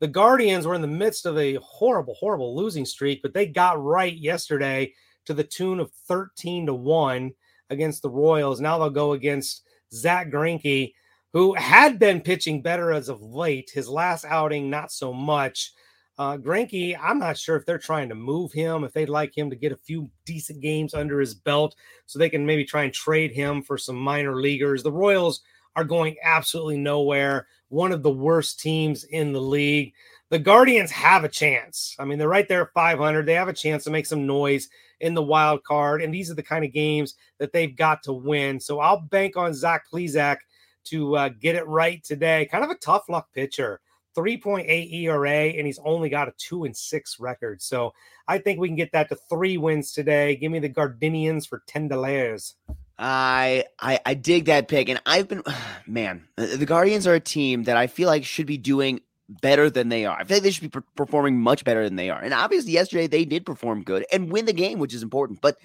The 0.00 0.08
Guardians 0.08 0.66
were 0.66 0.74
in 0.74 0.80
the 0.80 0.88
midst 0.88 1.26
of 1.26 1.36
a 1.36 1.56
horrible, 1.56 2.14
horrible 2.14 2.56
losing 2.56 2.86
streak, 2.86 3.20
but 3.20 3.34
they 3.34 3.46
got 3.46 3.82
right 3.82 4.16
yesterday 4.16 4.94
to 5.26 5.34
the 5.34 5.44
tune 5.44 5.78
of 5.78 5.92
13 6.08 6.66
to 6.66 6.74
1 6.74 7.30
against 7.68 8.00
the 8.00 8.08
Royals. 8.08 8.60
Now 8.60 8.78
they'll 8.78 8.88
go 8.88 9.12
against 9.12 9.62
Zach 9.92 10.30
Greinke, 10.30 10.94
who 11.32 11.54
had 11.54 11.98
been 11.98 12.20
pitching 12.20 12.62
better 12.62 12.92
as 12.92 13.08
of 13.08 13.22
late. 13.22 13.70
His 13.72 13.88
last 13.88 14.24
outing, 14.24 14.68
not 14.68 14.90
so 14.90 15.12
much. 15.12 15.72
Uh, 16.18 16.36
I'm 16.44 17.18
not 17.18 17.38
sure 17.38 17.56
if 17.56 17.64
they're 17.64 17.78
trying 17.78 18.10
to 18.10 18.14
move 18.14 18.52
him, 18.52 18.84
if 18.84 18.92
they'd 18.92 19.08
like 19.08 19.36
him 19.36 19.48
to 19.48 19.56
get 19.56 19.72
a 19.72 19.76
few 19.76 20.10
decent 20.26 20.60
games 20.60 20.92
under 20.92 21.18
his 21.18 21.32
belt 21.32 21.74
so 22.04 22.18
they 22.18 22.28
can 22.28 22.44
maybe 22.44 22.64
try 22.64 22.82
and 22.82 22.92
trade 22.92 23.32
him 23.32 23.62
for 23.62 23.78
some 23.78 23.96
minor 23.96 24.36
leaguers. 24.36 24.82
The 24.82 24.92
Royals 24.92 25.40
are 25.76 25.84
going 25.84 26.16
absolutely 26.22 26.76
nowhere. 26.76 27.46
One 27.68 27.90
of 27.90 28.02
the 28.02 28.10
worst 28.10 28.60
teams 28.60 29.04
in 29.04 29.32
the 29.32 29.40
league. 29.40 29.94
The 30.28 30.38
Guardians 30.38 30.90
have 30.90 31.24
a 31.24 31.28
chance. 31.28 31.96
I 31.98 32.04
mean, 32.04 32.18
they're 32.18 32.28
right 32.28 32.46
there 32.46 32.62
at 32.62 32.72
500. 32.74 33.24
They 33.24 33.34
have 33.34 33.48
a 33.48 33.54
chance 33.54 33.84
to 33.84 33.90
make 33.90 34.04
some 34.04 34.26
noise 34.26 34.68
in 35.00 35.14
the 35.14 35.22
wild 35.22 35.64
card. 35.64 36.02
And 36.02 36.12
these 36.12 36.30
are 36.30 36.34
the 36.34 36.42
kind 36.42 36.64
of 36.64 36.72
games 36.72 37.14
that 37.38 37.52
they've 37.52 37.74
got 37.74 38.02
to 38.02 38.12
win. 38.12 38.60
So 38.60 38.80
I'll 38.80 39.00
bank 39.00 39.36
on 39.36 39.54
Zach 39.54 39.84
Plesac 39.90 40.36
to 40.84 41.16
uh, 41.16 41.28
get 41.28 41.56
it 41.56 41.66
right 41.66 42.02
today. 42.02 42.48
Kind 42.50 42.64
of 42.64 42.70
a 42.70 42.76
tough 42.76 43.08
luck 43.08 43.28
pitcher. 43.34 43.80
3.8 44.16 44.92
ERA, 44.92 45.30
and 45.30 45.66
he's 45.66 45.78
only 45.84 46.08
got 46.08 46.28
a 46.28 46.32
two 46.36 46.64
and 46.64 46.76
six 46.76 47.20
record. 47.20 47.62
So 47.62 47.92
I 48.26 48.38
think 48.38 48.58
we 48.58 48.68
can 48.68 48.76
get 48.76 48.92
that 48.92 49.08
to 49.10 49.16
three 49.28 49.56
wins 49.56 49.92
today. 49.92 50.36
Give 50.36 50.50
me 50.50 50.58
the 50.58 50.68
Gardinians 50.68 51.48
for 51.48 51.62
ten 51.66 51.88
dollars. 51.88 52.56
I, 52.98 53.64
I 53.78 54.00
I 54.04 54.14
dig 54.14 54.46
that 54.46 54.68
pick, 54.68 54.88
and 54.88 55.00
I've 55.06 55.28
been 55.28 55.42
man. 55.86 56.26
The 56.36 56.66
Guardians 56.66 57.06
are 57.06 57.14
a 57.14 57.20
team 57.20 57.64
that 57.64 57.76
I 57.76 57.86
feel 57.86 58.08
like 58.08 58.24
should 58.24 58.46
be 58.46 58.58
doing 58.58 59.00
better 59.28 59.70
than 59.70 59.88
they 59.88 60.06
are. 60.06 60.18
I 60.18 60.24
feel 60.24 60.36
like 60.36 60.42
they 60.42 60.50
should 60.50 60.70
be 60.70 60.80
performing 60.96 61.40
much 61.40 61.64
better 61.64 61.84
than 61.84 61.96
they 61.96 62.10
are. 62.10 62.20
And 62.20 62.34
obviously, 62.34 62.72
yesterday 62.72 63.06
they 63.06 63.24
did 63.24 63.46
perform 63.46 63.84
good 63.84 64.04
and 64.12 64.30
win 64.30 64.44
the 64.44 64.52
game, 64.52 64.78
which 64.78 64.92
is 64.92 65.02
important. 65.02 65.40
But 65.40 65.56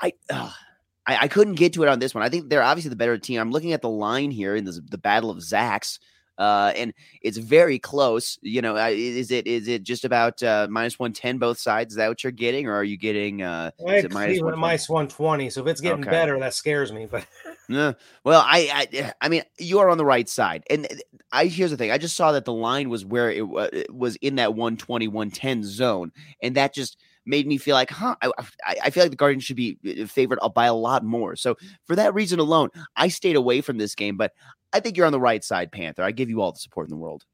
I, 0.00 0.14
uh, 0.30 0.50
I, 1.06 1.18
I, 1.22 1.28
couldn't 1.28 1.54
get 1.54 1.72
to 1.74 1.82
it 1.82 1.88
on 1.88 1.98
this 1.98 2.14
one. 2.14 2.24
I 2.24 2.28
think 2.28 2.48
they're 2.48 2.62
obviously 2.62 2.88
the 2.88 2.96
better 2.96 3.18
team. 3.18 3.40
I'm 3.40 3.50
looking 3.50 3.72
at 3.72 3.82
the 3.82 3.90
line 3.90 4.30
here 4.30 4.56
in 4.56 4.64
this, 4.64 4.80
the 4.90 4.98
Battle 4.98 5.30
of 5.30 5.38
Zacks. 5.38 5.98
Uh, 6.36 6.72
and 6.76 6.92
it's 7.22 7.38
very 7.38 7.78
close. 7.78 8.38
You 8.42 8.60
know, 8.60 8.76
is 8.76 9.30
it 9.30 9.46
is 9.46 9.68
it 9.68 9.84
just 9.84 10.04
about 10.04 10.42
uh, 10.42 10.66
minus 10.68 10.98
one 10.98 11.12
ten 11.12 11.38
both 11.38 11.58
sides? 11.58 11.92
Is 11.92 11.96
that 11.96 12.08
what 12.08 12.24
you're 12.24 12.32
getting, 12.32 12.66
or 12.66 12.74
are 12.74 12.84
you 12.84 12.96
getting? 12.96 13.42
Uh, 13.42 13.70
is 13.86 14.04
it 14.06 14.12
minus 14.12 14.40
minus 14.42 14.88
one 14.88 15.06
twenty? 15.06 15.48
So 15.48 15.60
if 15.60 15.68
it's 15.68 15.80
getting 15.80 16.00
okay. 16.00 16.10
better, 16.10 16.38
that 16.40 16.54
scares 16.54 16.92
me. 16.92 17.06
But 17.06 17.24
yeah, 17.68 17.92
well, 18.24 18.42
I, 18.44 18.88
I 18.92 19.12
I 19.20 19.28
mean, 19.28 19.42
you 19.58 19.78
are 19.78 19.88
on 19.88 19.98
the 19.98 20.04
right 20.04 20.28
side, 20.28 20.64
and 20.68 20.88
I 21.30 21.46
here's 21.46 21.70
the 21.70 21.76
thing. 21.76 21.92
I 21.92 21.98
just 21.98 22.16
saw 22.16 22.32
that 22.32 22.44
the 22.44 22.52
line 22.52 22.88
was 22.90 23.04
where 23.04 23.30
it, 23.30 23.42
uh, 23.42 23.68
it 23.72 23.94
was 23.94 24.16
in 24.16 24.34
that 24.36 24.54
120 24.54 25.06
110 25.06 25.62
zone, 25.62 26.10
and 26.42 26.56
that 26.56 26.74
just 26.74 26.96
made 27.26 27.46
me 27.46 27.58
feel 27.58 27.74
like, 27.74 27.90
huh, 27.90 28.16
I, 28.22 28.30
I, 28.82 28.90
feel 28.90 29.04
like 29.04 29.10
the 29.10 29.16
Guardians 29.16 29.44
should 29.44 29.56
be 29.56 29.78
uh, 29.86 30.06
favored 30.06 30.38
by 30.54 30.66
a 30.66 30.74
lot 30.74 31.04
more. 31.04 31.36
So 31.36 31.56
for 31.86 31.96
that 31.96 32.14
reason 32.14 32.38
alone, 32.38 32.70
I 32.96 33.08
stayed 33.08 33.36
away 33.36 33.60
from 33.60 33.78
this 33.78 33.94
game. 33.94 34.16
But 34.16 34.32
I 34.72 34.80
think 34.80 34.96
you're 34.96 35.06
on 35.06 35.12
the 35.12 35.20
right 35.20 35.42
side, 35.42 35.72
Panther. 35.72 36.02
I 36.02 36.10
give 36.10 36.28
you 36.28 36.40
all 36.40 36.52
the 36.52 36.58
support 36.58 36.86
in 36.86 36.90
the 36.90 36.96
world. 36.96 37.24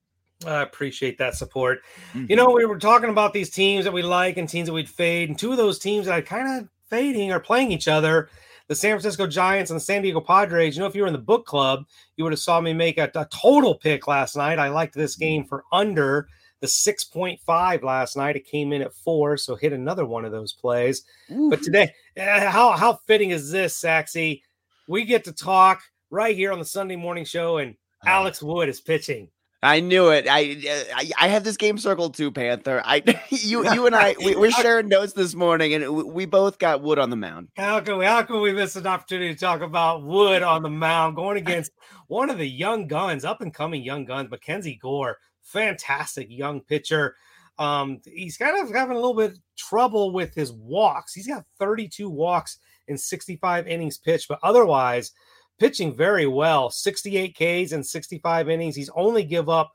I 0.47 0.63
appreciate 0.63 1.19
that 1.19 1.35
support. 1.35 1.81
Mm-hmm. 2.15 2.27
You 2.29 2.37
know, 2.37 2.51
we 2.51 2.65
were 2.65 2.79
talking 2.79 3.11
about 3.11 3.33
these 3.33 3.51
teams 3.51 3.85
that 3.85 3.93
we 3.93 4.03
like 4.03 4.37
and 4.37 4.49
teams 4.49 4.69
that 4.69 4.75
we'd 4.75 4.89
fade, 4.89 5.29
and 5.29 5.39
two 5.39 5.51
of 5.51 5.59
those 5.59 5.79
teams 5.79 6.07
that 6.07 6.15
I 6.15 6.21
kind 6.23 6.63
of 6.63 6.69
fading 6.89 7.33
are 7.33 7.41
playing 7.41 7.73
each 7.73 7.89
other. 7.89 8.29
The 8.69 8.75
San 8.75 8.93
Francisco 8.93 9.27
Giants 9.27 9.71
and 9.71 9.77
the 9.77 9.85
San 9.85 10.03
Diego 10.03 10.21
Padres. 10.21 10.77
You 10.77 10.81
know, 10.81 10.87
if 10.87 10.95
you 10.95 11.03
were 11.03 11.09
in 11.09 11.13
the 11.13 11.19
book 11.19 11.45
club, 11.45 11.85
you 12.17 12.25
would 12.25 12.33
have 12.33 12.41
saw 12.41 12.61
me 12.61 12.73
make 12.73 12.99
a, 12.99 13.11
a 13.15 13.27
total 13.33 13.75
pick 13.75 14.07
last 14.07 14.37
night. 14.37 14.59
I 14.59 14.69
liked 14.69 14.95
this 14.95 15.17
game 15.17 15.45
for 15.45 15.65
under 15.73 16.29
the 16.61 16.67
6.5 16.67 17.83
last 17.83 18.17
night. 18.17 18.37
It 18.37 18.47
came 18.47 18.73
in 18.73 18.83
at 18.83 18.95
four, 18.95 19.37
so 19.37 19.57
hit 19.57 19.73
another 19.73 20.05
one 20.05 20.25
of 20.25 20.33
those 20.33 20.53
plays. 20.53 21.05
Ooh. 21.31 21.51
But 21.51 21.63
today, 21.63 21.93
eh, 22.17 22.51
how 22.51 22.73
how 22.73 23.01
fitting 23.07 23.31
is 23.31 23.51
this, 23.51 23.81
Saxy? 23.81 24.43
We 24.89 25.05
get 25.05 25.25
to 25.25 25.33
talk 25.33 25.83
right 26.11 26.37
here 26.37 26.53
on 26.53 26.59
the 26.59 26.65
Sunday 26.65 26.97
morning 26.97 27.25
show, 27.25 27.59
and. 27.59 27.77
Alex 28.07 28.43
Wood 28.43 28.69
is 28.69 28.81
pitching. 28.81 29.29
I 29.63 29.81
knew 29.81 30.09
it. 30.09 30.27
I, 30.27 30.57
I, 30.95 31.11
I 31.19 31.29
have 31.29 31.45
this 31.45 31.59
game 31.59 31.77
circled 31.77 32.15
too, 32.15 32.31
Panther. 32.31 32.81
I 32.83 33.03
you 33.29 33.71
you 33.73 33.87
and 33.87 33.95
I 33.95 34.15
we, 34.19 34.35
are 34.35 34.51
sharing 34.51 34.89
notes 34.89 35.13
this 35.13 35.35
morning, 35.35 35.75
and 35.75 36.05
we 36.07 36.25
both 36.25 36.59
got 36.59 36.81
Wood 36.81 36.99
on 36.99 37.11
the 37.11 37.17
mound. 37.17 37.49
How 37.57 37.81
can 37.81 37.99
we 37.99 38.07
how 38.07 38.23
can 38.23 38.41
we 38.41 38.53
miss 38.53 38.77
an 38.77 38.87
opportunity 38.87 39.35
to 39.35 39.39
talk 39.39 39.61
about 39.61 40.03
Wood 40.03 40.43
on 40.43 40.63
the 40.63 40.71
mound 40.71 41.17
going 41.17 41.37
against 41.43 41.73
one 42.07 42.31
of 42.31 42.39
the 42.39 42.49
young 42.49 42.87
guns, 42.87 43.25
up 43.25 43.43
and 43.43 43.53
coming 43.53 43.83
young 43.83 44.07
guns, 44.07 44.31
Mackenzie 44.31 44.79
Gore, 44.81 45.19
fantastic 45.51 46.29
young 46.31 46.61
pitcher. 46.61 47.17
Um, 47.59 48.01
he's 48.05 48.37
kind 48.37 48.59
of 48.59 48.75
having 48.75 48.97
a 48.97 49.01
little 49.01 49.15
bit 49.15 49.39
trouble 49.57 50.13
with 50.13 50.35
his 50.35 50.53
walks. 50.53 51.13
He's 51.13 51.27
got 51.27 51.45
32 51.59 52.09
walks 52.09 52.59
in 52.89 52.97
65 52.97 53.69
innings 53.69 53.99
pitched, 53.99 54.29
but 54.29 54.39
otherwise 54.43 55.13
pitching 55.59 55.95
very 55.95 56.27
well 56.27 56.71
68 56.71 57.35
Ks 57.35 57.73
in 57.73 57.85
65 57.85 58.49
innings. 58.49 58.75
He's 58.75 58.91
only 58.97 59.25
give 59.25 59.49
up 59.49 59.73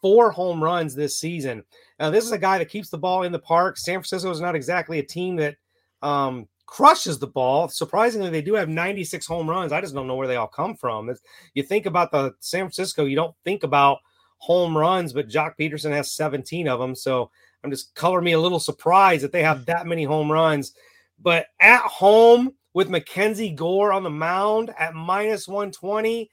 four 0.00 0.30
home 0.30 0.62
runs 0.62 0.94
this 0.94 1.18
season. 1.18 1.62
Now, 2.00 2.10
this 2.10 2.24
is 2.24 2.32
a 2.32 2.38
guy 2.38 2.58
that 2.58 2.70
keeps 2.70 2.88
the 2.88 2.98
ball 2.98 3.24
in 3.24 3.32
the 3.32 3.38
park. 3.38 3.76
San 3.76 3.96
Francisco 3.96 4.30
is 4.30 4.40
not 4.40 4.56
exactly 4.56 4.98
a 4.98 5.02
team 5.02 5.36
that 5.36 5.56
um, 6.02 6.48
crushes 6.66 7.18
the 7.18 7.26
ball. 7.26 7.68
Surprisingly, 7.68 8.30
they 8.30 8.42
do 8.42 8.54
have 8.54 8.68
96 8.68 9.26
home 9.26 9.48
runs. 9.48 9.72
I 9.72 9.80
just 9.80 9.94
don't 9.94 10.06
know 10.06 10.16
where 10.16 10.28
they 10.28 10.36
all 10.36 10.46
come 10.46 10.74
from. 10.74 11.14
you 11.54 11.62
think 11.62 11.86
about 11.86 12.12
the 12.12 12.34
San 12.40 12.62
Francisco, 12.62 13.04
you 13.04 13.16
don't 13.16 13.34
think 13.44 13.62
about 13.62 13.98
home 14.38 14.76
runs, 14.76 15.12
but 15.12 15.28
Joc 15.28 15.54
Pederson 15.58 15.92
has 15.92 16.12
17 16.12 16.68
of 16.68 16.78
them. 16.78 16.94
So 16.94 17.30
I'm 17.64 17.70
just 17.70 17.94
color 17.94 18.20
me 18.20 18.32
a 18.32 18.40
little 18.40 18.60
surprised 18.60 19.24
that 19.24 19.32
they 19.32 19.42
have 19.42 19.66
that 19.66 19.86
many 19.86 20.04
home 20.04 20.30
runs. 20.30 20.72
But 21.20 21.46
at 21.60 21.82
home, 21.82 22.52
with 22.74 22.90
Mackenzie 22.90 23.50
Gore 23.50 23.90
on 23.90 24.02
the 24.02 24.10
mound 24.10 24.70
at 24.78 24.94
minus 24.94 25.48
120, 25.48 26.30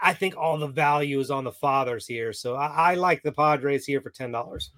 I 0.00 0.14
think 0.14 0.36
all 0.36 0.56
the 0.56 0.68
value 0.68 1.18
is 1.18 1.32
on 1.32 1.42
the 1.42 1.50
fathers 1.50 2.06
here. 2.06 2.32
So 2.32 2.54
I, 2.54 2.92
I 2.92 2.94
like 2.94 3.22
the 3.22 3.32
Padres 3.32 3.84
here 3.84 4.00
for 4.00 4.10
$10. 4.10 4.68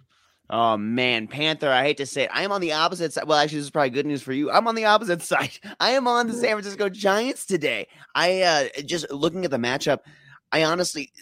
Oh 0.49 0.77
man, 0.77 1.27
Panther, 1.27 1.71
I 1.71 1.83
hate 1.83 1.97
to 1.97 2.07
say 2.07 2.23
it. 2.23 2.31
I 2.33 2.45
am 2.45 2.53
on 2.53 2.61
the 2.61 2.73
opposite 2.73 3.13
side. 3.13 3.25
Well, 3.27 3.37
actually, 3.37 3.59
this 3.59 3.67
is 3.67 3.71
probably 3.71 3.91
good 3.91 4.07
news 4.07 4.23
for 4.23 4.33
you. 4.33 4.51
I'm 4.51 4.69
on 4.69 4.75
the 4.75 4.85
opposite 4.85 5.21
side. 5.23 5.59
I 5.81 5.91
am 5.91 6.07
on 6.07 6.29
the 6.29 6.33
San 6.33 6.53
Francisco 6.53 6.89
Giants 6.89 7.45
today. 7.45 7.89
I 8.15 8.43
uh 8.43 8.81
just 8.87 9.11
looking 9.11 9.45
at 9.45 9.51
the 9.51 9.57
matchup, 9.57 9.99
I 10.53 10.65
honestly, 10.65 11.13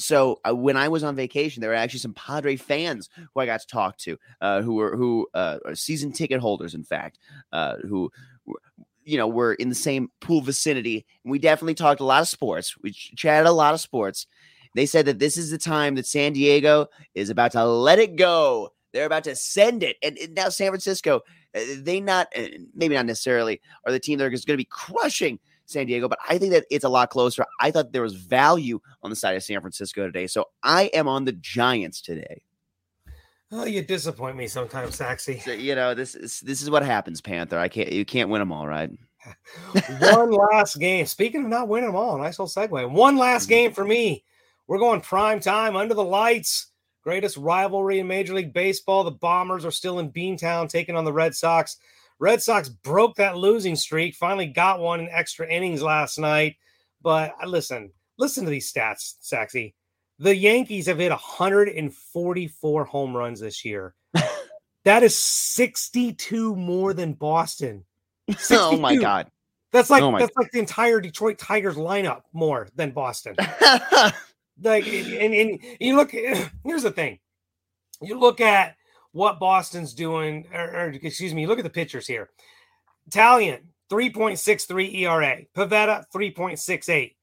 so 0.00 0.40
uh, 0.48 0.54
when 0.54 0.76
I 0.76 0.88
was 0.88 1.04
on 1.04 1.14
vacation, 1.14 1.60
there 1.60 1.70
were 1.70 1.76
actually 1.76 2.00
some 2.00 2.14
Padre 2.14 2.56
fans 2.56 3.10
who 3.16 3.40
I 3.40 3.46
got 3.46 3.60
to 3.60 3.66
talk 3.66 3.98
to, 3.98 4.16
uh, 4.40 4.62
who 4.62 4.74
were 4.74 4.96
who 4.96 5.28
uh, 5.34 5.58
are 5.66 5.74
season 5.74 6.10
ticket 6.10 6.40
holders, 6.40 6.74
in 6.74 6.84
fact, 6.84 7.18
uh, 7.52 7.76
who 7.86 8.10
you 9.04 9.18
know 9.18 9.28
were 9.28 9.54
in 9.54 9.68
the 9.68 9.74
same 9.74 10.10
pool 10.20 10.40
vicinity, 10.40 11.04
and 11.22 11.30
we 11.30 11.38
definitely 11.38 11.74
talked 11.74 12.00
a 12.00 12.04
lot 12.04 12.22
of 12.22 12.28
sports. 12.28 12.76
We 12.82 12.92
chatted 12.92 13.46
a 13.46 13.52
lot 13.52 13.74
of 13.74 13.80
sports. 13.80 14.26
They 14.74 14.86
said 14.86 15.04
that 15.06 15.18
this 15.18 15.36
is 15.36 15.50
the 15.50 15.58
time 15.58 15.96
that 15.96 16.06
San 16.06 16.32
Diego 16.32 16.86
is 17.14 17.28
about 17.28 17.52
to 17.52 17.64
let 17.64 17.98
it 17.98 18.16
go. 18.16 18.72
They're 18.92 19.06
about 19.06 19.24
to 19.24 19.36
send 19.36 19.82
it, 19.82 19.96
and, 20.02 20.16
and 20.16 20.34
now 20.34 20.48
San 20.48 20.68
Francisco, 20.68 21.20
uh, 21.54 21.60
they 21.76 22.00
not 22.00 22.28
maybe 22.74 22.94
not 22.94 23.06
necessarily 23.06 23.60
are 23.84 23.92
the 23.92 24.00
team 24.00 24.18
that 24.18 24.32
is 24.32 24.46
going 24.46 24.56
to 24.56 24.62
be 24.62 24.68
crushing 24.70 25.38
San 25.70 25.86
Diego, 25.86 26.08
but 26.08 26.18
I 26.28 26.38
think 26.38 26.52
that 26.52 26.64
it's 26.70 26.84
a 26.84 26.88
lot 26.88 27.10
closer. 27.10 27.44
I 27.60 27.70
thought 27.70 27.92
there 27.92 28.02
was 28.02 28.14
value 28.14 28.80
on 29.02 29.10
the 29.10 29.16
side 29.16 29.36
of 29.36 29.42
San 29.42 29.60
Francisco 29.60 30.06
today. 30.06 30.26
So 30.26 30.46
I 30.62 30.84
am 30.94 31.08
on 31.08 31.24
the 31.24 31.32
Giants 31.32 32.00
today. 32.00 32.42
Oh, 33.52 33.64
you 33.64 33.82
disappoint 33.82 34.36
me 34.36 34.46
sometimes, 34.46 34.96
Saxy. 34.96 35.40
So, 35.40 35.52
you 35.52 35.74
know, 35.74 35.92
this 35.94 36.14
is 36.14 36.40
this 36.40 36.62
is 36.62 36.70
what 36.70 36.84
happens, 36.84 37.20
Panther. 37.20 37.58
I 37.58 37.68
can't 37.68 37.90
you 37.90 38.04
can't 38.04 38.30
win 38.30 38.38
them 38.40 38.52
all, 38.52 38.66
right? 38.66 38.90
One 40.00 40.30
last 40.30 40.78
game. 40.78 41.04
Speaking 41.06 41.44
of 41.44 41.50
not 41.50 41.68
winning 41.68 41.88
them 41.88 41.96
all, 41.96 42.16
nice 42.16 42.38
little 42.38 42.46
segue. 42.46 42.90
One 42.90 43.16
last 43.16 43.44
mm-hmm. 43.44 43.50
game 43.50 43.72
for 43.72 43.84
me. 43.84 44.24
We're 44.66 44.78
going 44.78 45.00
prime 45.00 45.40
time 45.40 45.74
under 45.74 45.94
the 45.94 46.04
lights. 46.04 46.68
Greatest 47.02 47.36
rivalry 47.36 47.98
in 47.98 48.06
Major 48.06 48.34
League 48.34 48.52
Baseball. 48.52 49.04
The 49.04 49.10
Bombers 49.10 49.64
are 49.64 49.70
still 49.70 49.98
in 49.98 50.12
Beantown 50.12 50.68
taking 50.68 50.96
on 50.96 51.04
the 51.04 51.12
Red 51.12 51.34
Sox. 51.34 51.78
Red 52.20 52.42
Sox 52.42 52.68
broke 52.68 53.16
that 53.16 53.38
losing 53.38 53.74
streak, 53.74 54.14
finally 54.14 54.46
got 54.46 54.78
one 54.78 55.00
in 55.00 55.08
extra 55.08 55.48
innings 55.48 55.82
last 55.82 56.18
night. 56.18 56.56
But 57.02 57.34
uh, 57.42 57.46
listen, 57.46 57.90
listen 58.18 58.44
to 58.44 58.50
these 58.50 58.70
stats, 58.70 59.14
Saxy. 59.22 59.74
The 60.18 60.36
Yankees 60.36 60.86
have 60.86 60.98
hit 60.98 61.10
144 61.10 62.84
home 62.84 63.16
runs 63.16 63.40
this 63.40 63.64
year. 63.64 63.94
that 64.84 65.02
is 65.02 65.18
62 65.18 66.54
more 66.54 66.92
than 66.92 67.14
Boston. 67.14 67.84
62. 68.28 68.54
Oh 68.60 68.76
my 68.76 68.96
god. 68.96 69.30
That's 69.72 69.88
like 69.88 70.02
oh 70.02 70.10
that's 70.18 70.34
god. 70.34 70.42
like 70.42 70.50
the 70.52 70.58
entire 70.58 71.00
Detroit 71.00 71.38
Tigers 71.38 71.76
lineup 71.76 72.22
more 72.32 72.68
than 72.74 72.90
Boston. 72.90 73.36
like 74.62 74.86
and, 74.86 75.34
and 75.34 75.58
you 75.78 75.96
look 75.96 76.10
here's 76.64 76.82
the 76.82 76.90
thing. 76.90 77.18
You 78.02 78.18
look 78.18 78.40
at 78.40 78.76
what 79.12 79.40
Boston's 79.40 79.94
doing, 79.94 80.46
or, 80.54 80.64
or 80.64 80.88
excuse 80.90 81.34
me, 81.34 81.46
look 81.46 81.58
at 81.58 81.64
the 81.64 81.70
pitchers 81.70 82.06
here. 82.06 82.30
Taillon, 83.10 83.60
3.63 83.90 84.94
ERA. 85.00 85.42
Pivetta, 85.56 86.04
3.68. 86.14 87.14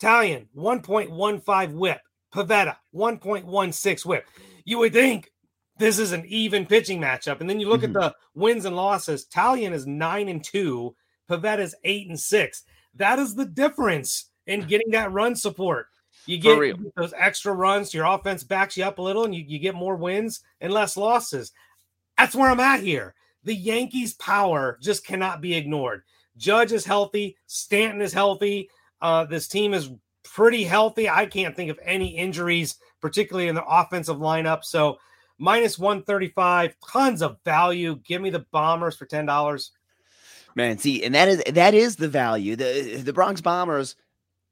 Taillon, 0.00 0.46
1.15 0.54 1.72
whip. 1.74 2.00
Pivetta, 2.34 2.76
1.16 2.94 4.04
whip. 4.04 4.26
You 4.64 4.78
would 4.78 4.92
think 4.92 5.30
this 5.78 5.98
is 5.98 6.12
an 6.12 6.24
even 6.26 6.66
pitching 6.66 7.00
matchup. 7.00 7.40
And 7.40 7.48
then 7.48 7.60
you 7.60 7.68
look 7.68 7.82
mm-hmm. 7.82 7.96
at 7.96 8.12
the 8.12 8.14
wins 8.34 8.64
and 8.64 8.76
losses. 8.76 9.26
Taillon 9.26 9.72
is 9.72 9.86
9 9.86 10.28
and 10.28 10.44
2. 10.44 10.94
Pivetta 11.30 11.60
is 11.60 11.74
8 11.84 12.08
and 12.08 12.20
6. 12.20 12.64
That 12.94 13.18
is 13.18 13.34
the 13.34 13.46
difference 13.46 14.30
in 14.46 14.66
getting 14.66 14.90
that 14.92 15.12
run 15.12 15.36
support. 15.36 15.88
You 16.26 16.38
get 16.38 16.94
those 16.96 17.14
extra 17.16 17.52
runs, 17.52 17.94
your 17.94 18.04
offense 18.04 18.42
backs 18.44 18.76
you 18.76 18.84
up 18.84 18.98
a 18.98 19.02
little, 19.02 19.24
and 19.24 19.34
you, 19.34 19.44
you 19.46 19.58
get 19.58 19.74
more 19.74 19.96
wins 19.96 20.40
and 20.60 20.72
less 20.72 20.96
losses. 20.96 21.52
That's 22.18 22.34
where 22.34 22.50
I'm 22.50 22.60
at 22.60 22.80
here. 22.80 23.14
The 23.44 23.54
Yankees' 23.54 24.14
power 24.14 24.78
just 24.82 25.06
cannot 25.06 25.40
be 25.40 25.54
ignored. 25.54 26.02
Judge 26.36 26.72
is 26.72 26.84
healthy, 26.84 27.36
Stanton 27.46 28.02
is 28.02 28.12
healthy. 28.12 28.70
Uh, 29.00 29.24
this 29.24 29.46
team 29.46 29.72
is 29.72 29.90
pretty 30.24 30.64
healthy. 30.64 31.08
I 31.08 31.26
can't 31.26 31.54
think 31.54 31.70
of 31.70 31.78
any 31.82 32.08
injuries, 32.08 32.76
particularly 33.00 33.48
in 33.48 33.54
the 33.54 33.64
offensive 33.64 34.16
lineup. 34.16 34.64
So 34.64 34.98
minus 35.38 35.78
135, 35.78 36.76
tons 36.86 37.22
of 37.22 37.38
value. 37.44 38.00
Give 38.04 38.20
me 38.20 38.30
the 38.30 38.46
bombers 38.50 38.96
for 38.96 39.06
ten 39.06 39.26
dollars. 39.26 39.72
Man, 40.54 40.78
see, 40.78 41.04
and 41.04 41.14
that 41.14 41.28
is 41.28 41.42
that 41.52 41.74
is 41.74 41.96
the 41.96 42.08
value. 42.08 42.56
The 42.56 42.96
the 42.96 43.12
Bronx 43.12 43.40
Bombers 43.40 43.94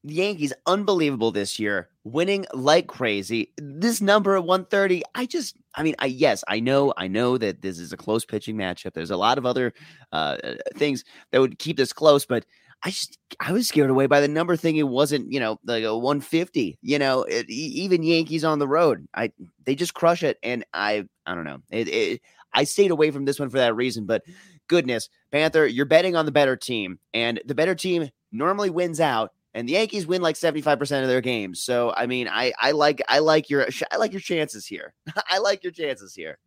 the 0.05 0.15
Yankees 0.15 0.53
unbelievable 0.67 1.31
this 1.33 1.59
year, 1.59 1.89
winning 2.05 2.45
like 2.53 2.87
crazy. 2.87 3.53
This 3.57 4.01
number 4.01 4.37
at 4.37 4.45
130, 4.45 5.03
I 5.15 5.27
just 5.27 5.57
I 5.75 5.83
mean, 5.83 5.95
I 5.99 6.07
yes, 6.07 6.45
I 6.47 6.61
know, 6.61 6.93
I 6.97 7.09
know 7.09 7.39
that 7.39 7.63
this 7.63 7.79
is 7.79 7.93
a 7.93 7.97
close 7.97 8.25
pitching 8.25 8.57
matchup. 8.57 8.93
There's 8.93 9.11
a 9.11 9.17
lot 9.17 9.39
of 9.39 9.47
other 9.47 9.73
uh, 10.13 10.37
uh 10.45 10.55
things 10.77 11.05
that 11.33 11.41
would 11.41 11.59
keep 11.59 11.77
this 11.77 11.93
close, 11.93 12.27
but 12.27 12.45
I 12.83 12.91
just 12.91 13.19
I 13.41 13.53
was 13.53 13.67
scared 13.67 13.89
away 13.89 14.07
by 14.07 14.21
the 14.21 14.29
number 14.29 14.57
thing. 14.57 14.77
It 14.77 14.87
wasn't, 14.89 15.33
you 15.33 15.41
know, 15.41 15.59
like 15.65 15.85
a 15.85 15.97
150. 15.97 16.79
You 16.83 16.99
know, 16.99 17.23
it, 17.23 17.49
even 17.49 18.03
Yankees 18.03 18.45
on 18.45 18.59
the 18.59 18.69
road, 18.69 19.09
I 19.15 19.33
they 19.65 19.75
just 19.75 19.95
crush 19.95 20.23
it, 20.23 20.39
and 20.43 20.65
I 20.75 21.07
I 21.25 21.35
don't 21.35 21.45
know. 21.45 21.61
It, 21.71 21.89
it, 21.89 22.21
I 22.53 22.65
stayed 22.65 22.91
away 22.91 23.11
from 23.11 23.25
this 23.25 23.41
one 23.41 23.49
for 23.49 23.59
that 23.59 23.75
reason, 23.75 24.05
but 24.05 24.23
goodness, 24.69 25.09
Panther, 25.33 25.67
you're 25.67 25.87
betting 25.87 26.15
on 26.15 26.27
the 26.27 26.33
better 26.33 26.57
team, 26.57 26.99
and 27.15 27.41
the 27.47 27.55
better 27.55 27.75
team 27.75 28.11
normally 28.33 28.69
wins 28.69 29.01
out 29.01 29.33
and 29.55 29.69
the 29.69 29.73
Yankees 29.73 30.07
win 30.07 30.21
like 30.21 30.37
75% 30.37 31.03
of 31.03 31.09
their 31.09 31.21
games. 31.21 31.61
So 31.61 31.95
I 31.97 32.07
mean, 32.07 32.29
I 32.29 32.53
I 32.59 32.73
like 32.73 33.01
I 33.09 33.21
like 33.21 33.49
your 33.49 33.67
I 33.91 33.97
like 33.97 34.13
your 34.13 34.21
chances 34.21 34.67
here. 34.67 34.93
I 35.31 35.39
like 35.39 35.63
your 35.63 35.73
chances 35.73 36.15
here. 36.15 36.39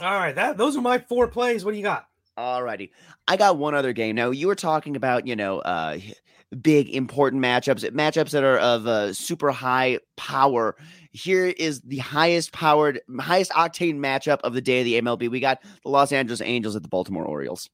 All 0.00 0.18
right, 0.18 0.34
that 0.34 0.56
those 0.56 0.76
are 0.76 0.82
my 0.82 0.98
four 0.98 1.28
plays. 1.28 1.64
What 1.64 1.72
do 1.72 1.76
you 1.76 1.82
got? 1.82 2.06
All 2.36 2.62
righty. 2.62 2.92
I 3.28 3.36
got 3.36 3.58
one 3.58 3.74
other 3.74 3.92
game. 3.92 4.16
Now, 4.16 4.30
you 4.30 4.48
were 4.48 4.56
talking 4.56 4.96
about, 4.96 5.26
you 5.26 5.36
know, 5.36 5.60
uh 5.60 5.98
big 6.60 6.88
important 6.94 7.42
matchups, 7.42 7.88
matchups 7.90 8.30
that 8.30 8.44
are 8.44 8.58
of 8.58 8.86
uh, 8.86 9.12
super 9.12 9.50
high 9.50 9.98
power. 10.16 10.76
Here 11.10 11.46
is 11.46 11.80
the 11.80 11.98
highest 11.98 12.52
powered, 12.52 13.00
highest 13.20 13.50
octane 13.52 13.96
matchup 13.96 14.40
of 14.42 14.54
the 14.54 14.60
day 14.60 14.80
of 14.80 14.84
the 14.84 15.00
MLB. 15.00 15.30
We 15.30 15.40
got 15.40 15.62
the 15.82 15.88
Los 15.88 16.12
Angeles 16.12 16.40
Angels 16.40 16.76
at 16.76 16.82
the 16.82 16.88
Baltimore 16.88 17.24
Orioles. 17.24 17.68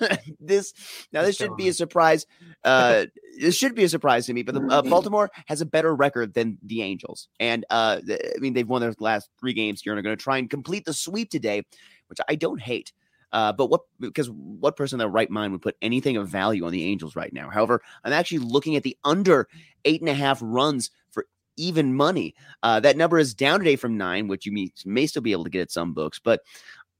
this 0.40 0.72
now 1.12 1.22
this 1.22 1.36
should 1.36 1.56
be 1.56 1.68
a 1.68 1.72
surprise. 1.72 2.26
Uh, 2.64 3.06
this 3.40 3.56
should 3.56 3.74
be 3.74 3.84
a 3.84 3.88
surprise 3.88 4.26
to 4.26 4.32
me, 4.32 4.42
but 4.42 4.54
the, 4.54 4.62
uh, 4.62 4.82
Baltimore 4.82 5.30
has 5.46 5.60
a 5.60 5.66
better 5.66 5.94
record 5.94 6.34
than 6.34 6.58
the 6.62 6.82
Angels, 6.82 7.28
and 7.40 7.64
uh, 7.70 8.00
I 8.08 8.38
mean 8.38 8.54
they've 8.54 8.68
won 8.68 8.80
their 8.80 8.94
last 8.98 9.30
three 9.40 9.52
games 9.52 9.82
here 9.82 9.92
and 9.92 9.98
are 9.98 10.02
going 10.02 10.16
to 10.16 10.22
try 10.22 10.38
and 10.38 10.48
complete 10.48 10.84
the 10.84 10.92
sweep 10.92 11.30
today, 11.30 11.62
which 12.08 12.18
I 12.28 12.34
don't 12.34 12.60
hate. 12.60 12.92
Uh, 13.30 13.52
but 13.52 13.66
what 13.66 13.82
because 14.00 14.30
what 14.30 14.76
person 14.76 14.96
in 14.96 14.98
their 15.00 15.08
right 15.08 15.30
mind 15.30 15.52
would 15.52 15.62
put 15.62 15.76
anything 15.82 16.16
of 16.16 16.28
value 16.28 16.64
on 16.64 16.72
the 16.72 16.84
Angels 16.84 17.14
right 17.14 17.32
now? 17.32 17.50
However, 17.50 17.82
I'm 18.04 18.12
actually 18.12 18.38
looking 18.38 18.76
at 18.76 18.82
the 18.82 18.96
under 19.04 19.48
eight 19.84 20.00
and 20.00 20.08
a 20.08 20.14
half 20.14 20.38
runs 20.42 20.90
for 21.10 21.26
even 21.56 21.94
money. 21.94 22.34
Uh, 22.62 22.80
that 22.80 22.96
number 22.96 23.18
is 23.18 23.34
down 23.34 23.58
today 23.58 23.76
from 23.76 23.98
nine, 23.98 24.28
which 24.28 24.46
you 24.46 24.52
may, 24.52 24.72
may 24.86 25.06
still 25.06 25.22
be 25.22 25.32
able 25.32 25.44
to 25.44 25.50
get 25.50 25.62
at 25.62 25.70
some 25.70 25.92
books. 25.92 26.18
But 26.18 26.40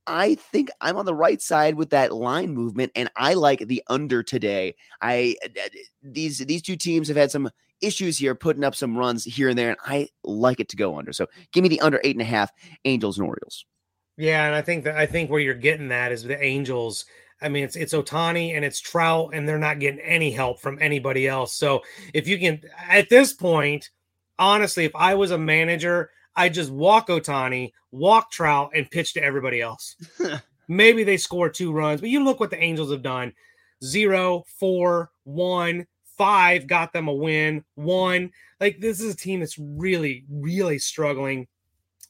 I 0.09 0.36
think 0.36 0.70
I'm 0.80 0.96
on 0.96 1.04
the 1.04 1.14
right 1.14 1.40
side 1.40 1.74
with 1.74 1.90
that 1.90 2.12
line 2.12 2.54
movement, 2.54 2.92
and 2.96 3.11
I 3.14 3.34
like 3.34 3.61
the 3.61 3.82
under 3.88 4.22
today. 4.22 4.74
I 5.02 5.36
uh, 5.44 5.68
these 6.02 6.38
these 6.38 6.62
two 6.62 6.76
teams 6.76 7.09
have 7.09 7.16
had 7.16 7.30
some 7.30 7.50
issues 7.80 8.16
here, 8.18 8.34
putting 8.34 8.64
up 8.64 8.74
some 8.74 8.96
runs 8.96 9.22
here 9.22 9.50
and 9.50 9.59
there, 9.59 9.68
and 9.68 9.78
I 9.84 10.09
like 10.24 10.61
it 10.61 10.70
to 10.70 10.76
go 10.76 10.98
under. 10.98 11.12
So 11.12 11.26
give 11.52 11.62
me 11.62 11.68
the 11.68 11.80
under 11.82 12.00
eight 12.02 12.16
and 12.16 12.22
a 12.22 12.24
half 12.24 12.50
Angels 12.86 13.18
and 13.18 13.28
Orioles. 13.28 13.66
Yeah, 14.16 14.46
and 14.46 14.54
I 14.54 14.62
think 14.62 14.84
that 14.84 14.96
I 14.96 15.06
think 15.06 15.30
where 15.30 15.40
you're 15.40 15.54
getting 15.54 15.88
that 15.88 16.11
is 16.11 16.24
the 16.24 16.42
Angels. 16.42 17.04
I 17.40 17.50
mean, 17.50 17.64
it's 17.64 17.76
it's 17.76 17.92
Ohtani 17.92 18.56
and 18.56 18.64
it's 18.64 18.80
Trout, 18.80 19.30
and 19.34 19.46
they're 19.46 19.59
not 19.59 19.78
getting 19.78 20.00
any 20.00 20.30
help 20.30 20.59
from 20.59 20.78
anybody 20.80 21.28
else. 21.28 21.52
So 21.52 21.82
if 22.14 22.26
you 22.26 22.38
can, 22.38 22.62
at 22.88 23.11
this 23.11 23.34
point, 23.34 23.90
honestly, 24.38 24.86
if 24.86 24.96
I 24.96 25.14
was 25.14 25.30
a 25.30 25.38
manager, 25.38 26.11
I 26.39 26.49
just 26.49 26.70
walk 26.70 27.09
Ohtani, 27.09 27.72
walk 27.91 28.30
Trout, 28.30 28.70
and 28.74 28.91
pitch 28.91 29.12
to 29.14 29.22
everybody 29.22 29.61
else. 29.61 29.97
Maybe 30.68 31.03
they 31.03 31.16
score 31.16 31.49
two 31.49 31.72
runs, 31.72 32.01
but 32.01 32.11
you 32.11 32.22
look 32.22 32.39
what 32.39 32.51
the 32.51 32.62
Angels 32.62 32.93
have 32.93 33.03
done: 33.03 33.32
zero, 33.82 34.45
four, 34.59 35.11
one, 35.24 35.86
five 36.16 36.66
got 36.66 36.93
them 36.93 37.09
a 37.09 37.12
win. 37.12 37.64
One, 37.74 38.30
like 38.61 38.80
this 38.80 39.01
is 39.01 39.14
a 39.14 39.16
team 39.16 39.41
that's 39.41 39.59
really, 39.59 40.24
really 40.30 40.78
struggling, 40.78 41.49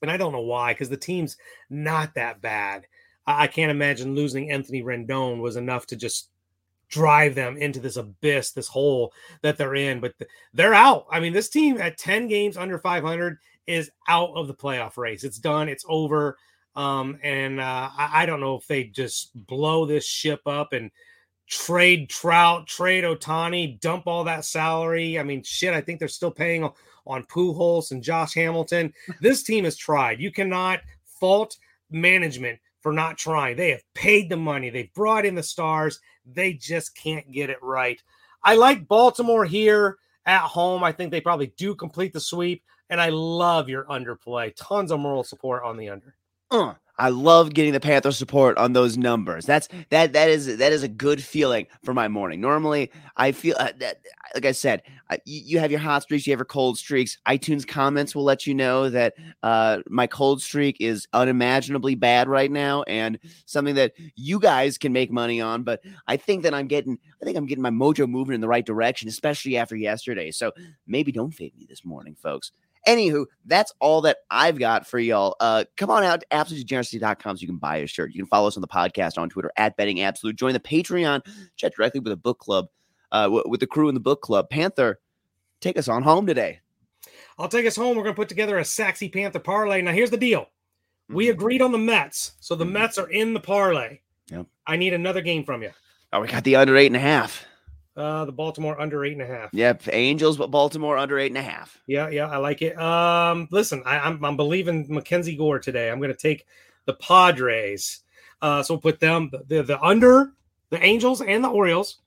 and 0.03 0.11
I 0.11 0.19
don't 0.19 0.33
know 0.33 0.41
why 0.41 0.75
because 0.75 0.91
the 0.91 0.97
team's 0.99 1.39
not 1.71 2.15
that 2.15 2.43
bad. 2.43 2.87
I 3.27 3.47
can't 3.47 3.71
imagine 3.71 4.15
losing 4.15 4.51
Anthony 4.51 4.83
Rendon 4.83 5.41
was 5.41 5.57
enough 5.57 5.87
to 5.87 5.97
just 5.97 6.31
drive 6.89 7.35
them 7.35 7.57
into 7.57 7.81
this 7.81 7.97
abyss, 7.97 8.53
this 8.53 8.69
hole 8.69 9.13
that 9.43 9.57
they're 9.59 9.75
in. 9.75 10.01
But 10.01 10.15
they're 10.55 10.75
out. 10.75 11.07
I 11.11 11.21
mean, 11.21 11.33
this 11.33 11.49
team 11.49 11.79
at 11.81 11.99
10 11.99 12.29
games 12.29 12.57
under 12.57 12.79
500 12.79 13.39
is 13.69 13.91
out 14.09 14.31
of 14.35 14.49
the 14.49 14.55
playoff 14.55 14.97
race. 14.97 15.23
It's 15.23 15.39
done. 15.39 15.69
It's 15.69 15.85
over. 15.89 16.37
Um, 16.75 17.19
and 17.23 17.61
uh, 17.61 17.91
I, 17.97 18.23
I, 18.23 18.27
don't 18.27 18.41
know 18.41 18.57
if 18.57 18.67
they 18.67 18.85
just 18.85 19.31
blow 19.47 19.85
this 19.85 20.07
ship 20.07 20.41
up 20.47 20.73
and 20.73 20.93
trade 21.49 22.09
Trout, 22.09 22.69
trade 22.69 23.05
Ohtani, 23.05 23.81
dump 23.81 24.07
all 24.07 24.25
that 24.25 24.45
salary. 24.45 25.19
I 25.19 25.25
mean, 25.25 25.43
shit. 25.43 25.75
I 25.75 25.81
think 25.81 25.99
they're 25.99 26.09
still 26.09 26.31
paying 26.31 26.69
on 27.07 27.25
Pujols 27.25 27.91
and 27.91 28.03
Josh 28.03 28.35
Hamilton. 28.35 28.93
This 29.21 29.43
team 29.43 29.65
has 29.65 29.77
tried. 29.77 30.21
You 30.21 30.31
cannot 30.31 30.81
fault 31.19 31.57
management 31.91 32.61
for 32.81 32.93
not 32.93 33.19
trying. 33.19 33.57
They 33.57 33.71
have 33.71 33.83
paid 33.95 34.31
the 34.31 34.37
money. 34.37 34.71
They've 34.71 34.93
brought 34.95 35.27
in 35.27 35.35
the 35.35 35.43
stars. 35.43 36.01
They 36.25 36.53
just 36.53 36.97
can't 36.97 37.31
get 37.33 37.51
it 37.51 37.63
right. 37.63 38.01
I 38.43 38.55
like 38.55 38.87
Baltimore 38.87 39.45
here 39.45 39.99
at 40.27 40.43
home. 40.43 40.85
I 40.85 40.93
think 40.93 41.11
they 41.11 41.21
probably 41.21 41.53
do 41.57 41.75
complete 41.75 42.13
the 42.13 42.21
sweep. 42.21 42.63
And 42.91 43.01
I 43.01 43.11
love 43.11 43.69
your 43.69 43.85
underplay. 43.85 44.53
Tons 44.57 44.91
of 44.91 45.01
moral 45.01 45.25
support 45.25 45.63
on 45.63 45.77
the 45.77 45.91
under. 45.91 46.15
Uh, 46.51 46.75
I 47.01 47.11
love 47.11 47.55
getting 47.55 47.73
the 47.73 47.81
Panther 47.81 48.11
support 48.11 48.59
on 48.59 48.73
those 48.73 48.97
numbers. 48.97 49.47
That's 49.47 49.69
that 49.91 50.15
that 50.15 50.29
is 50.29 50.57
that 50.57 50.73
is 50.73 50.83
a 50.83 50.89
good 50.89 51.23
feeling 51.23 51.69
for 51.85 51.95
my 51.95 52.09
morning. 52.09 52.41
Normally, 52.41 52.91
I 53.17 53.31
feel 53.31 53.55
uh, 53.59 53.71
that, 53.79 54.01
like 54.35 54.45
I 54.45 54.51
said, 54.51 54.83
you, 55.25 55.41
you, 55.45 55.59
have 55.61 55.71
your 55.71 55.79
hot 55.79 56.03
streaks, 56.03 56.27
you 56.27 56.33
have 56.33 56.41
your 56.41 56.45
cold 56.45 56.77
streaks. 56.77 57.17
iTunes 57.29 57.67
comments 57.67 58.17
will 58.17 58.25
let 58.25 58.49
you 58.49 58.55
know 58.55 58.91
that 58.91 59.15
uh, 59.45 59.79
my 59.89 60.09
cold 60.09 60.43
streak 60.43 60.79
is 60.81 61.07
unimaginably 61.13 61.95
bad 61.95 62.29
right 62.29 62.51
now, 62.51 62.83
and 62.85 63.19
something 63.47 63.77
that 63.77 63.93
you 64.17 64.41
guys 64.41 64.77
can 64.77 64.93
make 64.93 65.13
money 65.13 65.41
on. 65.41 65.63
But 65.63 65.81
I 66.09 66.17
think 66.17 66.43
that 66.43 66.55
I'm 66.55 66.67
getting, 66.67 66.99
I 67.23 67.25
think 67.25 67.37
I'm 67.37 67.47
getting 67.47 67.63
my 67.63 67.71
mojo 67.71 68.09
moving 68.09 68.35
in 68.35 68.41
the 68.41 68.49
right 68.49 68.67
direction, 68.67 69.09
especially 69.09 69.57
after 69.57 69.77
yesterday. 69.77 70.33
So 70.33 70.51
maybe 70.87 71.13
don't 71.13 71.31
fade 71.31 71.57
me 71.57 71.65
this 71.69 71.85
morning, 71.85 72.17
folks. 72.21 72.51
Anywho, 72.87 73.27
that's 73.45 73.73
all 73.81 74.01
that 74.03 74.19
I've 74.31 74.59
got 74.59 74.87
for 74.87 74.99
y'all. 74.99 75.37
Uh, 75.41 75.65
come 75.77 75.91
on 75.91 76.05
out 76.05 76.21
to 76.21 76.27
absolutedegeneracy.com 76.33 77.37
so 77.37 77.41
you 77.41 77.49
can 77.49 77.59
buy 77.59 77.79
a 77.79 77.87
shirt. 77.87 78.13
You 78.13 78.21
can 78.21 78.29
follow 78.29 78.49
us 78.49 78.57
on 78.57 78.61
the 78.61 78.69
podcast 78.69 79.19
on 79.19 79.29
Twitter 79.29 79.53
at 79.57 79.77
Betting 79.77 80.01
Absolute. 80.01 80.37
Join 80.37 80.53
the 80.53 80.61
Patreon. 80.61 81.27
Chat 81.57 81.75
directly 81.75 82.01
with 82.01 82.11
the 82.11 82.17
book 82.17 82.39
club, 82.39 82.69
uh, 83.13 83.25
w- 83.25 83.45
with 83.47 83.61
the 83.61 83.67
crew 83.67 83.89
in 83.89 83.95
the 83.95 84.01
book 84.01 84.23
club. 84.23 84.49
Panther, 84.51 85.01
take 85.61 85.77
us 85.77 85.89
on 85.89 86.03
home 86.03 86.27
today. 86.27 86.61
I'll 87.39 87.49
take 87.49 87.67
us 87.67 87.77
home. 87.77 87.97
We're 87.97 88.03
going 88.03 88.15
to 88.15 88.21
put 88.21 88.29
together 88.29 88.59
a 88.59 88.65
sexy 88.65 89.09
Panther 89.09 89.39
parlay. 89.39 89.83
Now, 89.83 89.93
here's 89.93 90.11
the 90.11 90.17
deal. 90.17 90.49
We 91.09 91.27
mm-hmm. 91.27 91.33
agreed 91.33 91.63
on 91.63 91.73
the 91.73 91.79
Mets, 91.79 92.33
so 92.41 92.55
the 92.55 92.65
mm-hmm. 92.65 92.75
Mets 92.75 92.99
are 92.99 93.11
in 93.11 93.35
the 93.35 93.41
parlay. 93.41 94.01
Yep. 94.31 94.47
I 94.67 94.77
need 94.77 94.93
another 94.93 95.21
game 95.21 95.45
from 95.45 95.63
you. 95.63 95.71
Oh, 96.13 96.21
we 96.21 96.29
got 96.29 96.45
the 96.45 96.57
under 96.57 96.77
eight 96.77 96.87
and 96.87 96.97
a 96.97 97.01
half. 97.01 97.47
Uh, 97.99 98.25
the 98.25 98.33
Baltimore 98.33 98.81
under 98.81 99.05
eight 99.05 99.15
and 99.15 99.23
a 99.23 99.27
half. 99.27 99.53
Yep, 99.53 99.89
Angels, 99.93 100.37
but 100.37 100.53
Baltimore 100.53 100.97
under 100.97 101.19
eight 101.19 101.33
and 101.33 101.39
a 101.39 101.43
half. 101.43 101.81
Yeah, 101.89 102.09
yeah, 102.09 102.29
I 102.29 102.37
like 102.37 102.63
it. 102.63 102.79
Um, 102.81 103.49
listen, 103.51 103.83
I, 103.85 103.97
am 103.97 104.03
I'm, 104.19 104.25
I'm 104.25 104.37
believing 104.37 104.87
Mackenzie 104.89 105.35
Gore 105.35 105.59
today. 105.59 105.91
I'm 105.91 105.99
going 105.99 106.13
to 106.13 106.17
take 106.17 106.47
the 106.85 106.95
Padres. 106.95 107.99
Uh, 108.41 108.63
so 108.63 108.75
we'll 108.75 108.81
put 108.81 109.01
them 109.01 109.33
the, 109.49 109.65
the 109.65 109.81
under 109.83 110.33
the 110.71 110.81
Angels 110.81 111.21
and 111.21 111.43
the 111.43 111.49
Orioles, 111.49 111.99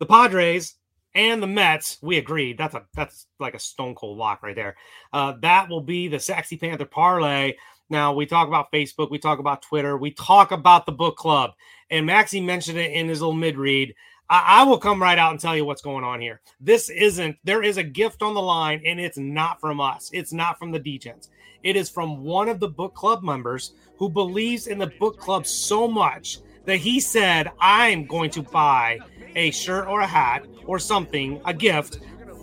the 0.00 0.06
Padres 0.06 0.74
and 1.14 1.40
the 1.40 1.46
Mets. 1.46 1.98
We 2.02 2.18
agreed. 2.18 2.58
That's 2.58 2.74
a 2.74 2.84
that's 2.94 3.26
like 3.38 3.54
a 3.54 3.60
stone 3.60 3.94
cold 3.94 4.18
lock 4.18 4.42
right 4.42 4.56
there. 4.56 4.74
Uh, 5.12 5.34
that 5.40 5.68
will 5.68 5.82
be 5.82 6.08
the 6.08 6.18
Sexy 6.18 6.56
Panther 6.56 6.84
parlay. 6.84 7.54
Now 7.88 8.12
we 8.12 8.26
talk 8.26 8.48
about 8.48 8.72
Facebook, 8.72 9.10
we 9.10 9.18
talk 9.18 9.38
about 9.38 9.62
Twitter, 9.62 9.96
we 9.96 10.10
talk 10.10 10.50
about 10.50 10.84
the 10.84 10.92
book 10.92 11.16
club, 11.16 11.52
and 11.90 12.04
Maxie 12.06 12.40
mentioned 12.40 12.78
it 12.78 12.90
in 12.90 13.08
his 13.08 13.20
little 13.20 13.34
mid 13.34 13.56
read. 13.56 13.94
I, 14.28 14.60
I 14.60 14.64
will 14.64 14.78
come 14.78 15.00
right 15.00 15.18
out 15.18 15.32
and 15.32 15.40
tell 15.40 15.56
you 15.56 15.64
what's 15.64 15.82
going 15.82 16.04
on 16.04 16.20
here. 16.20 16.40
This 16.60 16.90
isn't, 16.90 17.36
there 17.44 17.62
is 17.62 17.76
a 17.76 17.82
gift 17.82 18.22
on 18.22 18.34
the 18.34 18.42
line, 18.42 18.82
and 18.84 19.00
it's 19.00 19.18
not 19.18 19.60
from 19.60 19.80
us. 19.80 20.10
It's 20.12 20.32
not 20.32 20.58
from 20.58 20.70
the 20.70 20.80
Degens. 20.80 21.28
It 21.62 21.76
is 21.76 21.90
from 21.90 22.22
one 22.22 22.48
of 22.48 22.60
the 22.60 22.68
book 22.68 22.94
club 22.94 23.22
members 23.22 23.72
who 23.98 24.08
believes 24.08 24.66
in 24.66 24.78
the 24.78 24.92
book 24.98 25.18
club 25.18 25.46
so 25.46 25.88
much 25.88 26.38
that 26.64 26.76
he 26.76 27.00
said, 27.00 27.50
I'm 27.60 28.06
going 28.06 28.30
to 28.30 28.42
buy 28.42 28.98
a 29.34 29.50
shirt 29.50 29.86
or 29.86 30.00
a 30.00 30.06
hat 30.06 30.46
or 30.66 30.78
something, 30.78 31.40
a 31.44 31.54
gift 31.54 32.00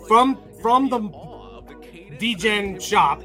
from 0.07 0.39
from 0.61 0.89
the 0.89 0.99
Degen 2.17 2.79
shop 2.79 3.21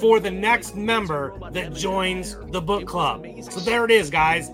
for 0.00 0.20
the 0.20 0.30
next 0.30 0.76
member 0.76 1.36
that 1.50 1.74
joins 1.74 2.36
the 2.52 2.60
book 2.60 2.86
club. 2.86 3.26
So 3.42 3.60
there 3.60 3.84
it 3.84 3.90
is, 3.90 4.10
guys. 4.10 4.50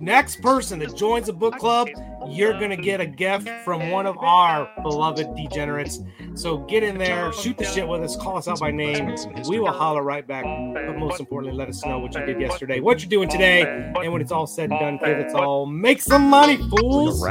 Next 0.00 0.42
person 0.42 0.78
that 0.80 0.94
joins 0.94 1.26
the 1.26 1.32
book 1.32 1.56
club 1.56 1.88
you're 2.28 2.52
going 2.58 2.70
to 2.70 2.76
get 2.76 3.00
a 3.00 3.06
gift 3.06 3.48
from 3.64 3.90
one 3.90 4.06
of 4.06 4.16
our 4.18 4.68
beloved 4.82 5.34
degenerates. 5.36 6.00
So 6.34 6.58
get 6.58 6.82
in 6.82 6.98
there, 6.98 7.32
shoot 7.32 7.58
the 7.58 7.64
shit 7.64 7.86
with 7.86 8.02
us, 8.02 8.16
call 8.16 8.38
us 8.38 8.48
out 8.48 8.60
by 8.60 8.70
name. 8.70 9.14
We 9.48 9.58
will 9.58 9.72
holler 9.72 10.02
right 10.02 10.26
back. 10.26 10.44
But 10.44 10.96
most 10.96 11.20
importantly, 11.20 11.56
let 11.56 11.68
us 11.68 11.84
know 11.84 11.98
what 11.98 12.14
you 12.14 12.24
did 12.24 12.40
yesterday, 12.40 12.80
what 12.80 13.00
you're 13.00 13.10
doing 13.10 13.28
today, 13.28 13.62
and 13.62 14.12
when 14.12 14.20
it's 14.20 14.32
all 14.32 14.46
said 14.46 14.70
and 14.70 14.80
done, 14.80 14.98
kids, 14.98 15.24
it's 15.26 15.34
all 15.34 15.66
make 15.66 16.00
some 16.00 16.28
money, 16.28 16.56
fools. 16.56 17.24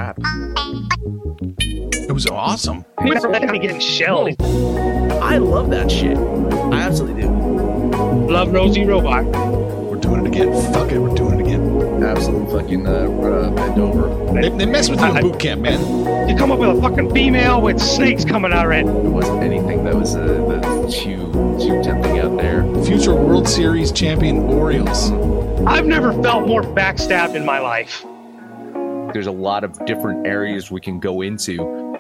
It 1.93 2.11
was 2.13 2.27
awesome. 2.27 2.83
People 3.01 3.35
are 3.35 3.39
getting 3.57 3.79
shelled. 3.79 4.35
I 4.41 5.37
love 5.37 5.69
that 5.69 5.89
shit. 5.89 6.17
I 6.17 6.81
absolutely 6.81 7.21
do. 7.23 7.29
Love 7.29 8.51
Rosie 8.51 8.85
Robot. 8.85 9.25
We're 9.25 9.95
doing 9.97 10.25
it 10.25 10.27
again. 10.27 10.73
Fuck 10.73 10.91
it, 10.91 10.99
we're 10.99 11.15
doing 11.15 11.19
it 11.19 11.25
again 11.25 11.30
absolute 12.04 12.49
fucking 12.52 12.88
uh, 12.88 12.91
uh, 12.91 13.49
bend 13.52 13.80
over. 13.80 14.34
They, 14.34 14.49
they 14.49 14.66
mess 14.66 14.89
with 14.89 14.99
you 14.99 15.08
in 15.08 15.22
boot 15.22 15.39
camp, 15.39 15.62
man. 15.62 16.30
You 16.30 16.36
come 16.36 16.52
up 16.52 16.60
with 16.60 16.70
a 16.70 16.82
fucking 16.82 17.14
female 17.14 17.62
with 17.62 17.80
snakes 17.80 18.26
coming 18.26 18.54
out 18.54 18.66
of 18.66 18.72
it. 18.72 18.86
It 18.86 19.10
wasn't 19.10 19.43
anything 19.43 19.84
that 19.84 19.95
was 19.95 20.16
uh, 20.16 20.88
too 20.91 21.32
too 21.60 21.82
tempting 21.84 22.20
out 22.20 22.38
there. 22.38 22.64
Future 22.84 23.14
World 23.14 23.47
Series 23.47 23.91
champion 23.91 24.38
Orioles. 24.38 25.12
I've 25.68 25.86
never 25.86 26.12
felt 26.24 26.47
more 26.47 26.64
backstabbed 26.64 27.36
in 27.36 27.45
my 27.45 27.60
life. 27.60 28.04
There's 29.14 29.28
a 29.28 29.32
lot 29.32 29.64
of 29.64 29.86
different 29.86 30.26
areas 30.26 30.72
we 30.72 30.82
can 30.82 30.99
go 30.99 31.22
into 31.22 31.90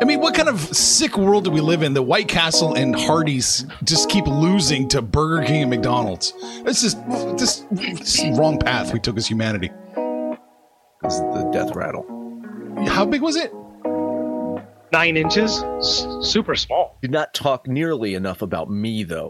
I 0.00 0.04
mean, 0.04 0.20
what 0.20 0.34
kind 0.34 0.48
of 0.48 0.58
sick 0.60 1.18
world 1.18 1.44
do 1.44 1.50
we 1.50 1.60
live 1.60 1.82
in 1.82 1.92
that 1.92 2.02
White 2.02 2.28
Castle 2.28 2.74
and 2.74 2.94
Hardee's 2.96 3.66
just 3.84 4.08
keep 4.08 4.26
losing 4.26 4.88
to 4.88 5.02
Burger 5.02 5.44
King 5.44 5.62
and 5.62 5.70
McDonald's? 5.70 6.32
It's 6.64 6.80
just 6.80 6.98
this, 7.36 7.66
this 7.70 8.24
wrong 8.38 8.58
path 8.58 8.94
we 8.94 8.98
took 8.98 9.18
as 9.18 9.26
humanity. 9.26 9.70
This 11.02 11.14
is 11.14 11.20
the 11.20 11.50
death 11.52 11.74
rattle. 11.74 12.04
How 12.86 13.04
big 13.04 13.20
was 13.20 13.36
it? 13.36 13.52
Nine 14.92 15.16
inches. 15.16 15.62
S- 15.78 16.06
super 16.22 16.56
small. 16.56 16.98
Did 17.02 17.10
not 17.10 17.34
talk 17.34 17.66
nearly 17.68 18.14
enough 18.14 18.42
about 18.42 18.70
me, 18.70 19.04
though. 19.04 19.29